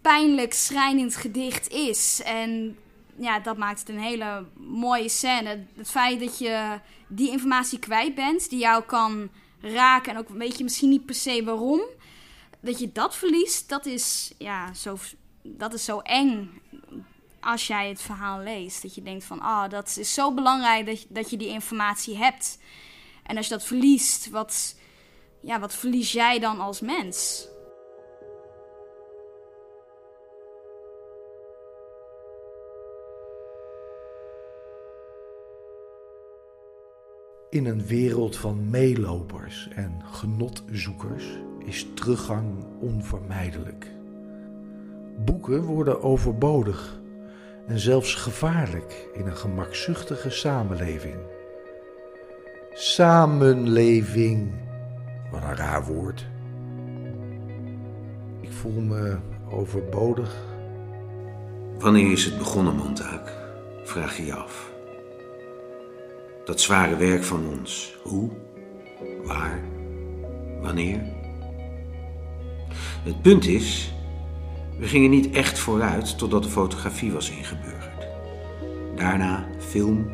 pijnlijk, 0.00 0.52
schrijnend 0.52 1.16
gedicht 1.16 1.68
is. 1.68 2.22
En 2.24 2.76
ja, 3.18 3.40
dat 3.40 3.56
maakt 3.56 3.80
het 3.80 3.88
een 3.88 4.00
hele 4.00 4.46
mooie 4.56 5.08
scène. 5.08 5.66
Het 5.76 5.90
feit 5.90 6.20
dat 6.20 6.38
je 6.38 6.80
die 7.08 7.30
informatie 7.30 7.78
kwijt 7.78 8.14
bent, 8.14 8.50
die 8.50 8.58
jou 8.58 8.82
kan 8.82 9.30
raken 9.60 10.12
en 10.12 10.18
ook 10.18 10.28
weet 10.28 10.58
je 10.58 10.64
misschien 10.64 10.88
niet 10.88 11.06
per 11.06 11.14
se 11.14 11.44
waarom, 11.44 11.80
dat 12.60 12.78
je 12.78 12.92
dat 12.92 13.16
verliest, 13.16 13.68
dat 13.68 13.86
is, 13.86 14.32
ja, 14.38 14.74
zo, 14.74 14.96
dat 15.42 15.74
is 15.74 15.84
zo 15.84 15.98
eng 15.98 16.60
als 17.40 17.66
jij 17.66 17.88
het 17.88 18.02
verhaal 18.02 18.38
leest. 18.38 18.82
Dat 18.82 18.94
je 18.94 19.02
denkt 19.02 19.24
van, 19.24 19.40
ah, 19.40 19.70
dat 19.70 19.96
is 19.96 20.14
zo 20.14 20.34
belangrijk 20.34 20.86
dat 20.86 21.00
je, 21.00 21.06
dat 21.08 21.30
je 21.30 21.36
die 21.36 21.48
informatie 21.48 22.16
hebt. 22.16 22.58
En 23.22 23.36
als 23.36 23.46
je 23.46 23.52
dat 23.52 23.64
verliest, 23.64 24.30
wat, 24.30 24.76
ja, 25.40 25.60
wat 25.60 25.74
verlies 25.74 26.12
jij 26.12 26.38
dan 26.38 26.60
als 26.60 26.80
mens? 26.80 27.46
In 37.52 37.66
een 37.66 37.86
wereld 37.86 38.36
van 38.36 38.70
meelopers 38.70 39.68
en 39.74 40.02
genotzoekers 40.12 41.24
is 41.64 41.86
teruggang 41.94 42.64
onvermijdelijk. 42.80 43.86
Boeken 45.24 45.62
worden 45.62 46.02
overbodig 46.02 47.00
en 47.66 47.78
zelfs 47.78 48.14
gevaarlijk 48.14 49.08
in 49.14 49.26
een 49.26 49.36
gemakzuchtige 49.36 50.30
samenleving. 50.30 51.16
Samenleving, 52.72 54.52
wat 55.30 55.42
een 55.42 55.56
raar 55.56 55.84
woord. 55.84 56.26
Ik 58.40 58.52
voel 58.52 58.80
me 58.80 59.16
overbodig. 59.50 60.36
Wanneer 61.78 62.12
is 62.12 62.24
het 62.24 62.38
begonnen, 62.38 62.76
Montauk? 62.76 63.32
Vraag 63.82 64.16
je 64.16 64.24
je 64.24 64.34
af. 64.34 64.71
Dat 66.44 66.60
zware 66.60 66.96
werk 66.96 67.24
van 67.24 67.48
ons. 67.58 67.96
Hoe? 68.02 68.30
Waar? 69.24 69.60
Wanneer? 70.60 71.00
Het 73.04 73.22
punt 73.22 73.46
is, 73.46 73.92
we 74.78 74.86
gingen 74.86 75.10
niet 75.10 75.30
echt 75.30 75.58
vooruit 75.58 76.18
totdat 76.18 76.42
de 76.42 76.48
fotografie 76.48 77.12
was 77.12 77.30
ingeburgerd. 77.30 78.06
Daarna 78.96 79.48
film, 79.58 80.10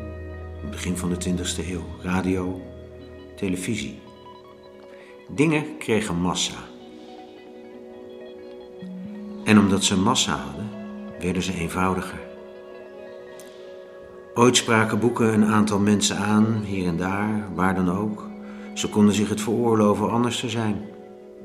het 0.61 0.71
begin 0.71 0.97
van 0.97 1.09
de 1.09 1.29
20e 1.29 1.69
eeuw, 1.69 1.85
radio, 2.01 2.61
televisie. 3.35 3.99
Dingen 5.29 5.77
kregen 5.77 6.15
massa. 6.15 6.57
En 9.43 9.59
omdat 9.59 9.83
ze 9.83 9.97
massa 9.97 10.35
hadden, 10.35 10.69
werden 11.19 11.41
ze 11.41 11.53
eenvoudiger. 11.53 12.28
Ooit 14.39 14.57
spraken 14.57 14.99
boeken 14.99 15.33
een 15.33 15.45
aantal 15.45 15.79
mensen 15.79 16.17
aan, 16.17 16.61
hier 16.63 16.87
en 16.87 16.97
daar, 16.97 17.53
waar 17.55 17.75
dan 17.75 17.91
ook. 17.91 18.27
Ze 18.73 18.89
konden 18.89 19.13
zich 19.13 19.29
het 19.29 19.41
veroorloven 19.41 20.11
anders 20.11 20.39
te 20.39 20.49
zijn. 20.49 20.85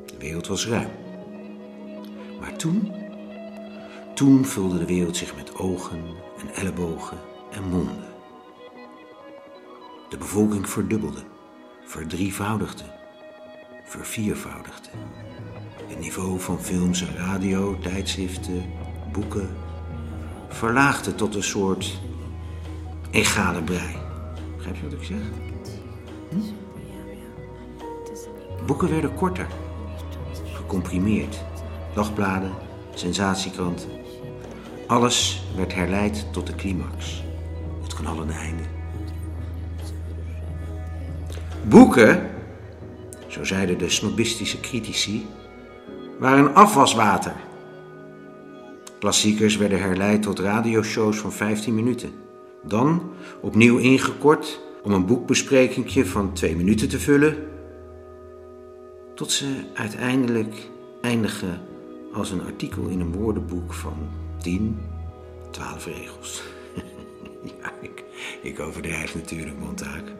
De 0.07 0.17
wereld 0.19 0.47
was 0.47 0.69
ruim. 0.69 0.89
Maar 2.41 2.57
toen, 2.57 2.93
toen 4.15 4.45
vulde 4.45 4.79
de 4.79 4.87
wereld 4.87 5.17
zich 5.17 5.37
met 5.37 5.59
ogen 5.59 5.99
en 6.39 6.55
ellebogen 6.55 7.19
en 7.51 7.69
monden. 7.69 8.05
De 10.09 10.17
bevolking 10.17 10.69
verdubbelde, 10.69 11.23
verdrievoudigde, 11.85 12.85
verviervoudigde. 13.85 14.89
Het 15.87 16.01
niveau 16.01 16.41
van 16.41 16.61
films 16.61 17.07
en 17.07 17.17
radio, 17.17 17.79
tijdschriften, 17.79 18.63
boeken 19.13 19.49
verlaagde 20.49 21.15
tot 21.15 21.35
een 21.35 21.43
soort 21.43 22.01
egale 23.15 23.63
brei. 23.63 23.97
Begrijp 24.57 24.77
je 24.77 24.83
wat 24.83 24.93
ik 24.93 25.03
zeg? 25.03 25.17
Boeken 28.67 28.91
werden 28.91 29.15
korter, 29.15 29.47
gecomprimeerd. 30.53 31.43
Dagbladen, 31.95 32.53
sensatiekranten. 32.95 33.89
Alles 34.87 35.43
werd 35.57 35.75
herleid 35.75 36.27
tot 36.33 36.47
de 36.47 36.55
climax. 36.55 37.25
Het 37.83 37.95
knallende 37.95 38.33
einde. 38.33 38.63
Boeken, 41.69 42.31
zo 43.27 43.45
zeiden 43.45 43.79
de 43.79 43.89
snobistische 43.89 44.61
critici, 44.61 45.27
waren 46.19 46.55
afwaswater. 46.55 47.35
Klassiekers 48.99 49.57
werden 49.57 49.81
herleid 49.81 50.23
tot 50.23 50.39
radioshows 50.39 51.17
van 51.17 51.33
15 51.33 51.75
minuten. 51.75 52.13
Dan 52.67 53.03
opnieuw 53.41 53.77
ingekort 53.79 54.61
om 54.83 54.93
een 54.93 55.07
boekbesprekingje 55.07 56.07
van 56.07 56.33
twee 56.33 56.57
minuten 56.57 56.89
te 56.89 57.01
vullen, 57.01 57.37
tot 59.15 59.31
ze 59.31 59.47
uiteindelijk 59.75 60.71
eindigen 61.01 61.61
als 62.13 62.31
een 62.31 62.43
artikel 62.43 62.87
in 62.87 63.01
een 63.01 63.13
woordenboek 63.13 63.73
van 63.73 63.97
10, 64.39 64.79
12 65.51 65.87
regels. 65.87 66.43
ja, 67.61 67.73
ik, 67.81 68.05
ik 68.43 68.61
overdrijf 68.61 69.15
natuurlijk, 69.15 69.59
Montauk. 69.59 70.13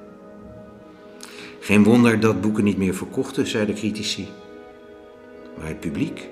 Geen 1.61 1.85
wonder 1.85 2.21
dat 2.21 2.41
boeken 2.41 2.65
niet 2.65 2.77
meer 2.77 2.95
verkochten, 2.95 3.47
zeiden 3.47 3.75
critici. 3.75 4.29
Maar 5.57 5.67
het 5.67 5.81
publiek, 5.81 6.29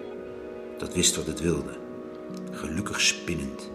dat 0.78 0.94
wist 0.94 1.16
wat 1.16 1.26
het 1.26 1.40
wilde. 1.40 1.78
Gelukkig 2.50 3.00
spinnend. 3.00 3.71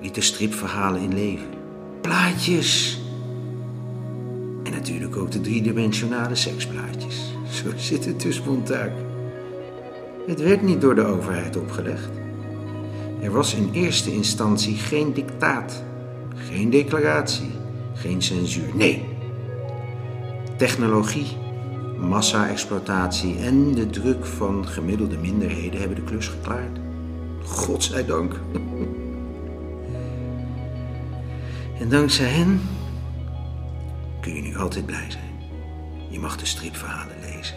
Liet 0.00 0.14
de 0.14 0.20
stripverhalen 0.20 1.00
in 1.00 1.14
leven. 1.14 1.48
Plaatjes! 2.00 3.00
En 4.62 4.72
natuurlijk 4.72 5.16
ook 5.16 5.30
de 5.30 5.40
driedimensionale 5.40 6.34
seksplaatjes. 6.34 7.34
Zo 7.50 7.70
zit 7.76 8.04
het 8.04 8.20
dus, 8.20 8.42
Montauk. 8.42 8.92
Het 10.26 10.40
werd 10.40 10.62
niet 10.62 10.80
door 10.80 10.94
de 10.94 11.04
overheid 11.04 11.56
opgelegd. 11.56 12.08
Er 13.20 13.32
was 13.32 13.54
in 13.54 13.70
eerste 13.72 14.12
instantie 14.12 14.76
geen 14.76 15.12
dictaat, 15.12 15.84
geen 16.34 16.70
declaratie, 16.70 17.50
geen 17.94 18.22
censuur. 18.22 18.74
Nee. 18.74 19.04
Technologie, 20.56 21.36
massa-exploitatie 21.98 23.36
en 23.38 23.74
de 23.74 23.86
druk 23.86 24.26
van 24.26 24.66
gemiddelde 24.66 25.16
minderheden 25.16 25.80
hebben 25.80 25.96
de 25.96 26.04
klus 26.04 26.28
geklaard. 26.28 26.78
Godzijdank. 27.44 28.40
En 31.78 31.88
dankzij 31.88 32.26
hen 32.26 32.60
kun 34.20 34.34
je 34.34 34.42
nu 34.42 34.56
altijd 34.56 34.86
blij 34.86 35.06
zijn. 35.08 35.40
Je 36.10 36.18
mag 36.18 36.36
de 36.36 36.46
stripverhalen 36.46 37.16
lezen. 37.20 37.56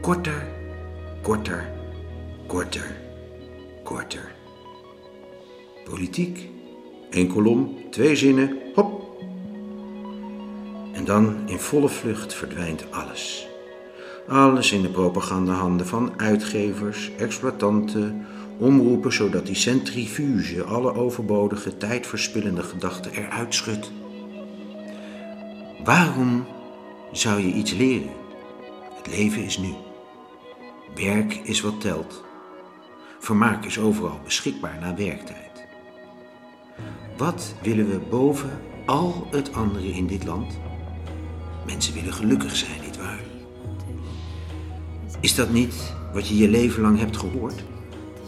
Korter, 0.00 0.46
korter, 1.22 1.70
korter, 2.46 2.96
korter. 3.84 4.32
Politiek, 5.84 6.48
één 7.10 7.28
kolom, 7.28 7.76
twee 7.90 8.16
zinnen, 8.16 8.58
hop. 8.74 9.02
En 10.92 11.04
dan 11.04 11.36
in 11.46 11.58
volle 11.58 11.88
vlucht 11.88 12.34
verdwijnt 12.34 12.84
alles. 12.90 13.48
Alles 14.28 14.72
in 14.72 14.82
de 14.82 14.90
propagandahanden 14.90 15.86
van 15.86 16.12
uitgevers, 16.16 17.10
exploitanten, 17.18 18.26
omroepen, 18.58 19.12
zodat 19.12 19.46
die 19.46 19.54
centrifuge 19.54 20.64
alle 20.64 20.94
overbodige, 20.94 21.76
tijdverspillende 21.76 22.62
gedachten 22.62 23.12
eruit 23.12 23.54
schudt. 23.54 23.92
Waarom 25.84 26.46
zou 27.12 27.40
je 27.40 27.52
iets 27.52 27.72
leren. 27.72 28.12
Het 28.96 29.16
leven 29.16 29.44
is 29.44 29.58
nu. 29.58 29.74
Werk 30.94 31.34
is 31.34 31.60
wat 31.60 31.80
telt. 31.80 32.24
Vermaak 33.18 33.64
is 33.64 33.78
overal 33.78 34.20
beschikbaar 34.24 34.78
na 34.80 34.94
werktijd. 34.94 35.66
Wat 37.16 37.54
willen 37.62 37.88
we 37.88 37.98
boven 38.10 38.50
al 38.86 39.26
het 39.30 39.52
andere 39.52 39.92
in 39.92 40.06
dit 40.06 40.24
land? 40.24 40.58
Mensen 41.66 41.94
willen 41.94 42.12
gelukkig 42.12 42.56
zijn, 42.56 42.80
nietwaar? 42.82 43.20
Is 45.20 45.34
dat 45.34 45.50
niet 45.50 45.94
wat 46.12 46.28
je 46.28 46.36
je 46.36 46.48
leven 46.48 46.82
lang 46.82 46.98
hebt 46.98 47.16
gehoord? 47.16 47.64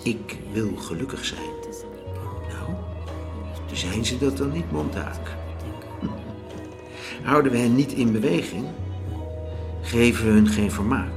Ik 0.07 0.39
wil 0.53 0.77
gelukkig 0.77 1.25
zijn. 1.25 1.51
Nou, 2.49 2.77
zijn 3.73 4.05
ze 4.05 4.19
dat 4.19 4.37
dan 4.37 4.53
niet, 4.53 4.73
Montaak? 4.73 5.37
Houden 7.23 7.53
we 7.53 7.59
hen 7.59 7.75
niet 7.75 7.93
in 7.93 8.13
beweging? 8.13 8.67
Geven 9.83 10.25
we 10.25 10.31
hun 10.31 10.49
geen 10.49 10.71
vermaak? 10.71 11.11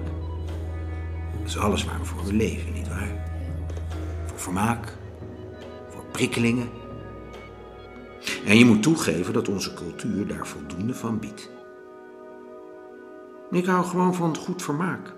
Dat 1.39 1.47
is 1.47 1.57
alles 1.57 1.85
waar 1.85 1.99
we 1.99 2.05
voor 2.05 2.25
we 2.25 2.33
leven, 2.33 2.73
nietwaar? 2.73 3.31
Voor 4.25 4.39
vermaak, 4.39 4.97
voor 5.89 6.03
prikkelingen. 6.11 6.69
En 8.45 8.57
je 8.57 8.65
moet 8.65 8.83
toegeven 8.83 9.33
dat 9.33 9.49
onze 9.49 9.73
cultuur 9.73 10.27
daar 10.27 10.47
voldoende 10.47 10.93
van 10.93 11.19
biedt. 11.19 11.49
Ik 13.51 13.65
hou 13.65 13.85
gewoon 13.85 14.15
van 14.15 14.37
goed 14.37 14.63
vermaak. 14.63 15.13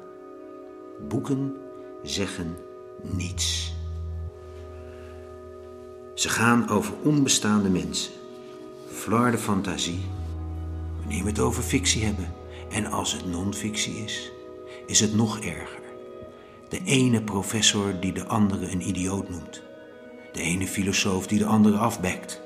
Boeken 1.07 1.55
zeggen 2.03 2.55
niets. 3.01 3.73
Ze 6.13 6.29
gaan 6.29 6.69
over 6.69 6.93
onbestaande 7.03 7.69
mensen. 7.69 8.11
Fleur 8.87 9.31
de 9.31 9.37
fantasie. 9.37 10.01
Wanneer 10.99 11.23
we 11.23 11.29
het 11.29 11.39
over 11.39 11.63
fictie 11.63 12.03
hebben. 12.03 12.33
En 12.69 12.85
als 12.85 13.13
het 13.13 13.25
non-fictie 13.25 14.03
is, 14.03 14.31
is 14.85 14.99
het 14.99 15.15
nog 15.15 15.39
erger. 15.39 15.81
De 16.69 16.81
ene 16.83 17.21
professor 17.21 17.99
die 17.99 18.13
de 18.13 18.25
andere 18.25 18.71
een 18.71 18.87
idioot 18.87 19.29
noemt. 19.29 19.61
De 20.31 20.41
ene 20.41 20.67
filosoof 20.67 21.27
die 21.27 21.39
de 21.39 21.45
andere 21.45 21.77
afbekt. 21.77 22.41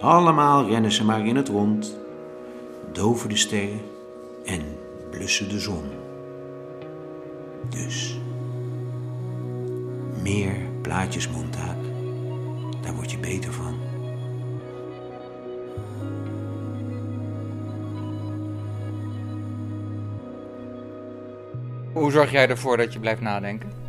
Allemaal 0.00 0.66
rennen 0.66 0.92
ze 0.92 1.04
maar 1.04 1.26
in 1.26 1.36
het 1.36 1.48
rond, 1.48 1.96
doven 2.92 3.28
de 3.28 3.36
sterren 3.36 3.80
en 4.44 4.62
blussen 5.10 5.48
de 5.48 5.60
zon. 5.60 5.84
Dus 7.70 8.18
meer 10.22 10.54
plaatjes, 10.82 11.28
Montaak. 11.28 11.76
Daar 12.82 12.94
word 12.94 13.10
je 13.10 13.18
beter 13.18 13.52
van. 13.52 13.80
Hoe 21.92 22.10
zorg 22.10 22.30
jij 22.30 22.48
ervoor 22.48 22.76
dat 22.76 22.92
je 22.92 23.00
blijft 23.00 23.20
nadenken? 23.20 23.81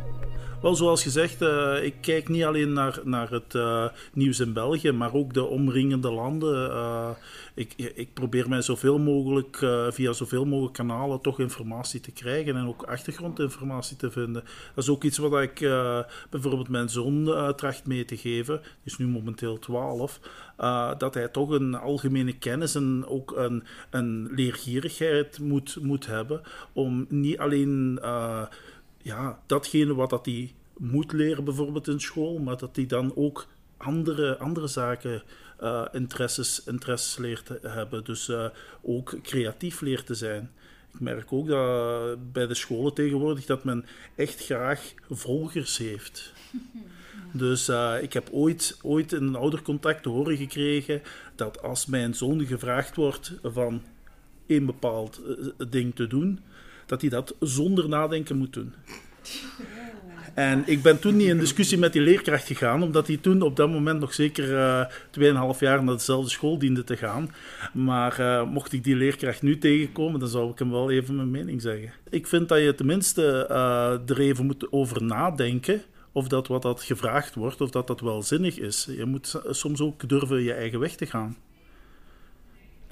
Wel, 0.64 0.74
zoals 0.74 1.02
gezegd, 1.02 1.42
uh, 1.42 1.84
ik 1.84 1.94
kijk 2.00 2.28
niet 2.28 2.44
alleen 2.44 2.72
naar, 2.72 3.00
naar 3.04 3.30
het 3.30 3.54
uh, 3.54 3.86
nieuws 4.12 4.40
in 4.40 4.52
België, 4.52 4.92
maar 4.92 5.14
ook 5.14 5.34
de 5.34 5.44
omringende 5.44 6.10
landen. 6.10 6.70
Uh, 6.70 7.10
ik, 7.54 7.74
ik 7.94 8.14
probeer 8.14 8.48
mij 8.48 8.62
zoveel 8.62 8.98
mogelijk 8.98 9.56
via 9.90 10.12
zoveel 10.12 10.44
mogelijk 10.44 10.74
kanalen 10.74 11.20
toch 11.20 11.40
informatie 11.40 12.00
te 12.00 12.12
krijgen 12.12 12.56
en 12.56 12.66
ook 12.66 12.82
achtergrondinformatie 12.82 13.96
te 13.96 14.10
vinden. 14.10 14.44
Dat 14.74 14.84
is 14.84 14.90
ook 14.90 15.04
iets 15.04 15.18
wat 15.18 15.40
ik 15.40 15.58
bijvoorbeeld 16.30 16.68
mijn 16.68 16.88
zoon 16.88 17.52
tracht 17.56 17.86
mee 17.86 18.04
te 18.04 18.16
geven. 18.16 18.60
Die 18.60 18.72
is 18.84 18.98
nu 18.98 19.06
momenteel 19.06 19.58
12. 19.58 20.20
dat 20.98 21.14
hij 21.14 21.28
toch 21.28 21.50
een 21.50 21.74
algemene 21.74 22.38
kennis 22.38 22.74
en 22.74 23.04
ook 23.06 23.36
een, 23.36 23.64
een 23.90 24.28
leergierigheid 24.30 25.38
moet, 25.38 25.76
moet 25.82 26.06
hebben 26.06 26.40
om 26.72 27.06
niet 27.08 27.38
alleen 27.38 28.00
ja, 29.04 29.40
datgene 29.46 29.94
wat 29.94 30.10
dat 30.10 30.26
hij 30.26 30.54
moet 30.76 31.12
leren, 31.12 31.44
bijvoorbeeld 31.44 31.88
in 31.88 32.00
school, 32.00 32.38
maar 32.38 32.56
dat 32.56 32.76
hij 32.76 32.86
dan 32.86 33.16
ook 33.16 33.46
andere, 33.76 34.38
andere 34.38 34.66
zaken, 34.66 35.22
uh, 35.62 35.84
interesses, 35.92 36.64
interesses 36.64 37.16
leert 37.16 37.46
te 37.46 37.58
hebben. 37.62 38.04
Dus 38.04 38.28
uh, 38.28 38.46
ook 38.82 39.18
creatief 39.22 39.80
leert 39.80 40.06
te 40.06 40.14
zijn. 40.14 40.50
Ik 40.92 41.00
merk 41.00 41.32
ook 41.32 41.48
dat 41.48 42.32
bij 42.32 42.46
de 42.46 42.54
scholen 42.54 42.94
tegenwoordig 42.94 43.44
dat 43.44 43.64
men 43.64 43.84
echt 44.14 44.44
graag 44.44 44.92
volgers 45.10 45.78
heeft. 45.78 46.32
Dus 47.36 47.68
uh, 47.68 47.94
ik 48.00 48.12
heb 48.12 48.28
ooit, 48.30 48.78
ooit 48.82 49.12
in 49.12 49.22
een 49.22 49.34
oudercontact 49.34 50.02
te 50.02 50.08
horen 50.08 50.36
gekregen 50.36 51.02
dat 51.34 51.62
als 51.62 51.86
mijn 51.86 52.14
zoon 52.14 52.46
gevraagd 52.46 52.96
wordt 52.96 53.32
van 53.42 53.82
een 54.46 54.66
bepaald 54.66 55.20
ding 55.70 55.94
te 55.94 56.06
doen, 56.06 56.40
dat 56.86 57.00
hij 57.00 57.10
dat 57.10 57.34
zonder 57.40 57.88
nadenken 57.88 58.38
moet 58.38 58.52
doen. 58.52 58.72
En 60.34 60.62
ik 60.66 60.82
ben 60.82 60.98
toen 61.00 61.16
niet 61.16 61.28
in 61.28 61.38
discussie 61.38 61.78
met 61.78 61.92
die 61.92 62.02
leerkracht 62.02 62.46
gegaan, 62.46 62.82
omdat 62.82 63.06
hij 63.06 63.16
toen 63.16 63.42
op 63.42 63.56
dat 63.56 63.70
moment 63.70 64.00
nog 64.00 64.14
zeker 64.14 64.50
uh, 64.50 65.54
2,5 65.54 65.58
jaar 65.58 65.84
naar 65.84 65.94
dezelfde 65.94 66.30
school 66.30 66.58
diende 66.58 66.84
te 66.84 66.96
gaan. 66.96 67.30
Maar 67.72 68.20
uh, 68.20 68.50
mocht 68.50 68.72
ik 68.72 68.84
die 68.84 68.96
leerkracht 68.96 69.42
nu 69.42 69.58
tegenkomen, 69.58 70.20
dan 70.20 70.28
zou 70.28 70.50
ik 70.50 70.58
hem 70.58 70.70
wel 70.70 70.90
even 70.90 71.16
mijn 71.16 71.30
mening 71.30 71.62
zeggen. 71.62 71.92
Ik 72.10 72.26
vind 72.26 72.48
dat 72.48 72.58
je 72.58 72.74
tenminste 72.74 73.46
uh, 73.50 74.10
er 74.10 74.20
even 74.20 74.46
moet 74.46 74.72
over 74.72 75.02
nadenken 75.02 75.82
of 76.12 76.28
dat 76.28 76.46
wat 76.46 76.62
dat 76.62 76.82
gevraagd 76.82 77.34
wordt, 77.34 77.60
of 77.60 77.70
dat 77.70 77.86
dat 77.86 78.00
wel 78.00 78.22
zinnig 78.22 78.58
is. 78.58 78.88
Je 78.96 79.04
moet 79.04 79.40
soms 79.50 79.80
ook 79.80 80.08
durven 80.08 80.42
je 80.42 80.52
eigen 80.52 80.80
weg 80.80 80.94
te 80.94 81.06
gaan. 81.06 81.36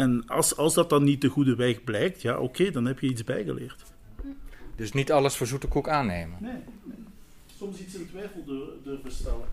En 0.02 0.22
als, 0.26 0.56
als 0.56 0.74
dat 0.74 0.90
dan 0.90 1.04
niet 1.04 1.20
de 1.20 1.28
goede 1.28 1.54
weg 1.54 1.84
blijkt, 1.84 2.22
ja, 2.22 2.38
oké, 2.38 2.70
dan 2.70 2.84
heb 2.84 2.98
je 2.98 3.06
iets 3.06 3.24
bijgeleerd. 3.24 3.82
Dus 4.76 4.92
niet 4.92 5.12
alles 5.12 5.36
voor 5.36 5.46
zoete 5.46 5.68
koek 5.68 5.88
aannemen? 5.88 6.38
Nee, 6.40 6.52
nee. 6.82 6.96
soms 7.58 7.80
iets 7.80 7.94
in 7.94 8.08
twijfel 8.08 8.44
durven 8.84 9.12
stellen. 9.12 9.46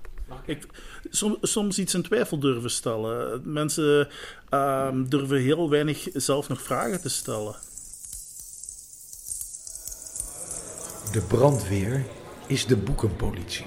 Ik, 0.45 0.67
som, 1.09 1.37
soms 1.41 1.79
iets 1.79 1.93
in 1.93 2.01
twijfel 2.01 2.39
durven 2.39 2.69
stellen. 2.69 3.41
Mensen 3.53 4.07
uh, 4.53 4.89
durven 5.05 5.37
heel 5.37 5.69
weinig 5.69 6.07
zelf 6.13 6.49
nog 6.49 6.61
vragen 6.61 7.01
te 7.01 7.09
stellen. 7.09 7.55
De 11.11 11.21
brandweer 11.27 12.05
is 12.47 12.65
de 12.65 12.77
boekenpolitie. 12.77 13.65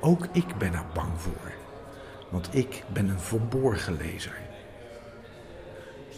Ook 0.00 0.26
ik 0.32 0.56
ben 0.58 0.72
er 0.72 0.86
bang 0.94 1.20
voor, 1.20 1.52
want 2.30 2.48
ik 2.54 2.84
ben 2.92 3.08
een 3.08 3.20
verborgen 3.20 3.96
lezer. 3.96 4.49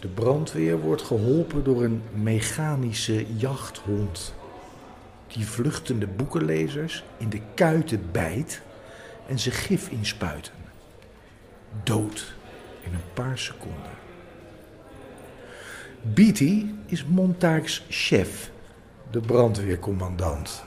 De 0.03 0.09
brandweer 0.09 0.81
wordt 0.81 1.03
geholpen 1.03 1.65
door 1.65 1.85
een 1.85 2.03
mechanische 2.13 3.27
jachthond. 3.37 4.35
Die 5.27 5.47
vluchtende 5.47 6.07
boekenlezers 6.07 7.05
in 7.17 7.29
de 7.29 7.41
kuiten 7.55 8.09
bijt 8.13 8.63
en 9.27 9.39
ze 9.39 9.51
gif 9.51 9.89
inspuiten. 9.89 10.53
Dood 11.83 12.35
in 12.81 12.93
een 12.93 13.13
paar 13.15 13.39
seconden. 13.39 13.91
Beatty 16.03 16.67
is 16.87 17.05
Montaaks 17.05 17.85
chef, 17.89 18.51
de 19.11 19.21
brandweercommandant. 19.21 20.65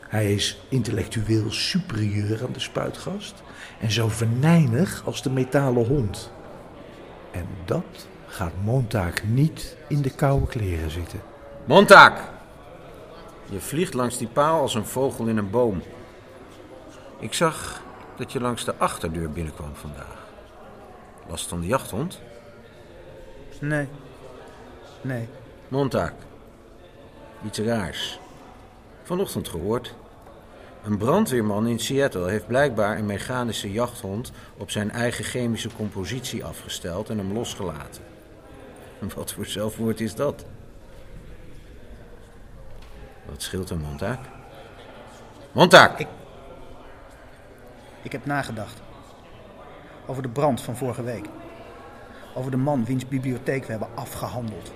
Hij 0.00 0.34
is 0.34 0.60
intellectueel 0.68 1.50
superieur 1.50 2.44
aan 2.44 2.52
de 2.52 2.60
spuitgast 2.60 3.42
en 3.80 3.90
zo 3.90 4.08
venijnig 4.08 5.02
als 5.04 5.22
de 5.22 5.30
metalen 5.30 5.86
hond. 5.86 6.32
En 7.32 7.46
dat 7.64 8.06
gaat 8.26 8.52
Montaak 8.64 9.22
niet 9.24 9.76
in 9.88 10.02
de 10.02 10.10
koude 10.10 10.46
kleren 10.46 10.90
zitten. 10.90 11.20
Montaak! 11.64 12.20
Je 13.44 13.60
vliegt 13.60 13.94
langs 13.94 14.18
die 14.18 14.28
paal 14.28 14.60
als 14.60 14.74
een 14.74 14.86
vogel 14.86 15.26
in 15.26 15.36
een 15.36 15.50
boom. 15.50 15.82
Ik 17.18 17.34
zag 17.34 17.82
dat 18.16 18.32
je 18.32 18.40
langs 18.40 18.64
de 18.64 18.74
achterdeur 18.76 19.30
binnenkwam 19.30 19.74
vandaag. 19.74 20.26
Last 21.28 21.48
van 21.48 21.60
de 21.60 21.66
jachthond? 21.66 22.20
Nee. 23.60 23.88
Nee. 25.00 25.28
Montaak. 25.68 26.14
Iets 27.46 27.58
raars. 27.58 28.20
Vanochtend 29.02 29.48
gehoord. 29.48 29.94
Een 30.82 30.96
brandweerman 30.96 31.66
in 31.66 31.78
Seattle 31.78 32.28
heeft 32.28 32.46
blijkbaar 32.46 32.98
een 32.98 33.06
mechanische 33.06 33.72
jachthond 33.72 34.32
op 34.56 34.70
zijn 34.70 34.90
eigen 34.90 35.24
chemische 35.24 35.70
compositie 35.76 36.44
afgesteld 36.44 37.08
en 37.08 37.18
hem 37.18 37.32
losgelaten. 37.32 38.02
Wat 39.14 39.32
voor 39.32 39.46
zelfwoord 39.46 40.00
is 40.00 40.14
dat? 40.14 40.44
Wat 43.24 43.42
scheelt 43.42 43.70
er, 43.70 43.78
Montaak? 43.78 44.20
Montaak! 45.52 45.98
Ik, 45.98 46.08
ik 48.02 48.12
heb 48.12 48.26
nagedacht. 48.26 48.80
Over 50.06 50.22
de 50.22 50.28
brand 50.28 50.60
van 50.60 50.76
vorige 50.76 51.02
week. 51.02 51.26
Over 52.34 52.50
de 52.50 52.56
man 52.56 52.84
wiens 52.84 53.08
bibliotheek 53.08 53.64
we 53.64 53.70
hebben 53.70 53.88
afgehandeld. 53.94 54.72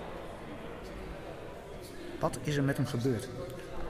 Wat 2.21 2.39
is 2.43 2.57
er 2.57 2.65
met 2.65 2.77
hem 2.77 2.87
gebeurd? 2.87 3.29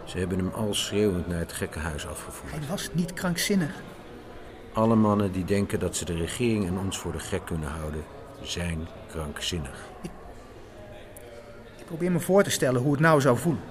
Ze 0.06 0.18
hebben 0.18 0.38
hem 0.38 0.50
al 0.54 0.74
schreeuwend 0.74 1.26
naar 1.26 1.38
het 1.38 1.52
gekkenhuis 1.52 2.06
afgevoerd. 2.06 2.52
Hij 2.52 2.68
was 2.68 2.88
niet 2.92 3.12
krankzinnig. 3.12 3.70
Alle 4.72 4.94
mannen 4.94 5.32
die 5.32 5.44
denken 5.44 5.80
dat 5.80 5.96
ze 5.96 6.04
de 6.04 6.16
regering 6.16 6.66
en 6.66 6.78
ons 6.78 6.98
voor 6.98 7.12
de 7.12 7.18
gek 7.18 7.44
kunnen 7.44 7.68
houden, 7.68 8.04
zijn 8.42 8.86
krankzinnig. 9.08 9.84
Ik, 10.02 10.10
Probeer 11.86 12.12
me 12.12 12.20
voor 12.20 12.42
te 12.42 12.50
stellen 12.50 12.82
hoe 12.82 12.92
het 12.92 13.00
nou 13.00 13.20
zou 13.20 13.38
voelen. 13.38 13.62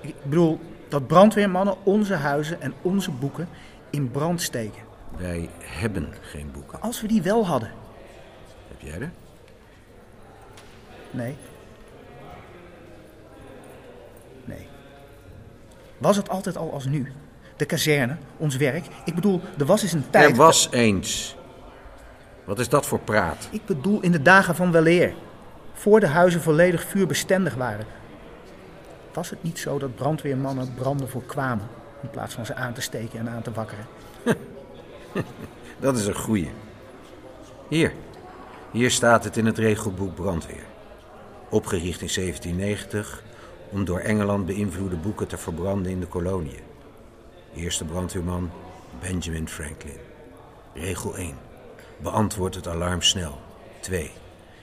Ik 0.00 0.14
bedoel, 0.22 0.60
dat 0.88 1.06
brandweermannen 1.06 1.76
onze 1.82 2.14
huizen 2.14 2.60
en 2.60 2.74
onze 2.82 3.10
boeken 3.10 3.48
in 3.90 4.10
brand 4.10 4.42
steken. 4.42 4.82
Wij 5.16 5.48
hebben 5.58 6.14
geen 6.20 6.50
boeken. 6.52 6.80
Als 6.80 7.00
we 7.00 7.06
die 7.08 7.22
wel 7.22 7.46
hadden. 7.46 7.70
Heb 8.68 8.80
jij 8.80 9.00
er? 9.00 9.10
Nee. 11.10 11.36
Was 16.02 16.16
het 16.16 16.28
altijd 16.28 16.56
al 16.56 16.72
als 16.72 16.84
nu? 16.84 17.12
De 17.56 17.64
kazerne, 17.64 18.16
ons 18.36 18.56
werk. 18.56 18.86
Ik 19.04 19.14
bedoel, 19.14 19.40
er 19.58 19.64
was 19.64 19.82
eens 19.82 19.92
een 19.92 20.10
tijd... 20.10 20.30
Er 20.30 20.36
was 20.36 20.68
eens. 20.70 21.36
Wat 22.44 22.58
is 22.58 22.68
dat 22.68 22.86
voor 22.86 22.98
praat? 22.98 23.48
Ik 23.50 23.64
bedoel 23.66 24.00
in 24.00 24.12
de 24.12 24.22
dagen 24.22 24.54
van 24.54 24.72
weleer. 24.72 25.14
Voor 25.72 26.00
de 26.00 26.06
huizen 26.06 26.40
volledig 26.40 26.84
vuurbestendig 26.84 27.54
waren. 27.54 27.86
Was 29.12 29.30
het 29.30 29.42
niet 29.42 29.58
zo 29.58 29.78
dat 29.78 29.94
brandweermannen 29.94 30.74
branden 30.74 31.08
voorkwamen... 31.08 31.68
in 32.02 32.10
plaats 32.10 32.34
van 32.34 32.46
ze 32.46 32.54
aan 32.54 32.72
te 32.72 32.80
steken 32.80 33.18
en 33.18 33.28
aan 33.28 33.42
te 33.42 33.52
wakkeren? 33.52 33.86
Dat 35.80 35.96
is 35.96 36.06
een 36.06 36.14
goeie. 36.14 36.50
Hier. 37.68 37.92
Hier 38.70 38.90
staat 38.90 39.24
het 39.24 39.36
in 39.36 39.46
het 39.46 39.58
regelboek 39.58 40.14
brandweer. 40.14 40.64
Opgericht 41.48 42.00
in 42.00 42.10
1790 42.14 43.22
om 43.72 43.84
door 43.84 43.98
Engeland 43.98 44.46
beïnvloede 44.46 44.96
boeken 44.96 45.28
te 45.28 45.36
verbranden 45.36 45.92
in 45.92 46.00
de 46.00 46.06
koloniën. 46.06 46.62
Eerste 47.54 47.84
brandweerman 47.84 48.50
Benjamin 49.00 49.48
Franklin. 49.48 49.98
Regel 50.74 51.16
1. 51.16 51.34
Beantwoord 51.96 52.54
het 52.54 52.68
alarm 52.68 53.02
snel. 53.02 53.38
2. 53.80 54.10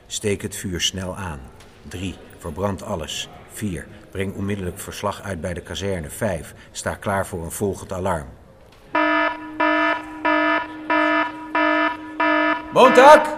Steek 0.08 0.42
het 0.42 0.56
vuur 0.56 0.82
snel 0.82 1.16
aan. 1.16 1.40
3. 1.88 2.16
Verbrand 2.38 2.84
alles. 2.84 3.30
4. 3.52 3.88
Breng 4.12 4.36
onmiddellijk 4.36 4.80
verslag 4.80 5.22
uit 5.22 5.42
bij 5.42 5.54
de 5.54 5.62
kazerne. 5.62 6.10
5. 6.10 6.54
Sta 6.72 6.96
klaar 6.96 7.28
voor 7.28 7.44
een 7.44 7.52
volgend 7.52 7.94
alarm. 7.94 8.28
Montag, 12.74 13.38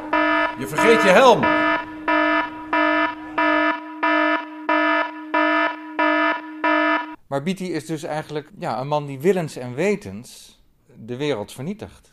je 0.60 0.68
vergeet 0.68 1.04
je 1.04 1.10
helm. 1.10 1.71
Maar 7.32 7.44
Beatty 7.44 7.64
is 7.64 7.86
dus 7.86 8.04
eigenlijk 8.04 8.52
ja, 8.60 8.80
een 8.80 8.88
man 8.88 9.06
die 9.06 9.20
willens 9.20 9.56
en 9.56 9.74
wetens 9.74 10.60
de 11.06 11.16
wereld 11.16 11.52
vernietigt. 11.52 12.10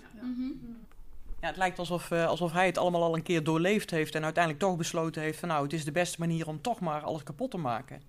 Ja, 1.41 1.47
het 1.47 1.57
lijkt 1.57 1.79
alsof, 1.79 2.11
eh, 2.11 2.27
alsof 2.27 2.53
hij 2.53 2.67
het 2.67 2.79
allemaal 2.79 3.03
al 3.03 3.15
een 3.15 3.23
keer 3.23 3.45
doorleefd 3.45 3.91
heeft 3.91 4.15
en 4.15 4.25
uiteindelijk 4.25 4.65
toch 4.65 4.77
besloten 4.77 5.23
heeft 5.23 5.39
van 5.39 5.49
nou, 5.49 5.63
het 5.63 5.73
is 5.73 5.85
de 5.85 5.93
beste 5.93 6.17
manier 6.19 6.49
om 6.49 6.61
toch 6.61 6.81
maar 6.81 7.03
alles 7.03 7.23
kapot 7.23 7.51
te 7.51 7.57
maken. 7.57 8.03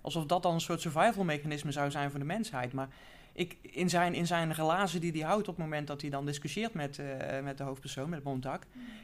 Alsof 0.00 0.24
dat 0.26 0.42
dan 0.42 0.54
een 0.54 0.60
soort 0.60 0.80
survival 0.80 1.24
mechanisme 1.24 1.72
zou 1.72 1.90
zijn 1.90 2.10
voor 2.10 2.18
de 2.18 2.26
mensheid. 2.26 2.72
Maar 2.72 2.88
ik, 3.32 3.56
in, 3.62 3.88
zijn, 3.88 4.14
in 4.14 4.26
zijn 4.26 4.52
relatie 4.52 5.00
die 5.00 5.12
hij 5.12 5.20
houdt 5.20 5.48
op 5.48 5.56
het 5.56 5.64
moment 5.64 5.86
dat 5.86 6.00
hij 6.00 6.10
dan 6.10 6.26
discussieert 6.26 6.74
met, 6.74 6.98
eh, 6.98 7.42
met 7.42 7.58
de 7.58 7.64
hoofdpersoon, 7.64 8.08
met 8.08 8.24
Montag, 8.24 8.58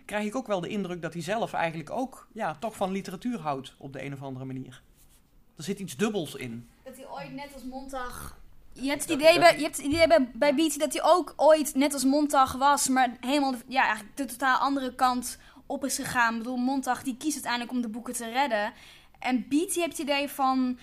krijg 0.04 0.26
ik 0.26 0.36
ook 0.36 0.46
wel 0.46 0.60
de 0.60 0.68
indruk 0.68 1.02
dat 1.02 1.12
hij 1.12 1.22
zelf 1.22 1.52
eigenlijk 1.52 1.90
ook 1.90 2.28
ja, 2.32 2.54
toch 2.54 2.76
van 2.76 2.90
literatuur 2.90 3.38
houdt 3.38 3.74
op 3.78 3.92
de 3.92 4.04
een 4.04 4.12
of 4.12 4.22
andere 4.22 4.44
manier. 4.44 4.82
Er 5.56 5.64
zit 5.64 5.78
iets 5.78 5.96
dubbels 5.96 6.34
in. 6.34 6.68
Dat 6.84 6.96
hij 6.96 7.06
ooit 7.08 7.32
net 7.32 7.54
als 7.54 7.62
Montag... 7.62 8.38
Je 8.72 8.88
hebt 8.88 9.02
het 9.02 9.10
idee, 9.10 9.38
bij, 9.38 9.56
je 9.56 9.62
hebt 9.62 9.76
het 9.76 9.86
idee 9.86 10.06
bij, 10.06 10.30
bij 10.32 10.54
Beatty 10.54 10.78
dat 10.78 10.92
hij 10.92 11.02
ook 11.02 11.32
ooit 11.36 11.74
net 11.74 11.92
als 11.92 12.04
Montag 12.04 12.52
was, 12.52 12.88
maar 12.88 13.16
helemaal 13.20 13.50
de, 13.50 13.58
ja, 13.66 13.82
eigenlijk 13.82 14.16
de 14.16 14.24
totaal 14.24 14.58
andere 14.58 14.94
kant 14.94 15.38
op 15.66 15.84
is 15.84 15.96
gegaan. 15.96 16.32
Ik 16.32 16.38
bedoel, 16.38 16.56
Montag 16.56 17.02
die 17.02 17.16
kiest 17.16 17.34
uiteindelijk 17.34 17.72
om 17.72 17.80
de 17.80 17.88
boeken 17.88 18.14
te 18.14 18.30
redden. 18.30 18.72
En 19.18 19.48
Beatty 19.48 19.80
heeft 19.80 19.98
het 19.98 20.08
idee 20.08 20.28
van, 20.28 20.78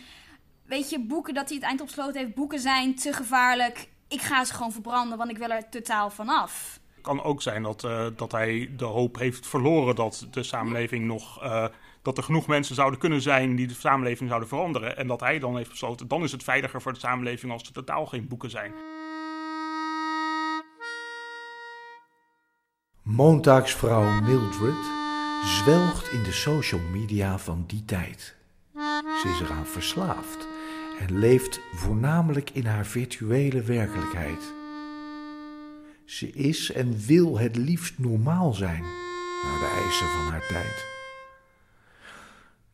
weet 0.66 0.90
je, 0.90 1.00
boeken 1.00 1.34
dat 1.34 1.48
hij 1.48 1.58
het 1.58 1.66
eind 1.66 1.82
opsloten 1.82 2.22
heeft, 2.22 2.36
boeken 2.36 2.60
zijn 2.60 2.96
te 2.96 3.14
gevaarlijk. 3.14 3.90
Ik 4.08 4.22
ga 4.22 4.46
ze 4.46 4.54
gewoon 4.54 4.72
verbranden, 4.72 5.18
want 5.18 5.30
ik 5.30 5.38
wil 5.38 5.50
er 5.50 5.70
totaal 5.70 6.10
vanaf. 6.10 6.80
Kan 7.02 7.24
ook 7.24 7.42
zijn 7.42 7.64
dat, 7.64 7.84
eh, 7.84 8.06
dat 8.16 8.32
hij 8.32 8.70
de 8.78 8.86
hoop 8.86 9.18
heeft 9.18 9.48
verloren 9.48 9.96
dat 9.96 10.28
de 10.32 10.44
samenleving 10.44 11.06
nog. 11.06 11.42
eh, 11.44 11.66
dat 12.02 12.18
er 12.18 12.24
genoeg 12.24 12.48
mensen 12.48 12.76
zouden 12.76 13.00
kunnen 13.00 13.22
zijn 13.22 13.56
die 13.56 13.68
de 13.68 13.74
samenleving 13.74 14.30
zouden 14.30 14.50
veranderen. 14.50 14.98
En 14.98 15.08
dat 15.08 15.20
hij 15.20 15.40
dan 15.40 15.58
heeft 15.58 15.70
besloten, 15.70 16.08
dan 16.08 16.24
is 16.24 16.32
het 16.32 16.44
veiliger 16.44 16.82
voor 16.82 16.94
de 16.94 17.00
samenleving 17.00 17.52
als 17.52 17.64
er 17.64 17.74
totaal 17.74 18.06
geen 18.06 18.28
boeken 18.28 18.50
zijn. 18.50 18.74
Montaagsvrouw 23.02 24.22
Mildred 24.22 24.86
zwelgt 25.44 26.12
in 26.12 26.24
de 26.24 26.32
social 26.32 26.82
media 26.82 27.38
van 27.38 27.64
die 27.68 27.86
tijd. 27.86 28.36
Ze 29.22 29.34
is 29.34 29.48
eraan 29.48 29.66
verslaafd 29.66 30.48
en 31.00 31.20
leeft 31.20 31.60
voornamelijk 31.74 32.50
in 32.50 32.66
haar 32.66 32.86
virtuele 32.86 33.62
werkelijkheid. 33.62 34.61
Ze 36.06 36.32
is 36.32 36.72
en 36.72 36.98
wil 37.06 37.40
het 37.40 37.56
liefst 37.56 38.00
normaal 38.00 38.54
zijn, 38.54 38.82
naar 39.44 39.60
de 39.60 39.82
eisen 39.84 40.08
van 40.08 40.32
haar 40.32 40.48
tijd. 40.48 40.86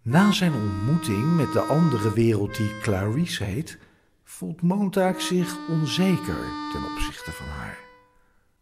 Na 0.01 0.32
zijn 0.32 0.53
ontmoeting 0.53 1.36
met 1.36 1.53
de 1.53 1.59
andere 1.59 2.13
wereld 2.13 2.57
die 2.57 2.80
Clarice 2.82 3.43
heet, 3.43 3.78
voelt 4.23 4.61
Montag 4.61 5.21
zich 5.21 5.57
onzeker 5.69 6.45
ten 6.71 6.84
opzichte 6.91 7.32
van 7.32 7.47
haar. 7.47 7.78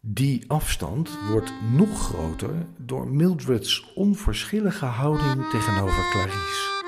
Die 0.00 0.44
afstand 0.50 1.18
wordt 1.30 1.52
nog 1.72 1.98
groter 1.98 2.66
door 2.76 3.08
Mildred's 3.08 3.92
onverschillige 3.94 4.84
houding 4.84 5.50
tegenover 5.50 6.10
Clarice. 6.10 6.84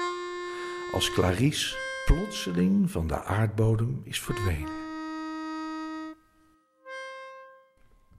Als 0.92 1.10
Clarice 1.10 1.76
plotseling 2.06 2.90
van 2.90 3.06
de 3.06 3.24
aardbodem 3.24 4.00
is 4.04 4.20
verdwenen. 4.20 4.87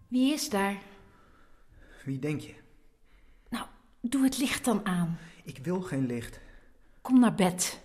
Wie 0.09 0.33
is 0.33 0.49
daar? 0.49 0.77
Wie 2.05 2.19
denk 2.19 2.41
je? 2.41 2.53
Nou, 3.49 3.65
doe 4.01 4.23
het 4.23 4.37
licht 4.37 4.65
dan 4.65 4.85
aan. 4.85 5.17
Ik 5.43 5.57
wil 5.57 5.81
geen 5.81 6.05
licht. 6.05 6.39
Kom 7.01 7.19
naar 7.19 7.35
bed. 7.35 7.79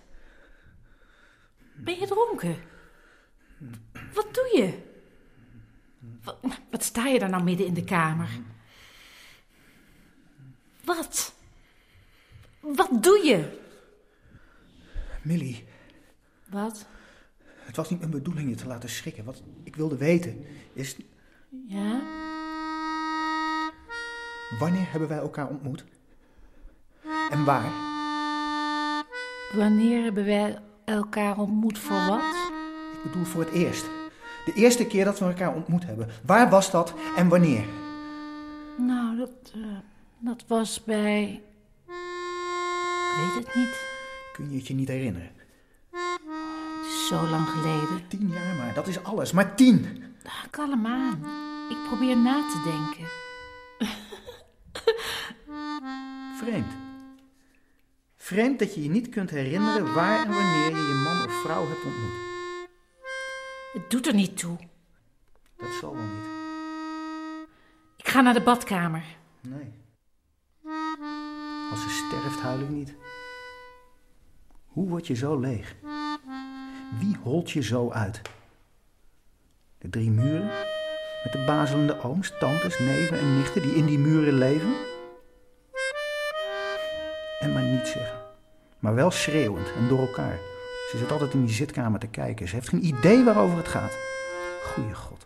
Ben 1.75 1.99
je 1.99 2.07
dronken? 2.07 2.57
Wat 4.13 4.33
doe 4.33 4.51
je? 4.57 4.93
Wat, 6.23 6.37
wat 6.71 6.83
sta 6.83 7.05
je 7.07 7.19
daar 7.19 7.29
nou 7.29 7.43
midden 7.43 7.65
in 7.67 7.73
de 7.73 7.83
kamer? 7.83 8.29
Wat? 10.83 11.33
Wat 12.59 13.03
doe 13.03 13.25
je? 13.25 13.59
Millie, 15.21 15.65
Wat? 16.49 16.85
het 17.47 17.75
was 17.75 17.89
niet 17.89 17.99
mijn 17.99 18.11
bedoeling 18.11 18.49
je 18.49 18.55
te 18.55 18.67
laten 18.67 18.89
schrikken. 18.89 19.23
Wat 19.23 19.41
ik 19.63 19.75
wilde 19.75 19.97
weten 19.97 20.45
is, 20.73 20.95
Ja? 21.67 22.01
wanneer 24.59 24.91
hebben 24.91 25.09
wij 25.09 25.17
elkaar 25.17 25.47
ontmoet? 25.47 25.85
En 27.29 27.45
waar? 27.45 27.71
Wanneer 29.53 30.03
hebben 30.03 30.25
wij 30.25 30.57
elkaar 30.85 31.37
ontmoet 31.37 31.79
voor 31.79 32.05
wat? 32.07 32.51
Ik 32.93 33.03
bedoel 33.03 33.23
voor 33.23 33.41
het 33.41 33.53
eerst. 33.53 33.85
De 34.45 34.53
eerste 34.53 34.87
keer 34.87 35.05
dat 35.05 35.19
we 35.19 35.25
elkaar 35.25 35.55
ontmoet 35.55 35.85
hebben. 35.85 36.07
Waar 36.25 36.49
was 36.49 36.71
dat 36.71 36.93
en 37.15 37.27
wanneer? 37.27 37.65
Nou, 38.77 39.17
dat, 39.17 39.51
eh, 39.53 39.61
dat 40.19 40.43
was 40.47 40.83
bij. 40.83 41.41
Ik 43.11 43.33
weet 43.33 43.45
het 43.45 43.55
niet. 43.55 43.85
Kun 44.33 44.51
je 44.51 44.57
het 44.57 44.67
je 44.67 44.73
niet 44.73 44.87
herinneren? 44.87 45.31
Het 45.91 46.85
is 46.85 47.07
zo 47.07 47.27
lang 47.27 47.47
geleden. 47.47 48.07
Tien 48.07 48.29
jaar 48.29 48.55
maar, 48.55 48.73
dat 48.73 48.87
is 48.87 49.03
alles. 49.03 49.31
Maar 49.31 49.55
tien! 49.55 50.03
Ah, 50.25 50.43
Kalm 50.49 50.85
aan. 50.85 51.23
Ik 51.69 51.77
probeer 51.87 52.17
na 52.17 52.33
te 52.33 52.61
denken. 52.63 53.07
Vreemd. 56.41 56.73
Vreemd 58.15 58.59
dat 58.59 58.75
je 58.75 58.83
je 58.83 58.89
niet 58.89 59.09
kunt 59.09 59.29
herinneren 59.29 59.93
waar 59.93 60.25
en 60.25 60.33
wanneer 60.33 60.69
je 60.69 60.87
je 60.87 61.01
man 61.03 61.25
of 61.25 61.41
vrouw 61.41 61.67
hebt 61.67 61.83
ontmoet. 61.83 62.23
Het 63.73 63.89
doet 63.89 64.07
er 64.07 64.13
niet 64.13 64.37
toe. 64.37 64.57
Dat 65.57 65.73
zal 65.79 65.95
wel 65.95 66.05
niet. 66.05 66.25
Ik 67.97 68.07
ga 68.07 68.21
naar 68.21 68.33
de 68.33 68.41
badkamer. 68.41 69.03
Nee. 69.41 69.73
Als 71.71 71.81
ze 71.81 71.89
sterft, 71.89 72.39
huil 72.39 72.59
ik 72.59 72.69
niet. 72.69 72.95
Hoe 74.65 74.89
word 74.89 75.07
je 75.07 75.15
zo 75.15 75.39
leeg? 75.39 75.75
Wie 76.99 77.17
holt 77.23 77.51
je 77.51 77.61
zo 77.61 77.91
uit? 77.91 78.21
De 79.77 79.89
drie 79.89 80.11
muren? 80.11 80.74
Met 81.25 81.33
de 81.33 81.43
bazelende 81.45 82.01
ooms, 82.01 82.33
tantes, 82.39 82.79
neven 82.79 83.19
en 83.19 83.37
nichten 83.37 83.61
die 83.61 83.75
in 83.75 83.85
die 83.85 83.99
muren 83.99 84.37
leven? 84.37 84.75
En 87.39 87.53
maar 87.53 87.63
niet 87.63 87.87
zeggen. 87.87 88.17
Maar 88.79 88.95
wel 88.95 89.11
schreeuwend 89.11 89.67
en 89.75 89.87
door 89.87 89.99
elkaar. 89.99 90.39
Ze 90.91 90.97
zit 90.97 91.11
altijd 91.11 91.33
in 91.33 91.45
die 91.45 91.55
zitkamer 91.55 91.99
te 91.99 92.07
kijken. 92.07 92.47
Ze 92.47 92.55
heeft 92.55 92.69
geen 92.69 92.85
idee 92.85 93.23
waarover 93.23 93.57
het 93.57 93.67
gaat. 93.67 93.97
Goeie 94.63 94.93
god. 94.93 95.25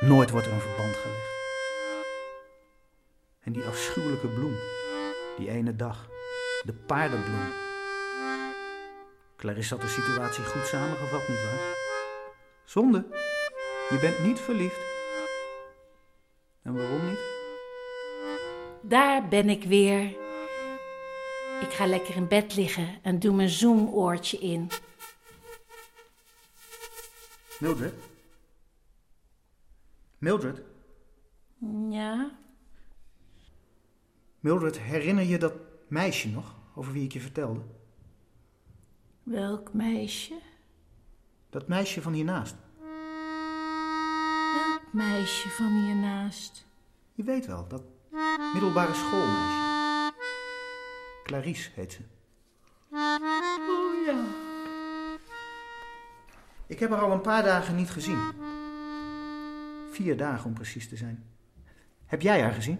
Nooit 0.00 0.30
wordt 0.30 0.46
er 0.46 0.52
een 0.52 0.60
verband 0.60 0.96
gelegd. 0.96 1.28
En 3.42 3.52
die 3.52 3.64
afschuwelijke 3.64 4.26
bloem. 4.26 4.56
Die 5.36 5.50
ene 5.50 5.76
dag. 5.76 6.08
De 6.62 6.72
paardenbloem. 6.72 7.52
Clarisse 9.36 9.74
had 9.74 9.82
de 9.82 9.88
situatie 9.88 10.44
goed 10.44 10.66
samengevat, 10.66 11.28
nietwaar? 11.28 11.74
Zonde. 12.64 13.06
Je 13.90 13.98
bent 14.00 14.24
niet 14.24 14.40
verliefd. 14.40 14.89
En 16.62 16.74
waarom 16.74 17.08
niet? 17.08 17.18
Daar 18.82 19.28
ben 19.28 19.48
ik 19.48 19.64
weer. 19.64 20.02
Ik 21.60 21.70
ga 21.70 21.86
lekker 21.86 22.16
in 22.16 22.28
bed 22.28 22.54
liggen 22.54 22.98
en 23.02 23.18
doe 23.18 23.34
mijn 23.34 23.48
Zoom-oortje 23.48 24.38
in. 24.38 24.68
Mildred? 27.60 27.94
Mildred? 30.18 30.62
Ja? 31.90 32.38
Mildred, 34.40 34.78
herinner 34.78 35.24
je 35.24 35.38
dat 35.38 35.54
meisje 35.88 36.28
nog, 36.28 36.54
over 36.74 36.92
wie 36.92 37.04
ik 37.04 37.12
je 37.12 37.20
vertelde? 37.20 37.60
Welk 39.22 39.72
meisje? 39.72 40.38
Dat 41.50 41.68
meisje 41.68 42.02
van 42.02 42.12
hiernaast. 42.12 42.54
Meisje 44.92 45.48
van 45.48 45.84
hiernaast? 45.84 46.66
Je 47.12 47.22
weet 47.22 47.46
wel, 47.46 47.68
dat 47.68 47.82
middelbare 48.52 48.94
schoolmeisje. 48.94 50.12
Clarice 51.24 51.70
heet 51.74 51.92
ze. 51.92 52.00
Oh 53.68 54.04
ja. 54.06 54.24
Ik 56.66 56.78
heb 56.78 56.90
haar 56.90 57.00
al 57.00 57.12
een 57.12 57.20
paar 57.20 57.42
dagen 57.42 57.76
niet 57.76 57.90
gezien. 57.90 58.18
Vier 59.90 60.16
dagen 60.16 60.46
om 60.46 60.54
precies 60.54 60.88
te 60.88 60.96
zijn. 60.96 61.24
Heb 62.06 62.22
jij 62.22 62.42
haar 62.42 62.52
gezien? 62.52 62.78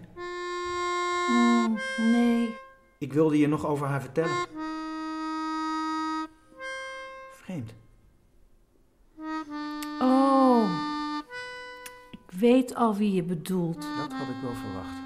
Oh, 1.28 1.78
nee. 1.98 2.56
Ik 2.98 3.12
wilde 3.12 3.38
je 3.38 3.48
nog 3.48 3.66
over 3.66 3.86
haar 3.86 4.00
vertellen. 4.00 4.46
Vreemd. 7.32 7.74
Weet 12.40 12.74
al 12.74 12.96
wie 12.96 13.12
je 13.12 13.22
bedoelt. 13.22 13.82
Dat 13.82 14.12
had 14.12 14.28
ik 14.28 14.42
wel 14.42 14.54
verwacht. 14.54 14.98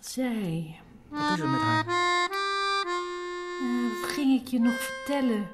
Zij. 0.00 0.80
Wat 1.08 1.30
is 1.30 1.40
er 1.40 1.48
met 1.48 1.60
haar? 1.60 1.86
Eh, 1.86 4.00
wat 4.00 4.10
ging 4.10 4.40
ik 4.40 4.48
je 4.48 4.60
nog 4.60 4.74
vertellen? 4.74 5.48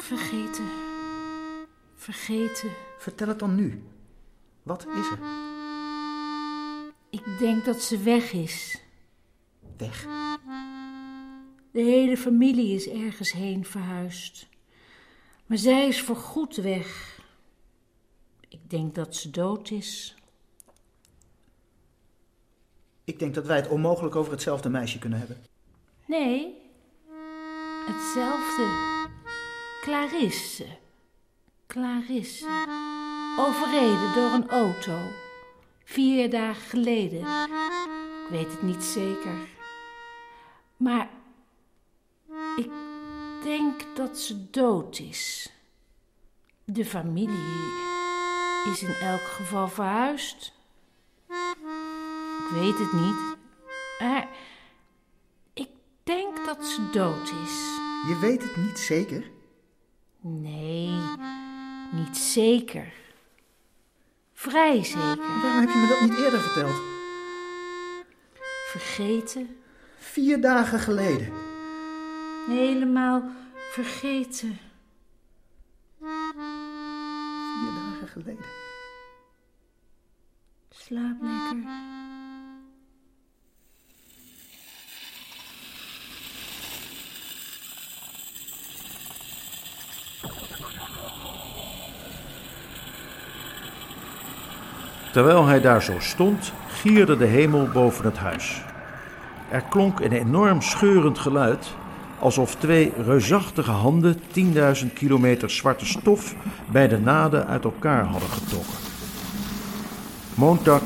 Vergeten. 0.00 0.64
Vergeten. 1.94 2.70
Vertel 2.98 3.28
het 3.28 3.38
dan 3.38 3.54
nu. 3.54 3.82
Wat 4.62 4.86
is 4.86 5.10
er? 5.10 5.18
Ik 7.10 7.38
denk 7.38 7.64
dat 7.64 7.82
ze 7.82 7.98
weg 7.98 8.32
is. 8.32 8.82
Weg? 9.76 10.06
De 11.70 11.80
hele 11.80 12.16
familie 12.16 12.74
is 12.74 12.88
ergens 12.88 13.32
heen 13.32 13.64
verhuisd. 13.64 14.48
Maar 15.46 15.58
zij 15.58 15.88
is 15.88 16.02
voorgoed 16.02 16.56
weg. 16.56 17.20
Ik 18.52 18.70
denk 18.70 18.94
dat 18.94 19.16
ze 19.16 19.30
dood 19.30 19.70
is. 19.70 20.14
Ik 23.04 23.18
denk 23.18 23.34
dat 23.34 23.46
wij 23.46 23.56
het 23.56 23.68
onmogelijk 23.68 24.16
over 24.16 24.32
hetzelfde 24.32 24.68
meisje 24.68 24.98
kunnen 24.98 25.18
hebben. 25.18 25.44
Nee, 26.06 26.56
hetzelfde. 27.86 28.66
Clarisse. 29.80 30.66
Clarisse. 31.66 32.46
Overreden 33.38 34.14
door 34.14 34.32
een 34.32 34.48
auto. 34.48 34.98
Vier 35.84 36.30
dagen 36.30 36.62
geleden. 36.62 37.20
Ik 37.20 38.28
weet 38.30 38.50
het 38.50 38.62
niet 38.62 38.82
zeker. 38.84 39.48
Maar 40.76 41.10
ik 42.56 42.70
denk 43.42 43.96
dat 43.96 44.18
ze 44.18 44.50
dood 44.50 44.98
is. 44.98 45.52
De 46.64 46.84
familie 46.84 47.90
is 48.64 48.82
in 48.82 48.94
elk 48.94 49.20
geval 49.20 49.68
verhuisd. 49.68 50.52
Ik 52.38 52.48
weet 52.52 52.78
het 52.78 52.92
niet. 52.92 53.36
Maar 54.00 54.28
ik 55.54 55.68
denk 56.02 56.44
dat 56.46 56.64
ze 56.64 56.90
dood 56.92 57.32
is. 57.44 57.54
Je 58.08 58.18
weet 58.20 58.42
het 58.42 58.56
niet 58.56 58.78
zeker? 58.78 59.30
Nee, 60.20 61.00
niet 61.92 62.16
zeker. 62.16 62.92
Vrij 64.32 64.84
zeker. 64.84 65.40
Waarom 65.42 65.60
heb 65.60 65.68
je 65.68 65.78
me 65.78 65.86
dat 65.88 66.00
niet 66.00 66.24
eerder 66.24 66.40
verteld? 66.40 66.80
Vergeten? 68.66 69.56
Vier 69.98 70.40
dagen 70.40 70.78
geleden. 70.78 71.32
Helemaal 72.46 73.22
vergeten. 73.70 74.58
Dagen. 78.06 78.36
Slaap 80.70 81.16
lekker. 81.20 81.90
Terwijl 95.12 95.46
hij 95.46 95.60
daar 95.60 95.82
zo 95.82 95.98
stond, 95.98 96.52
gierde 96.68 97.16
de 97.16 97.24
hemel 97.24 97.68
boven 97.68 98.04
het 98.04 98.18
huis. 98.18 98.62
Er 99.50 99.62
klonk 99.62 100.00
een 100.00 100.12
enorm 100.12 100.60
scheurend 100.60 101.18
geluid, 101.18 101.74
alsof 102.22 102.54
twee 102.54 102.92
reusachtige 103.04 103.70
handen 103.70 104.20
10.000 104.84 104.92
kilometer 104.94 105.50
zwarte 105.50 105.86
stof 105.86 106.34
bij 106.70 106.88
de 106.88 106.98
naden 106.98 107.46
uit 107.46 107.64
elkaar 107.64 108.04
hadden 108.04 108.28
getrokken. 108.28 108.78
Moontak 110.34 110.82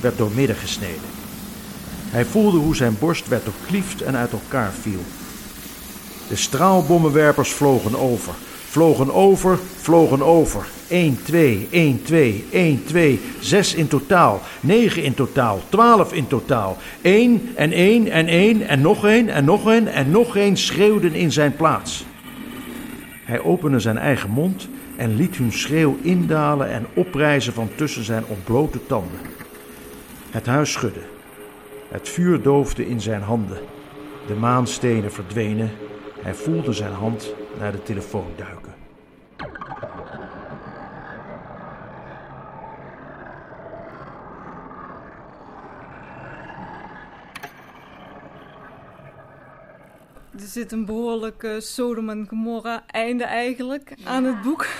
werd 0.00 0.18
doormidden 0.18 0.56
gesneden. 0.56 1.08
Hij 2.10 2.24
voelde 2.24 2.58
hoe 2.58 2.76
zijn 2.76 2.96
borst 2.98 3.28
werd 3.28 3.44
doorkliefd 3.44 4.02
en 4.02 4.16
uit 4.16 4.32
elkaar 4.32 4.72
viel. 4.72 5.04
De 6.28 6.36
straalbommenwerpers 6.36 7.52
vlogen 7.52 7.98
over, 7.98 8.34
vlogen 8.68 9.14
over, 9.14 9.58
vlogen 9.76 10.22
over. 10.22 10.66
1, 10.88 11.18
2, 11.22 11.66
1, 11.70 12.02
2, 12.02 12.44
1, 12.50 12.84
2, 12.84 13.20
6 13.40 13.74
in 13.74 13.88
totaal, 13.88 14.40
9 14.60 15.02
in 15.02 15.14
totaal, 15.14 15.60
12 15.68 16.12
in 16.12 16.26
totaal. 16.26 16.76
1 17.02 17.52
en 17.54 17.72
1 17.72 18.10
en 18.10 18.26
1 18.26 18.68
en 18.68 18.80
nog 18.80 19.06
1 19.06 19.28
en 19.28 19.44
nog 19.44 19.70
1 19.70 19.86
en 19.86 20.10
nog 20.10 20.36
1 20.36 20.56
schreeuwden 20.56 21.14
in 21.14 21.32
zijn 21.32 21.56
plaats. 21.56 22.04
Hij 23.24 23.40
opende 23.40 23.80
zijn 23.80 23.98
eigen 23.98 24.30
mond 24.30 24.68
en 24.96 25.16
liet 25.16 25.36
hun 25.36 25.52
schreeuw 25.52 25.96
indalen 26.02 26.70
en 26.70 26.86
oprijzen 26.94 27.52
van 27.52 27.68
tussen 27.74 28.04
zijn 28.04 28.24
ontblote 28.26 28.86
tanden. 28.86 29.20
Het 30.30 30.46
huis 30.46 30.72
schudde. 30.72 31.02
Het 31.88 32.08
vuur 32.08 32.42
doofde 32.42 32.88
in 32.88 33.00
zijn 33.00 33.22
handen. 33.22 33.58
De 34.26 34.34
maanstenen 34.34 35.12
verdwenen. 35.12 35.70
Hij 36.20 36.34
voelde 36.34 36.72
zijn 36.72 36.92
hand 36.92 37.34
naar 37.58 37.72
de 37.72 37.82
telefoon 37.82 38.32
duiken. 38.36 38.74
Er 50.32 50.46
zit 50.46 50.72
een 50.72 50.84
behoorlijk 50.84 51.56
Sodom 51.58 52.10
en 52.10 52.26
Gomorra 52.28 52.86
einde 52.86 53.24
eigenlijk 53.24 53.94
aan 54.04 54.24
het 54.24 54.42
boek. 54.42 54.66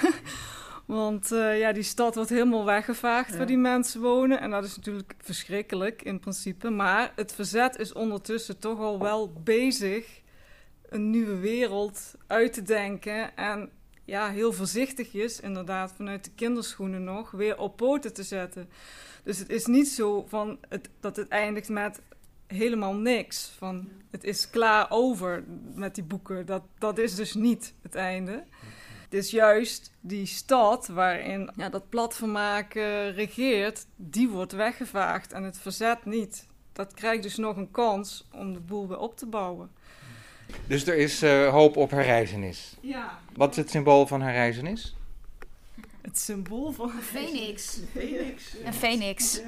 Want 0.86 1.32
uh, 1.32 1.58
ja, 1.58 1.72
die 1.72 1.82
stad 1.82 2.14
wordt 2.14 2.30
helemaal 2.30 2.64
weggevaagd 2.64 3.30
ja. 3.30 3.36
waar 3.36 3.46
die 3.46 3.58
mensen 3.58 4.00
wonen. 4.00 4.40
En 4.40 4.50
dat 4.50 4.64
is 4.64 4.76
natuurlijk 4.76 5.14
verschrikkelijk 5.18 6.02
in 6.02 6.20
principe. 6.20 6.70
Maar 6.70 7.12
het 7.16 7.32
verzet 7.32 7.78
is 7.78 7.92
ondertussen 7.92 8.58
toch 8.58 8.78
al 8.78 8.98
wel 8.98 9.32
bezig 9.44 10.22
een 10.88 11.10
nieuwe 11.10 11.38
wereld 11.38 12.14
uit 12.26 12.52
te 12.52 12.62
denken. 12.62 13.36
En 13.36 13.70
ja, 14.04 14.30
heel 14.30 14.52
voorzichtigjes, 14.52 15.40
inderdaad, 15.40 15.92
vanuit 15.92 16.24
de 16.24 16.30
kinderschoenen 16.34 17.04
nog, 17.04 17.30
weer 17.30 17.58
op 17.58 17.76
poten 17.76 18.12
te 18.12 18.22
zetten. 18.22 18.68
Dus 19.24 19.38
het 19.38 19.50
is 19.50 19.66
niet 19.66 19.88
zo 19.88 20.24
van 20.28 20.58
het, 20.68 20.88
dat 21.00 21.16
het 21.16 21.28
eindigt 21.28 21.68
met 21.68 22.00
helemaal 22.46 22.94
niks. 22.94 23.52
Van 23.58 23.88
het 24.10 24.24
is 24.24 24.50
klaar 24.50 24.86
over 24.90 25.44
met 25.74 25.94
die 25.94 26.04
boeken. 26.04 26.46
Dat, 26.46 26.62
dat 26.78 26.98
is 26.98 27.14
dus 27.14 27.34
niet 27.34 27.74
het 27.82 27.94
einde. 27.94 28.44
Het 29.02 29.14
is 29.14 29.30
juist 29.30 29.92
die 30.00 30.26
stad 30.26 30.86
waarin 30.86 31.50
ja, 31.56 31.68
dat 31.68 31.84
uh, 31.92 33.14
regeert, 33.14 33.86
die 33.96 34.28
wordt 34.28 34.52
weggevaagd 34.52 35.32
en 35.32 35.42
het 35.42 35.58
verzet 35.58 36.04
niet. 36.04 36.46
Dat 36.72 36.94
krijgt 36.94 37.22
dus 37.22 37.36
nog 37.36 37.56
een 37.56 37.70
kans 37.70 38.28
om 38.32 38.52
de 38.52 38.60
boel 38.60 38.88
weer 38.88 38.98
op 38.98 39.16
te 39.16 39.26
bouwen. 39.26 39.70
Dus 40.66 40.86
er 40.86 40.96
is 40.96 41.22
uh, 41.22 41.48
hoop 41.48 41.76
op 41.76 41.90
herreizenis. 41.90 42.76
Ja. 42.80 43.18
Wat 43.34 43.50
is 43.50 43.56
het 43.56 43.70
symbool 43.70 44.06
van 44.06 44.22
herreizenis? 44.22 44.96
Het 46.08 46.18
symbool 46.18 46.72
van 46.72 46.90
Een 46.90 47.02
phoenix. 47.02 47.78
Phoenix. 47.92 48.54
Een 48.64 48.72
phoenix. 48.72 49.40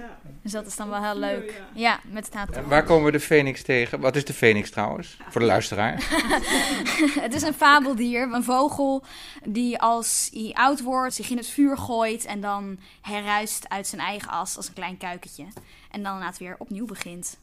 Dus 0.42 0.52
dat 0.52 0.66
is 0.66 0.76
dan 0.76 0.90
wel 0.90 1.02
heel 1.02 1.18
leuk. 1.18 1.62
Ja, 1.74 2.00
met 2.10 2.24
het 2.24 2.34
haat. 2.34 2.50
En 2.50 2.68
waar 2.68 2.84
komen 2.84 3.04
we 3.04 3.10
de 3.10 3.20
phoenix 3.20 3.62
tegen? 3.62 4.00
Wat 4.00 4.16
is 4.16 4.24
de 4.24 4.32
phoenix 4.32 4.70
trouwens? 4.70 5.16
Voor 5.28 5.40
de 5.40 5.46
luisteraar. 5.46 5.94
het 7.20 7.34
is 7.34 7.42
een 7.42 7.54
fabeldier, 7.54 8.32
een 8.32 8.44
vogel 8.44 9.04
die 9.44 9.78
als 9.78 10.30
hij 10.32 10.50
oud 10.52 10.82
wordt 10.82 11.14
zich 11.14 11.30
in 11.30 11.36
het 11.36 11.46
vuur 11.46 11.78
gooit 11.78 12.24
en 12.24 12.40
dan 12.40 12.78
herruist 13.00 13.68
uit 13.68 13.86
zijn 13.86 14.00
eigen 14.00 14.30
as 14.30 14.56
als 14.56 14.68
een 14.68 14.74
klein 14.74 14.96
kuikentje. 14.96 15.46
En 15.90 16.02
dan 16.02 16.18
laat 16.18 16.38
weer 16.38 16.56
opnieuw 16.58 16.86
begint. 16.86 17.38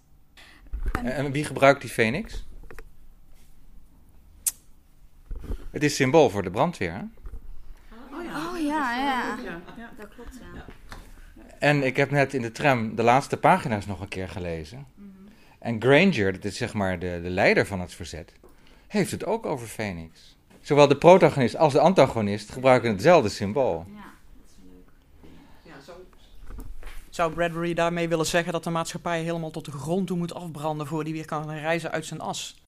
En 0.91 1.05
en 1.05 1.32
wie 1.32 1.45
gebruikt 1.45 1.82
die 1.82 1.89
phoenix? 1.89 2.45
Het 5.78 5.86
is 5.86 5.96
symbool 5.96 6.30
voor 6.30 6.44
de 6.44 6.50
brandweer. 6.50 6.92
Hè? 6.92 7.02
Oh 8.12 8.60
ja, 8.60 8.98
ja. 8.98 9.38
Dat 9.98 10.08
klopt, 10.16 10.40
ja. 10.54 10.66
En 11.60 11.84
ik 11.84 11.96
heb 11.98 12.12
net 12.12 12.34
in 12.34 12.42
de 12.42 12.52
tram 12.52 12.96
de 12.96 13.04
laatste 13.04 13.38
pagina's 13.38 13.86
nog 13.86 14.02
een 14.02 14.08
keer 14.08 14.30
gelezen. 14.30 14.88
En 15.60 15.82
Granger, 15.82 16.34
dat 16.34 16.44
is 16.44 16.58
zeg 16.58 16.74
maar 16.74 17.00
de, 17.00 17.20
de 17.24 17.30
leider 17.30 17.66
van 17.66 17.80
het 17.80 17.94
verzet, 17.94 18.34
heeft 18.88 19.12
het 19.12 19.26
ook 19.26 19.46
over 19.46 19.68
Phoenix. 19.68 20.38
Zowel 20.62 20.88
de 20.88 20.98
protagonist 20.98 21.56
als 21.56 21.74
de 21.74 21.80
antagonist 21.80 22.52
gebruiken 22.52 22.92
hetzelfde 22.92 23.30
symbool. 23.30 23.86
Zou 27.10 27.34
Bradbury 27.34 27.74
daarmee 27.74 28.08
willen 28.08 28.26
zeggen 28.26 28.54
dat 28.54 28.64
de 28.64 28.70
maatschappij 28.70 29.22
helemaal 29.22 29.52
tot 29.52 29.66
de 29.66 29.72
grond 29.72 30.08
toe 30.08 30.18
moet 30.18 30.34
afbranden 30.34 30.88
voor 30.88 31.04
die 31.04 31.14
weer 31.14 31.26
kan 31.26 31.52
reizen 31.52 31.92
uit 31.92 32.06
zijn 32.06 32.20
as? 32.20 32.66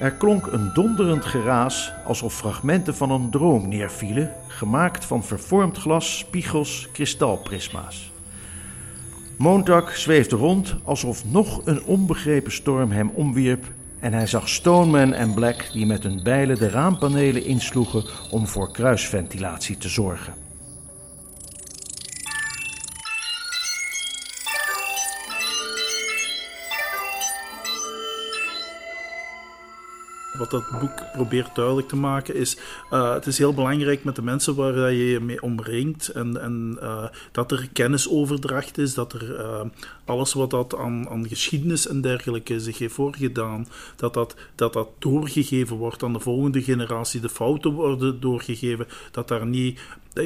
Er 0.00 0.12
klonk 0.12 0.46
een 0.46 0.70
donderend 0.74 1.24
geraas 1.24 1.92
alsof 2.04 2.34
fragmenten 2.34 2.94
van 2.94 3.10
een 3.10 3.30
droom 3.30 3.68
neervielen, 3.68 4.34
gemaakt 4.46 5.04
van 5.04 5.24
vervormd 5.24 5.78
glas, 5.78 6.18
spiegels, 6.18 6.88
kristalprisma's. 6.92 8.12
Montag 9.38 9.96
zweefde 9.96 10.36
rond 10.36 10.74
alsof 10.84 11.24
nog 11.24 11.60
een 11.64 11.82
onbegrepen 11.82 12.52
storm 12.52 12.90
hem 12.90 13.10
omwierp 13.14 13.64
en 13.98 14.12
hij 14.12 14.26
zag 14.26 14.48
Stoneman 14.48 15.12
en 15.12 15.34
Black 15.34 15.68
die 15.72 15.86
met 15.86 16.02
hun 16.02 16.22
bijlen 16.22 16.58
de 16.58 16.70
raampanelen 16.70 17.44
insloegen 17.44 18.04
om 18.30 18.46
voor 18.46 18.72
kruisventilatie 18.72 19.76
te 19.76 19.88
zorgen. 19.88 20.34
Wat 30.40 30.50
dat 30.50 30.80
boek 30.80 31.12
probeert 31.12 31.54
duidelijk 31.54 31.88
te 31.88 31.96
maken 31.96 32.34
is, 32.34 32.56
uh, 32.92 33.12
het 33.12 33.26
is 33.26 33.38
heel 33.38 33.54
belangrijk 33.54 34.04
met 34.04 34.16
de 34.16 34.22
mensen 34.22 34.54
waar 34.54 34.92
je 34.92 35.06
je 35.06 35.20
mee 35.20 35.42
omringt 35.42 36.08
en, 36.08 36.40
en 36.40 36.78
uh, 36.82 37.04
dat 37.32 37.52
er 37.52 37.68
kennisoverdracht 37.72 38.78
is, 38.78 38.94
dat 38.94 39.12
er 39.12 39.40
uh, 39.40 39.60
alles 40.04 40.32
wat 40.32 40.50
dat 40.50 40.76
aan, 40.76 41.08
aan, 41.08 41.28
geschiedenis 41.28 41.86
en 41.86 42.00
dergelijke 42.00 42.60
zich 42.60 42.78
heeft 42.78 42.94
voorgedaan, 42.94 43.68
dat 43.96 44.14
dat, 44.14 44.34
dat 44.54 44.72
dat 44.72 44.88
doorgegeven 44.98 45.76
wordt 45.76 46.02
aan 46.02 46.12
de 46.12 46.20
volgende 46.20 46.62
generatie, 46.62 47.20
de 47.20 47.28
fouten 47.28 47.72
worden 47.72 48.20
doorgegeven, 48.20 48.86
dat 49.10 49.28
daar 49.28 49.46
niet 49.46 49.80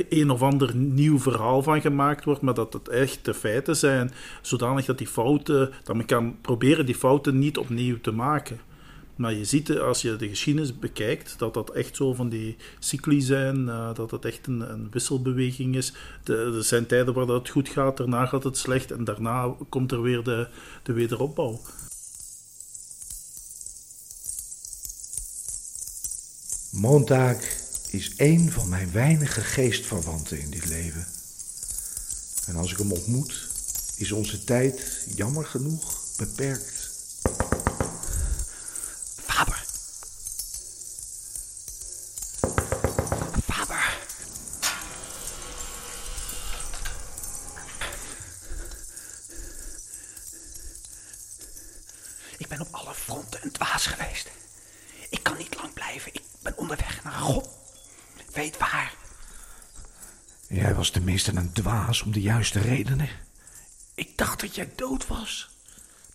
een 0.08 0.30
of 0.30 0.42
ander 0.42 0.76
nieuw 0.76 1.18
verhaal 1.18 1.62
van 1.62 1.80
gemaakt 1.80 2.24
wordt, 2.24 2.40
maar 2.40 2.54
dat 2.54 2.72
het 2.72 2.88
echt 2.88 3.24
de 3.24 3.34
feiten 3.34 3.76
zijn, 3.76 4.12
zodanig 4.40 4.84
dat 4.84 4.98
die 4.98 5.06
fouten, 5.06 5.72
dat 5.84 5.96
men 5.96 6.06
kan 6.06 6.36
proberen 6.40 6.86
die 6.86 6.94
fouten 6.94 7.38
niet 7.38 7.58
opnieuw 7.58 8.00
te 8.00 8.12
maken. 8.12 8.60
Maar 9.16 9.32
je 9.32 9.44
ziet 9.44 9.78
als 9.78 10.02
je 10.02 10.16
de 10.16 10.28
geschiedenis 10.28 10.78
bekijkt 10.78 11.38
dat 11.38 11.54
dat 11.54 11.70
echt 11.70 11.96
zo 11.96 12.14
van 12.14 12.28
die 12.28 12.56
cycli 12.78 13.20
zijn, 13.20 13.56
uh, 13.66 13.94
dat 13.94 14.10
het 14.10 14.24
echt 14.24 14.46
een, 14.46 14.60
een 14.70 14.90
wisselbeweging 14.90 15.76
is. 15.76 15.92
Er 16.24 16.64
zijn 16.64 16.86
tijden 16.86 17.14
waar 17.14 17.26
dat 17.26 17.48
goed 17.48 17.68
gaat, 17.68 17.96
daarna 17.96 18.26
gaat 18.26 18.44
het 18.44 18.58
slecht 18.58 18.90
en 18.90 19.04
daarna 19.04 19.54
komt 19.68 19.92
er 19.92 20.02
weer 20.02 20.22
de, 20.22 20.48
de 20.82 20.92
wederopbouw. 20.92 21.60
Montag 26.72 27.36
is 27.90 28.16
één 28.16 28.52
van 28.52 28.68
mijn 28.68 28.92
weinige 28.92 29.40
geestverwanten 29.40 30.40
in 30.40 30.50
dit 30.50 30.68
leven. 30.68 31.06
En 32.46 32.56
als 32.56 32.72
ik 32.72 32.78
hem 32.78 32.92
ontmoet, 32.92 33.48
is 33.96 34.12
onze 34.12 34.44
tijd 34.44 35.06
jammer 35.16 35.44
genoeg 35.44 36.00
beperkt. 36.16 36.90
Faber. 39.24 39.64
Faber. 43.46 43.98
Ik 52.36 52.48
ben 52.48 52.60
op 52.60 52.68
alle 52.70 52.94
fronten 52.94 53.40
een 53.42 53.52
dwaas 53.52 53.86
geweest. 53.86 54.30
Ik 55.10 55.22
kan 55.22 55.36
niet 55.36 55.56
lang 55.56 55.72
blijven. 55.72 56.14
Ik 56.14 56.22
ben 56.42 56.56
onderweg 56.56 57.04
naar 57.04 57.12
God. 57.12 57.48
Weet 58.32 58.58
waar. 58.58 58.94
Jij 60.48 60.74
was 60.74 60.90
tenminste 60.90 61.32
om 62.02 62.12
de 62.12 62.20
juiste 62.20 62.60
redenen. 62.60 63.08
Ik 63.94 64.18
dacht 64.18 64.40
dat 64.40 64.54
jij 64.54 64.72
dood 64.76 65.06
was. 65.06 65.50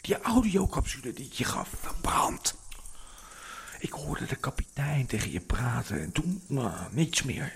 Die 0.02 0.22
audiocapsule 0.22 1.14
die 1.14 1.26
ik 1.26 1.34
je 1.34 1.44
gaf, 1.44 1.70
verbrand. 1.82 2.56
Ik 3.80 3.92
hoorde 3.92 4.26
de 4.26 4.36
kapitein 4.36 5.06
tegen 5.06 5.32
je 5.32 5.40
praten 5.40 6.02
en 6.02 6.12
toen, 6.12 6.42
nou, 6.48 6.74
niets 6.92 7.24
meer. 7.24 7.54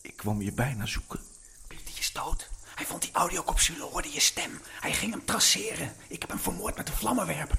Ik 0.00 0.16
kwam 0.16 0.42
je 0.42 0.52
bijna 0.52 0.86
zoeken. 0.86 1.20
Pieter 1.66 1.98
is 1.98 2.12
dood. 2.12 2.50
Hij 2.74 2.86
vond 2.86 3.02
die 3.02 3.12
audiocapsule, 3.12 3.82
hoorde 3.82 4.12
je 4.12 4.20
stem. 4.20 4.60
Hij 4.80 4.92
ging 4.92 5.10
hem 5.10 5.24
traceren. 5.24 5.92
Ik 6.08 6.20
heb 6.20 6.30
hem 6.30 6.40
vermoord 6.40 6.76
met 6.76 6.88
een 6.88 6.94
vlammenwerper. 6.94 7.58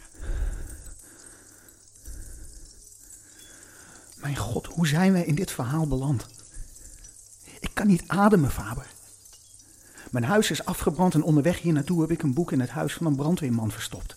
Mijn 4.16 4.36
god, 4.36 4.66
hoe 4.66 4.88
zijn 4.88 5.12
wij 5.12 5.24
in 5.24 5.36
dit 5.36 5.52
verhaal 5.52 5.88
beland? 5.88 6.28
Ik 7.60 7.70
kan 7.74 7.88
niet 7.88 8.04
ademen, 8.08 8.52
Faber. 8.52 8.93
Mijn 10.14 10.26
huis 10.26 10.51
is 10.51 10.66
afgebrand 10.66 11.14
en 11.14 11.24
onderweg 11.24 11.61
hier 11.61 11.74
naartoe 11.74 12.01
heb 12.01 12.11
ik 12.11 12.24
een 12.24 12.34
boek 12.34 12.51
in 12.51 12.59
het 12.59 12.70
huis 12.70 12.93
van 12.93 13.05
een 13.05 13.16
brandweerman 13.16 13.72
verstopt. 13.72 14.16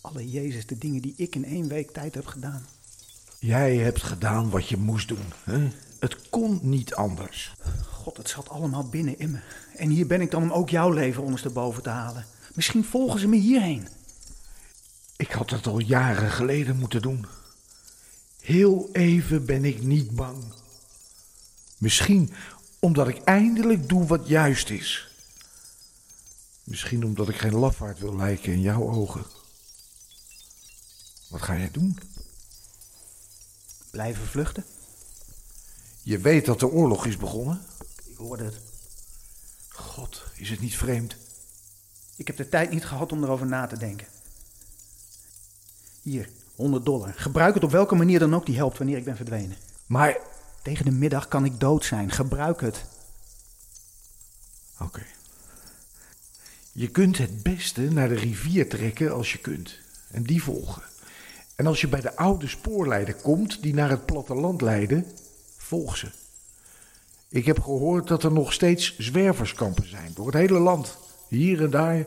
Alle 0.00 0.30
Jezus, 0.30 0.66
de 0.66 0.78
dingen 0.78 1.02
die 1.02 1.14
ik 1.16 1.34
in 1.34 1.44
één 1.44 1.68
week 1.68 1.90
tijd 1.90 2.14
heb 2.14 2.26
gedaan. 2.26 2.66
Jij 3.38 3.76
hebt 3.76 4.02
gedaan 4.02 4.50
wat 4.50 4.68
je 4.68 4.76
moest 4.76 5.08
doen. 5.08 5.32
Hè? 5.44 5.68
Het 6.00 6.28
kon 6.30 6.58
niet 6.62 6.94
anders. 6.94 7.54
God, 7.90 8.16
het 8.16 8.28
zat 8.28 8.48
allemaal 8.48 8.88
binnen 8.88 9.18
in 9.18 9.30
me. 9.30 9.38
En 9.76 9.88
hier 9.88 10.06
ben 10.06 10.20
ik 10.20 10.30
dan 10.30 10.42
om 10.42 10.52
ook 10.52 10.70
jouw 10.70 10.90
leven 10.90 11.22
ondersteboven 11.22 11.82
te 11.82 11.90
halen. 11.90 12.26
Misschien 12.54 12.84
volgen 12.84 13.20
ze 13.20 13.28
me 13.28 13.36
hierheen. 13.36 13.88
Ik 15.16 15.30
had 15.30 15.50
het 15.50 15.66
al 15.66 15.78
jaren 15.78 16.30
geleden 16.30 16.76
moeten 16.76 17.02
doen. 17.02 17.26
Heel 18.40 18.88
even 18.92 19.44
ben 19.44 19.64
ik 19.64 19.82
niet 19.82 20.10
bang. 20.10 20.44
Misschien 21.78 22.32
omdat 22.80 23.08
ik 23.08 23.22
eindelijk 23.22 23.88
doe 23.88 24.06
wat 24.06 24.28
juist 24.28 24.70
is. 24.70 25.08
Misschien 26.64 27.04
omdat 27.04 27.28
ik 27.28 27.36
geen 27.36 27.54
lafaard 27.54 27.98
wil 27.98 28.16
lijken 28.16 28.52
in 28.52 28.60
jouw 28.60 28.90
ogen. 28.90 29.24
Wat 31.28 31.42
ga 31.42 31.56
jij 31.56 31.70
doen? 31.70 31.98
Blijven 33.90 34.26
vluchten? 34.26 34.64
Je 36.02 36.18
weet 36.18 36.44
dat 36.46 36.60
de 36.60 36.70
oorlog 36.70 37.06
is 37.06 37.16
begonnen? 37.16 37.60
Ik 38.04 38.16
hoorde 38.16 38.44
het. 38.44 38.60
God, 39.68 40.24
is 40.34 40.50
het 40.50 40.60
niet 40.60 40.76
vreemd? 40.76 41.16
Ik 42.16 42.26
heb 42.26 42.36
de 42.36 42.48
tijd 42.48 42.70
niet 42.70 42.84
gehad 42.84 43.12
om 43.12 43.24
erover 43.24 43.46
na 43.46 43.66
te 43.66 43.78
denken. 43.78 44.06
Hier, 46.02 46.30
100 46.54 46.84
dollar. 46.84 47.12
Gebruik 47.16 47.54
het 47.54 47.64
op 47.64 47.70
welke 47.70 47.94
manier 47.94 48.18
dan 48.18 48.34
ook 48.34 48.46
die 48.46 48.56
helpt 48.56 48.78
wanneer 48.78 48.96
ik 48.96 49.04
ben 49.04 49.16
verdwenen. 49.16 49.56
Maar 49.86 50.16
tegen 50.68 50.84
de 50.84 50.90
middag 50.90 51.28
kan 51.28 51.44
ik 51.44 51.60
dood 51.60 51.84
zijn. 51.84 52.10
Gebruik 52.10 52.60
het. 52.60 52.84
Oké. 54.80 55.02
Je 56.72 56.88
kunt 56.88 57.18
het 57.18 57.42
beste 57.42 57.80
naar 57.80 58.08
de 58.08 58.14
rivier 58.14 58.68
trekken 58.68 59.12
als 59.12 59.32
je 59.32 59.38
kunt. 59.38 59.78
En 60.10 60.22
die 60.22 60.42
volgen. 60.42 60.82
En 61.56 61.66
als 61.66 61.80
je 61.80 61.88
bij 61.88 62.00
de 62.00 62.16
oude 62.16 62.48
spoorlijden 62.48 63.20
komt 63.20 63.62
die 63.62 63.74
naar 63.74 63.90
het 63.90 64.06
platteland 64.06 64.60
leiden, 64.60 65.06
volg 65.56 65.96
ze. 65.96 66.10
Ik 67.28 67.46
heb 67.46 67.60
gehoord 67.60 68.08
dat 68.08 68.22
er 68.22 68.32
nog 68.32 68.52
steeds 68.52 68.98
zwerverskampen 68.98 69.88
zijn 69.88 70.12
door 70.14 70.26
het 70.26 70.34
hele 70.34 70.58
land. 70.58 70.98
Hier 71.28 71.62
en 71.62 71.70
daar 71.70 72.06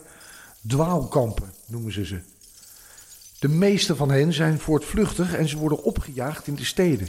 dwaalkampen 0.68 1.54
noemen 1.66 1.94
ze 1.94 2.06
ze. 2.06 2.20
De 3.40 3.50
meeste 3.50 3.96
van 3.96 4.12
hen 4.12 4.34
zijn 4.34 4.60
voortvluchtig 4.60 5.34
en 5.34 5.48
ze 5.48 5.58
worden 5.58 5.84
opgejaagd 5.84 6.48
in 6.48 6.56
de 6.56 6.66
steden. 6.66 7.08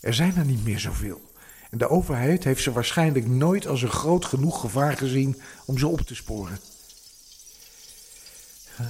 Er 0.00 0.14
zijn 0.14 0.36
er 0.36 0.44
niet 0.44 0.64
meer 0.64 0.78
zoveel. 0.78 1.30
En 1.70 1.78
de 1.78 1.88
overheid 1.88 2.44
heeft 2.44 2.62
ze 2.62 2.72
waarschijnlijk 2.72 3.26
nooit 3.26 3.66
als 3.66 3.82
een 3.82 3.90
groot 3.90 4.24
genoeg 4.24 4.60
gevaar 4.60 4.96
gezien 4.96 5.40
om 5.64 5.78
ze 5.78 5.86
op 5.86 6.00
te 6.00 6.14
sporen. 6.14 6.58
Uh, 8.80 8.86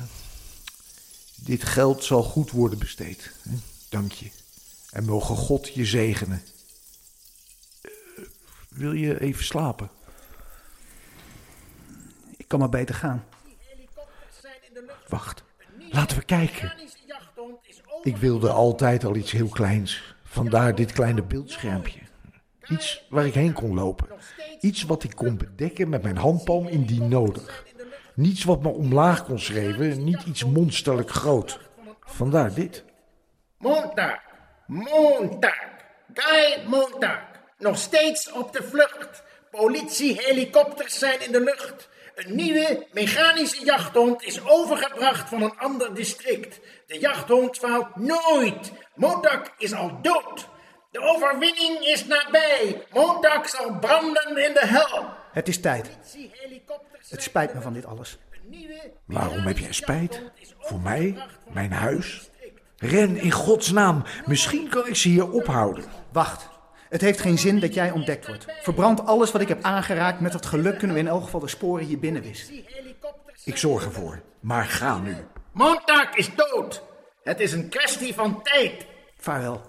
dit 1.35 1.65
geld 1.65 2.05
zal 2.05 2.23
goed 2.23 2.51
worden 2.51 2.79
besteed. 2.79 3.33
Hè? 3.43 3.57
Dank 3.89 4.13
je. 4.13 4.31
En 4.91 5.05
mogen 5.05 5.37
God 5.37 5.75
je 5.75 5.85
zegenen. 5.85 6.43
Uh, 7.83 8.25
wil 8.69 8.93
je 8.93 9.21
even 9.21 9.45
slapen? 9.45 9.91
Ik 12.37 12.49
kan 12.49 12.59
maar 12.59 12.69
beter 12.69 12.95
gaan. 12.95 13.25
Wacht, 15.09 15.43
laten 15.91 16.17
we 16.17 16.25
kijken. 16.25 16.73
Ik 18.03 18.17
wilde 18.17 18.51
altijd 18.51 19.05
al 19.05 19.17
iets 19.17 19.31
heel 19.31 19.49
kleins. 19.49 20.15
Vandaar 20.33 20.75
dit 20.75 20.93
kleine 20.93 21.23
beeldschermpje. 21.23 22.01
Iets 22.69 23.07
waar 23.09 23.27
ik 23.27 23.35
heen 23.35 23.53
kon 23.53 23.75
lopen. 23.75 24.09
Iets 24.61 24.83
wat 24.83 25.05
ik 25.05 25.17
kon 25.17 25.37
bedekken 25.37 25.89
met 25.89 26.03
mijn 26.03 26.17
handpalm 26.17 26.67
indien 26.67 27.09
nodig. 27.09 27.65
Niets 28.15 28.45
wat 28.45 28.63
me 28.63 28.69
omlaag 28.69 29.25
kon 29.25 29.39
schrijven, 29.39 30.05
niet 30.05 30.23
iets 30.23 30.45
monsterlijk 30.45 31.11
groot. 31.11 31.61
Vandaar 32.01 32.55
dit. 32.55 32.85
Montag, 33.59 34.19
Montag, 34.67 35.59
Guy 36.15 36.65
Montag. 36.67 37.21
Nog 37.59 37.79
steeds 37.79 38.33
op 38.33 38.53
de 38.53 38.63
vlucht. 38.63 39.23
Politiehelikopters 39.51 40.99
zijn 40.99 41.21
in 41.21 41.33
de 41.33 41.41
lucht. 41.41 41.89
Een 42.21 42.35
nieuwe 42.35 42.87
mechanische 42.93 43.65
jachthond 43.65 44.23
is 44.23 44.47
overgebracht 44.47 45.29
van 45.29 45.43
een 45.43 45.59
ander 45.59 45.95
district. 45.95 46.61
De 46.87 46.99
jachthond 46.99 47.59
faalt 47.59 47.97
nooit. 47.97 48.73
Montag 48.95 49.43
is 49.59 49.73
al 49.73 49.99
dood. 50.03 50.49
De 50.91 51.01
overwinning 51.01 51.79
is 51.79 52.07
nabij. 52.07 52.87
Montag 52.93 53.49
zal 53.49 53.79
branden 53.79 54.47
in 54.47 54.53
de 54.53 54.67
hel. 54.67 55.05
Het 55.33 55.49
is 55.49 55.61
tijd. 55.61 55.91
Het 57.09 57.23
spijt 57.23 57.55
me 57.55 57.61
van 57.61 57.73
dit 57.73 57.87
alles. 57.87 58.19
Waarom 59.07 59.47
heb 59.47 59.59
jij 59.59 59.73
spijt? 59.73 60.23
Voor 60.59 60.81
mij? 60.81 61.27
Mijn 61.53 61.73
huis? 61.73 62.31
Ren 62.77 63.17
in 63.17 63.31
Gods 63.31 63.71
naam. 63.71 64.03
Misschien 64.27 64.69
kan 64.69 64.87
ik 64.87 64.97
ze 64.97 65.09
hier 65.09 65.31
ophouden. 65.31 65.85
Wacht. 66.13 66.49
Het 66.91 67.01
heeft 67.01 67.21
geen 67.21 67.39
zin 67.39 67.61
dat 67.61 67.75
jij 67.75 67.91
ontdekt 67.91 68.27
wordt. 68.27 68.47
Verbrand 68.63 69.07
alles 69.07 69.33
wat 69.33 69.41
ik 69.41 69.49
heb 69.49 69.63
aangeraakt. 69.63 70.21
Met 70.21 70.33
het 70.33 70.47
geluk 70.47 70.79
kunnen 70.79 70.97
we 70.97 71.03
in 71.03 71.09
elk 71.09 71.25
geval 71.25 71.41
de 71.41 71.49
sporen 71.49 71.87
hier 71.87 71.99
binnen 71.99 72.23
wissen. 72.23 72.65
Ik 73.45 73.57
zorg 73.57 73.85
ervoor. 73.85 74.23
Maar 74.41 74.65
ga 74.65 74.99
nu. 74.99 75.17
Montag 75.53 76.15
is 76.15 76.31
dood. 76.35 76.83
Het 77.23 77.41
is 77.41 77.53
een 77.53 77.69
kwestie 77.69 78.15
van 78.15 78.43
tijd. 78.43 78.87
Vaarwel. 79.19 79.61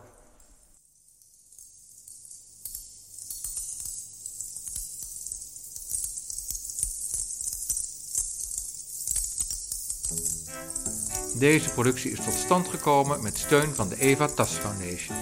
Deze 11.39 11.69
productie 11.69 12.11
is 12.11 12.23
tot 12.23 12.33
stand 12.33 12.67
gekomen 12.67 13.23
met 13.23 13.37
steun 13.37 13.75
van 13.75 13.89
de 13.89 13.99
Eva 13.99 14.27
Tas 14.27 14.51
Foundation. 14.51 15.17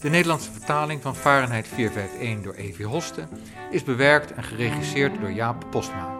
De 0.00 0.08
Nederlandse 0.08 0.52
vertaling 0.52 1.02
van 1.02 1.16
Fahrenheit 1.16 1.68
451 1.68 2.42
door 2.42 2.54
Evie 2.54 2.86
Hoste 2.86 3.28
is 3.70 3.84
bewerkt 3.84 4.32
en 4.32 4.44
geregisseerd 4.44 5.20
door 5.20 5.30
Jaap 5.30 5.64
Postma. 5.70 6.16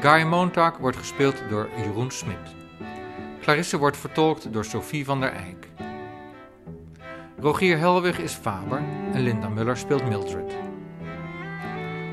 Guy 0.00 0.22
Montag 0.22 0.76
wordt 0.78 0.96
gespeeld 0.96 1.42
door 1.48 1.68
Jeroen 1.76 2.10
Smit. 2.10 2.54
Clarisse 3.40 3.78
wordt 3.78 3.96
vertolkt 3.96 4.52
door 4.52 4.64
Sophie 4.64 5.04
van 5.04 5.20
der 5.20 5.32
Eyck. 5.32 5.68
Rogier 7.38 7.78
Helwig 7.78 8.18
is 8.18 8.32
Faber 8.32 8.82
en 9.12 9.20
Linda 9.20 9.48
Muller 9.48 9.76
speelt 9.76 10.08
Mildred. 10.08 10.52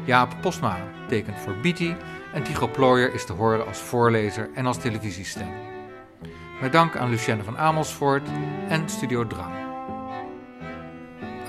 Jaap 0.05 0.35
Postma 0.41 0.77
tekent 1.07 1.39
voor 1.39 1.55
Beatty 1.61 1.93
en 2.33 2.43
Tycho 2.43 2.67
Plooier 2.67 3.13
is 3.13 3.25
te 3.25 3.33
horen 3.33 3.67
als 3.67 3.79
voorlezer 3.79 4.49
en 4.53 4.65
als 4.65 4.77
televisiestem. 4.77 5.49
Met 6.61 6.71
dank 6.71 6.95
aan 6.95 7.09
Lucienne 7.09 7.43
van 7.43 7.57
Amersfoort 7.57 8.27
en 8.69 8.89
Studio 8.89 9.27
Drang. 9.27 9.58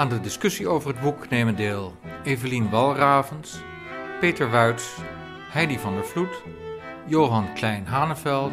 Aan 0.01 0.09
de 0.09 0.21
discussie 0.21 0.69
over 0.69 0.91
het 0.91 1.01
boek 1.01 1.29
nemen 1.29 1.57
deel 1.57 1.95
Evelien 2.23 2.71
Walravens, 2.71 3.61
Peter 4.21 4.51
Wuits, 4.51 4.97
Heidi 5.51 5.79
van 5.79 5.95
der 5.95 6.05
Vloed, 6.05 6.43
Johan 7.07 7.55
Klein-Haneveld, 7.55 8.53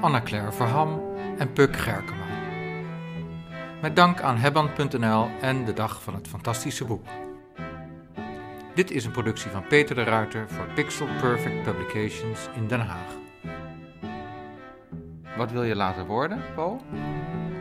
Anna-Claire 0.00 0.52
Verham 0.52 1.02
en 1.38 1.52
Puk 1.52 1.76
Gerkeman. 1.76 2.28
Met 3.82 3.96
dank 3.96 4.20
aan 4.20 4.36
Hebban.nl 4.36 5.28
en 5.40 5.64
de 5.64 5.72
Dag 5.72 6.02
van 6.02 6.14
het 6.14 6.28
Fantastische 6.28 6.84
Boek. 6.84 7.06
Dit 8.74 8.90
is 8.90 9.04
een 9.04 9.12
productie 9.12 9.50
van 9.50 9.66
Peter 9.66 9.94
de 9.94 10.02
Ruiter 10.02 10.48
voor 10.48 10.66
Pixel 10.74 11.06
Perfect 11.20 11.62
Publications 11.62 12.48
in 12.54 12.68
Den 12.68 12.80
Haag. 12.80 13.14
Wat 15.36 15.50
wil 15.50 15.62
je 15.62 15.76
later 15.76 16.06
worden, 16.06 16.42
Bo? 16.56 16.80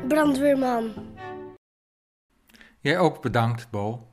Brandweerman. 0.08 1.15
Jij 2.86 3.00
ook 3.00 3.22
bedankt, 3.22 3.70
Bo. 3.70 4.08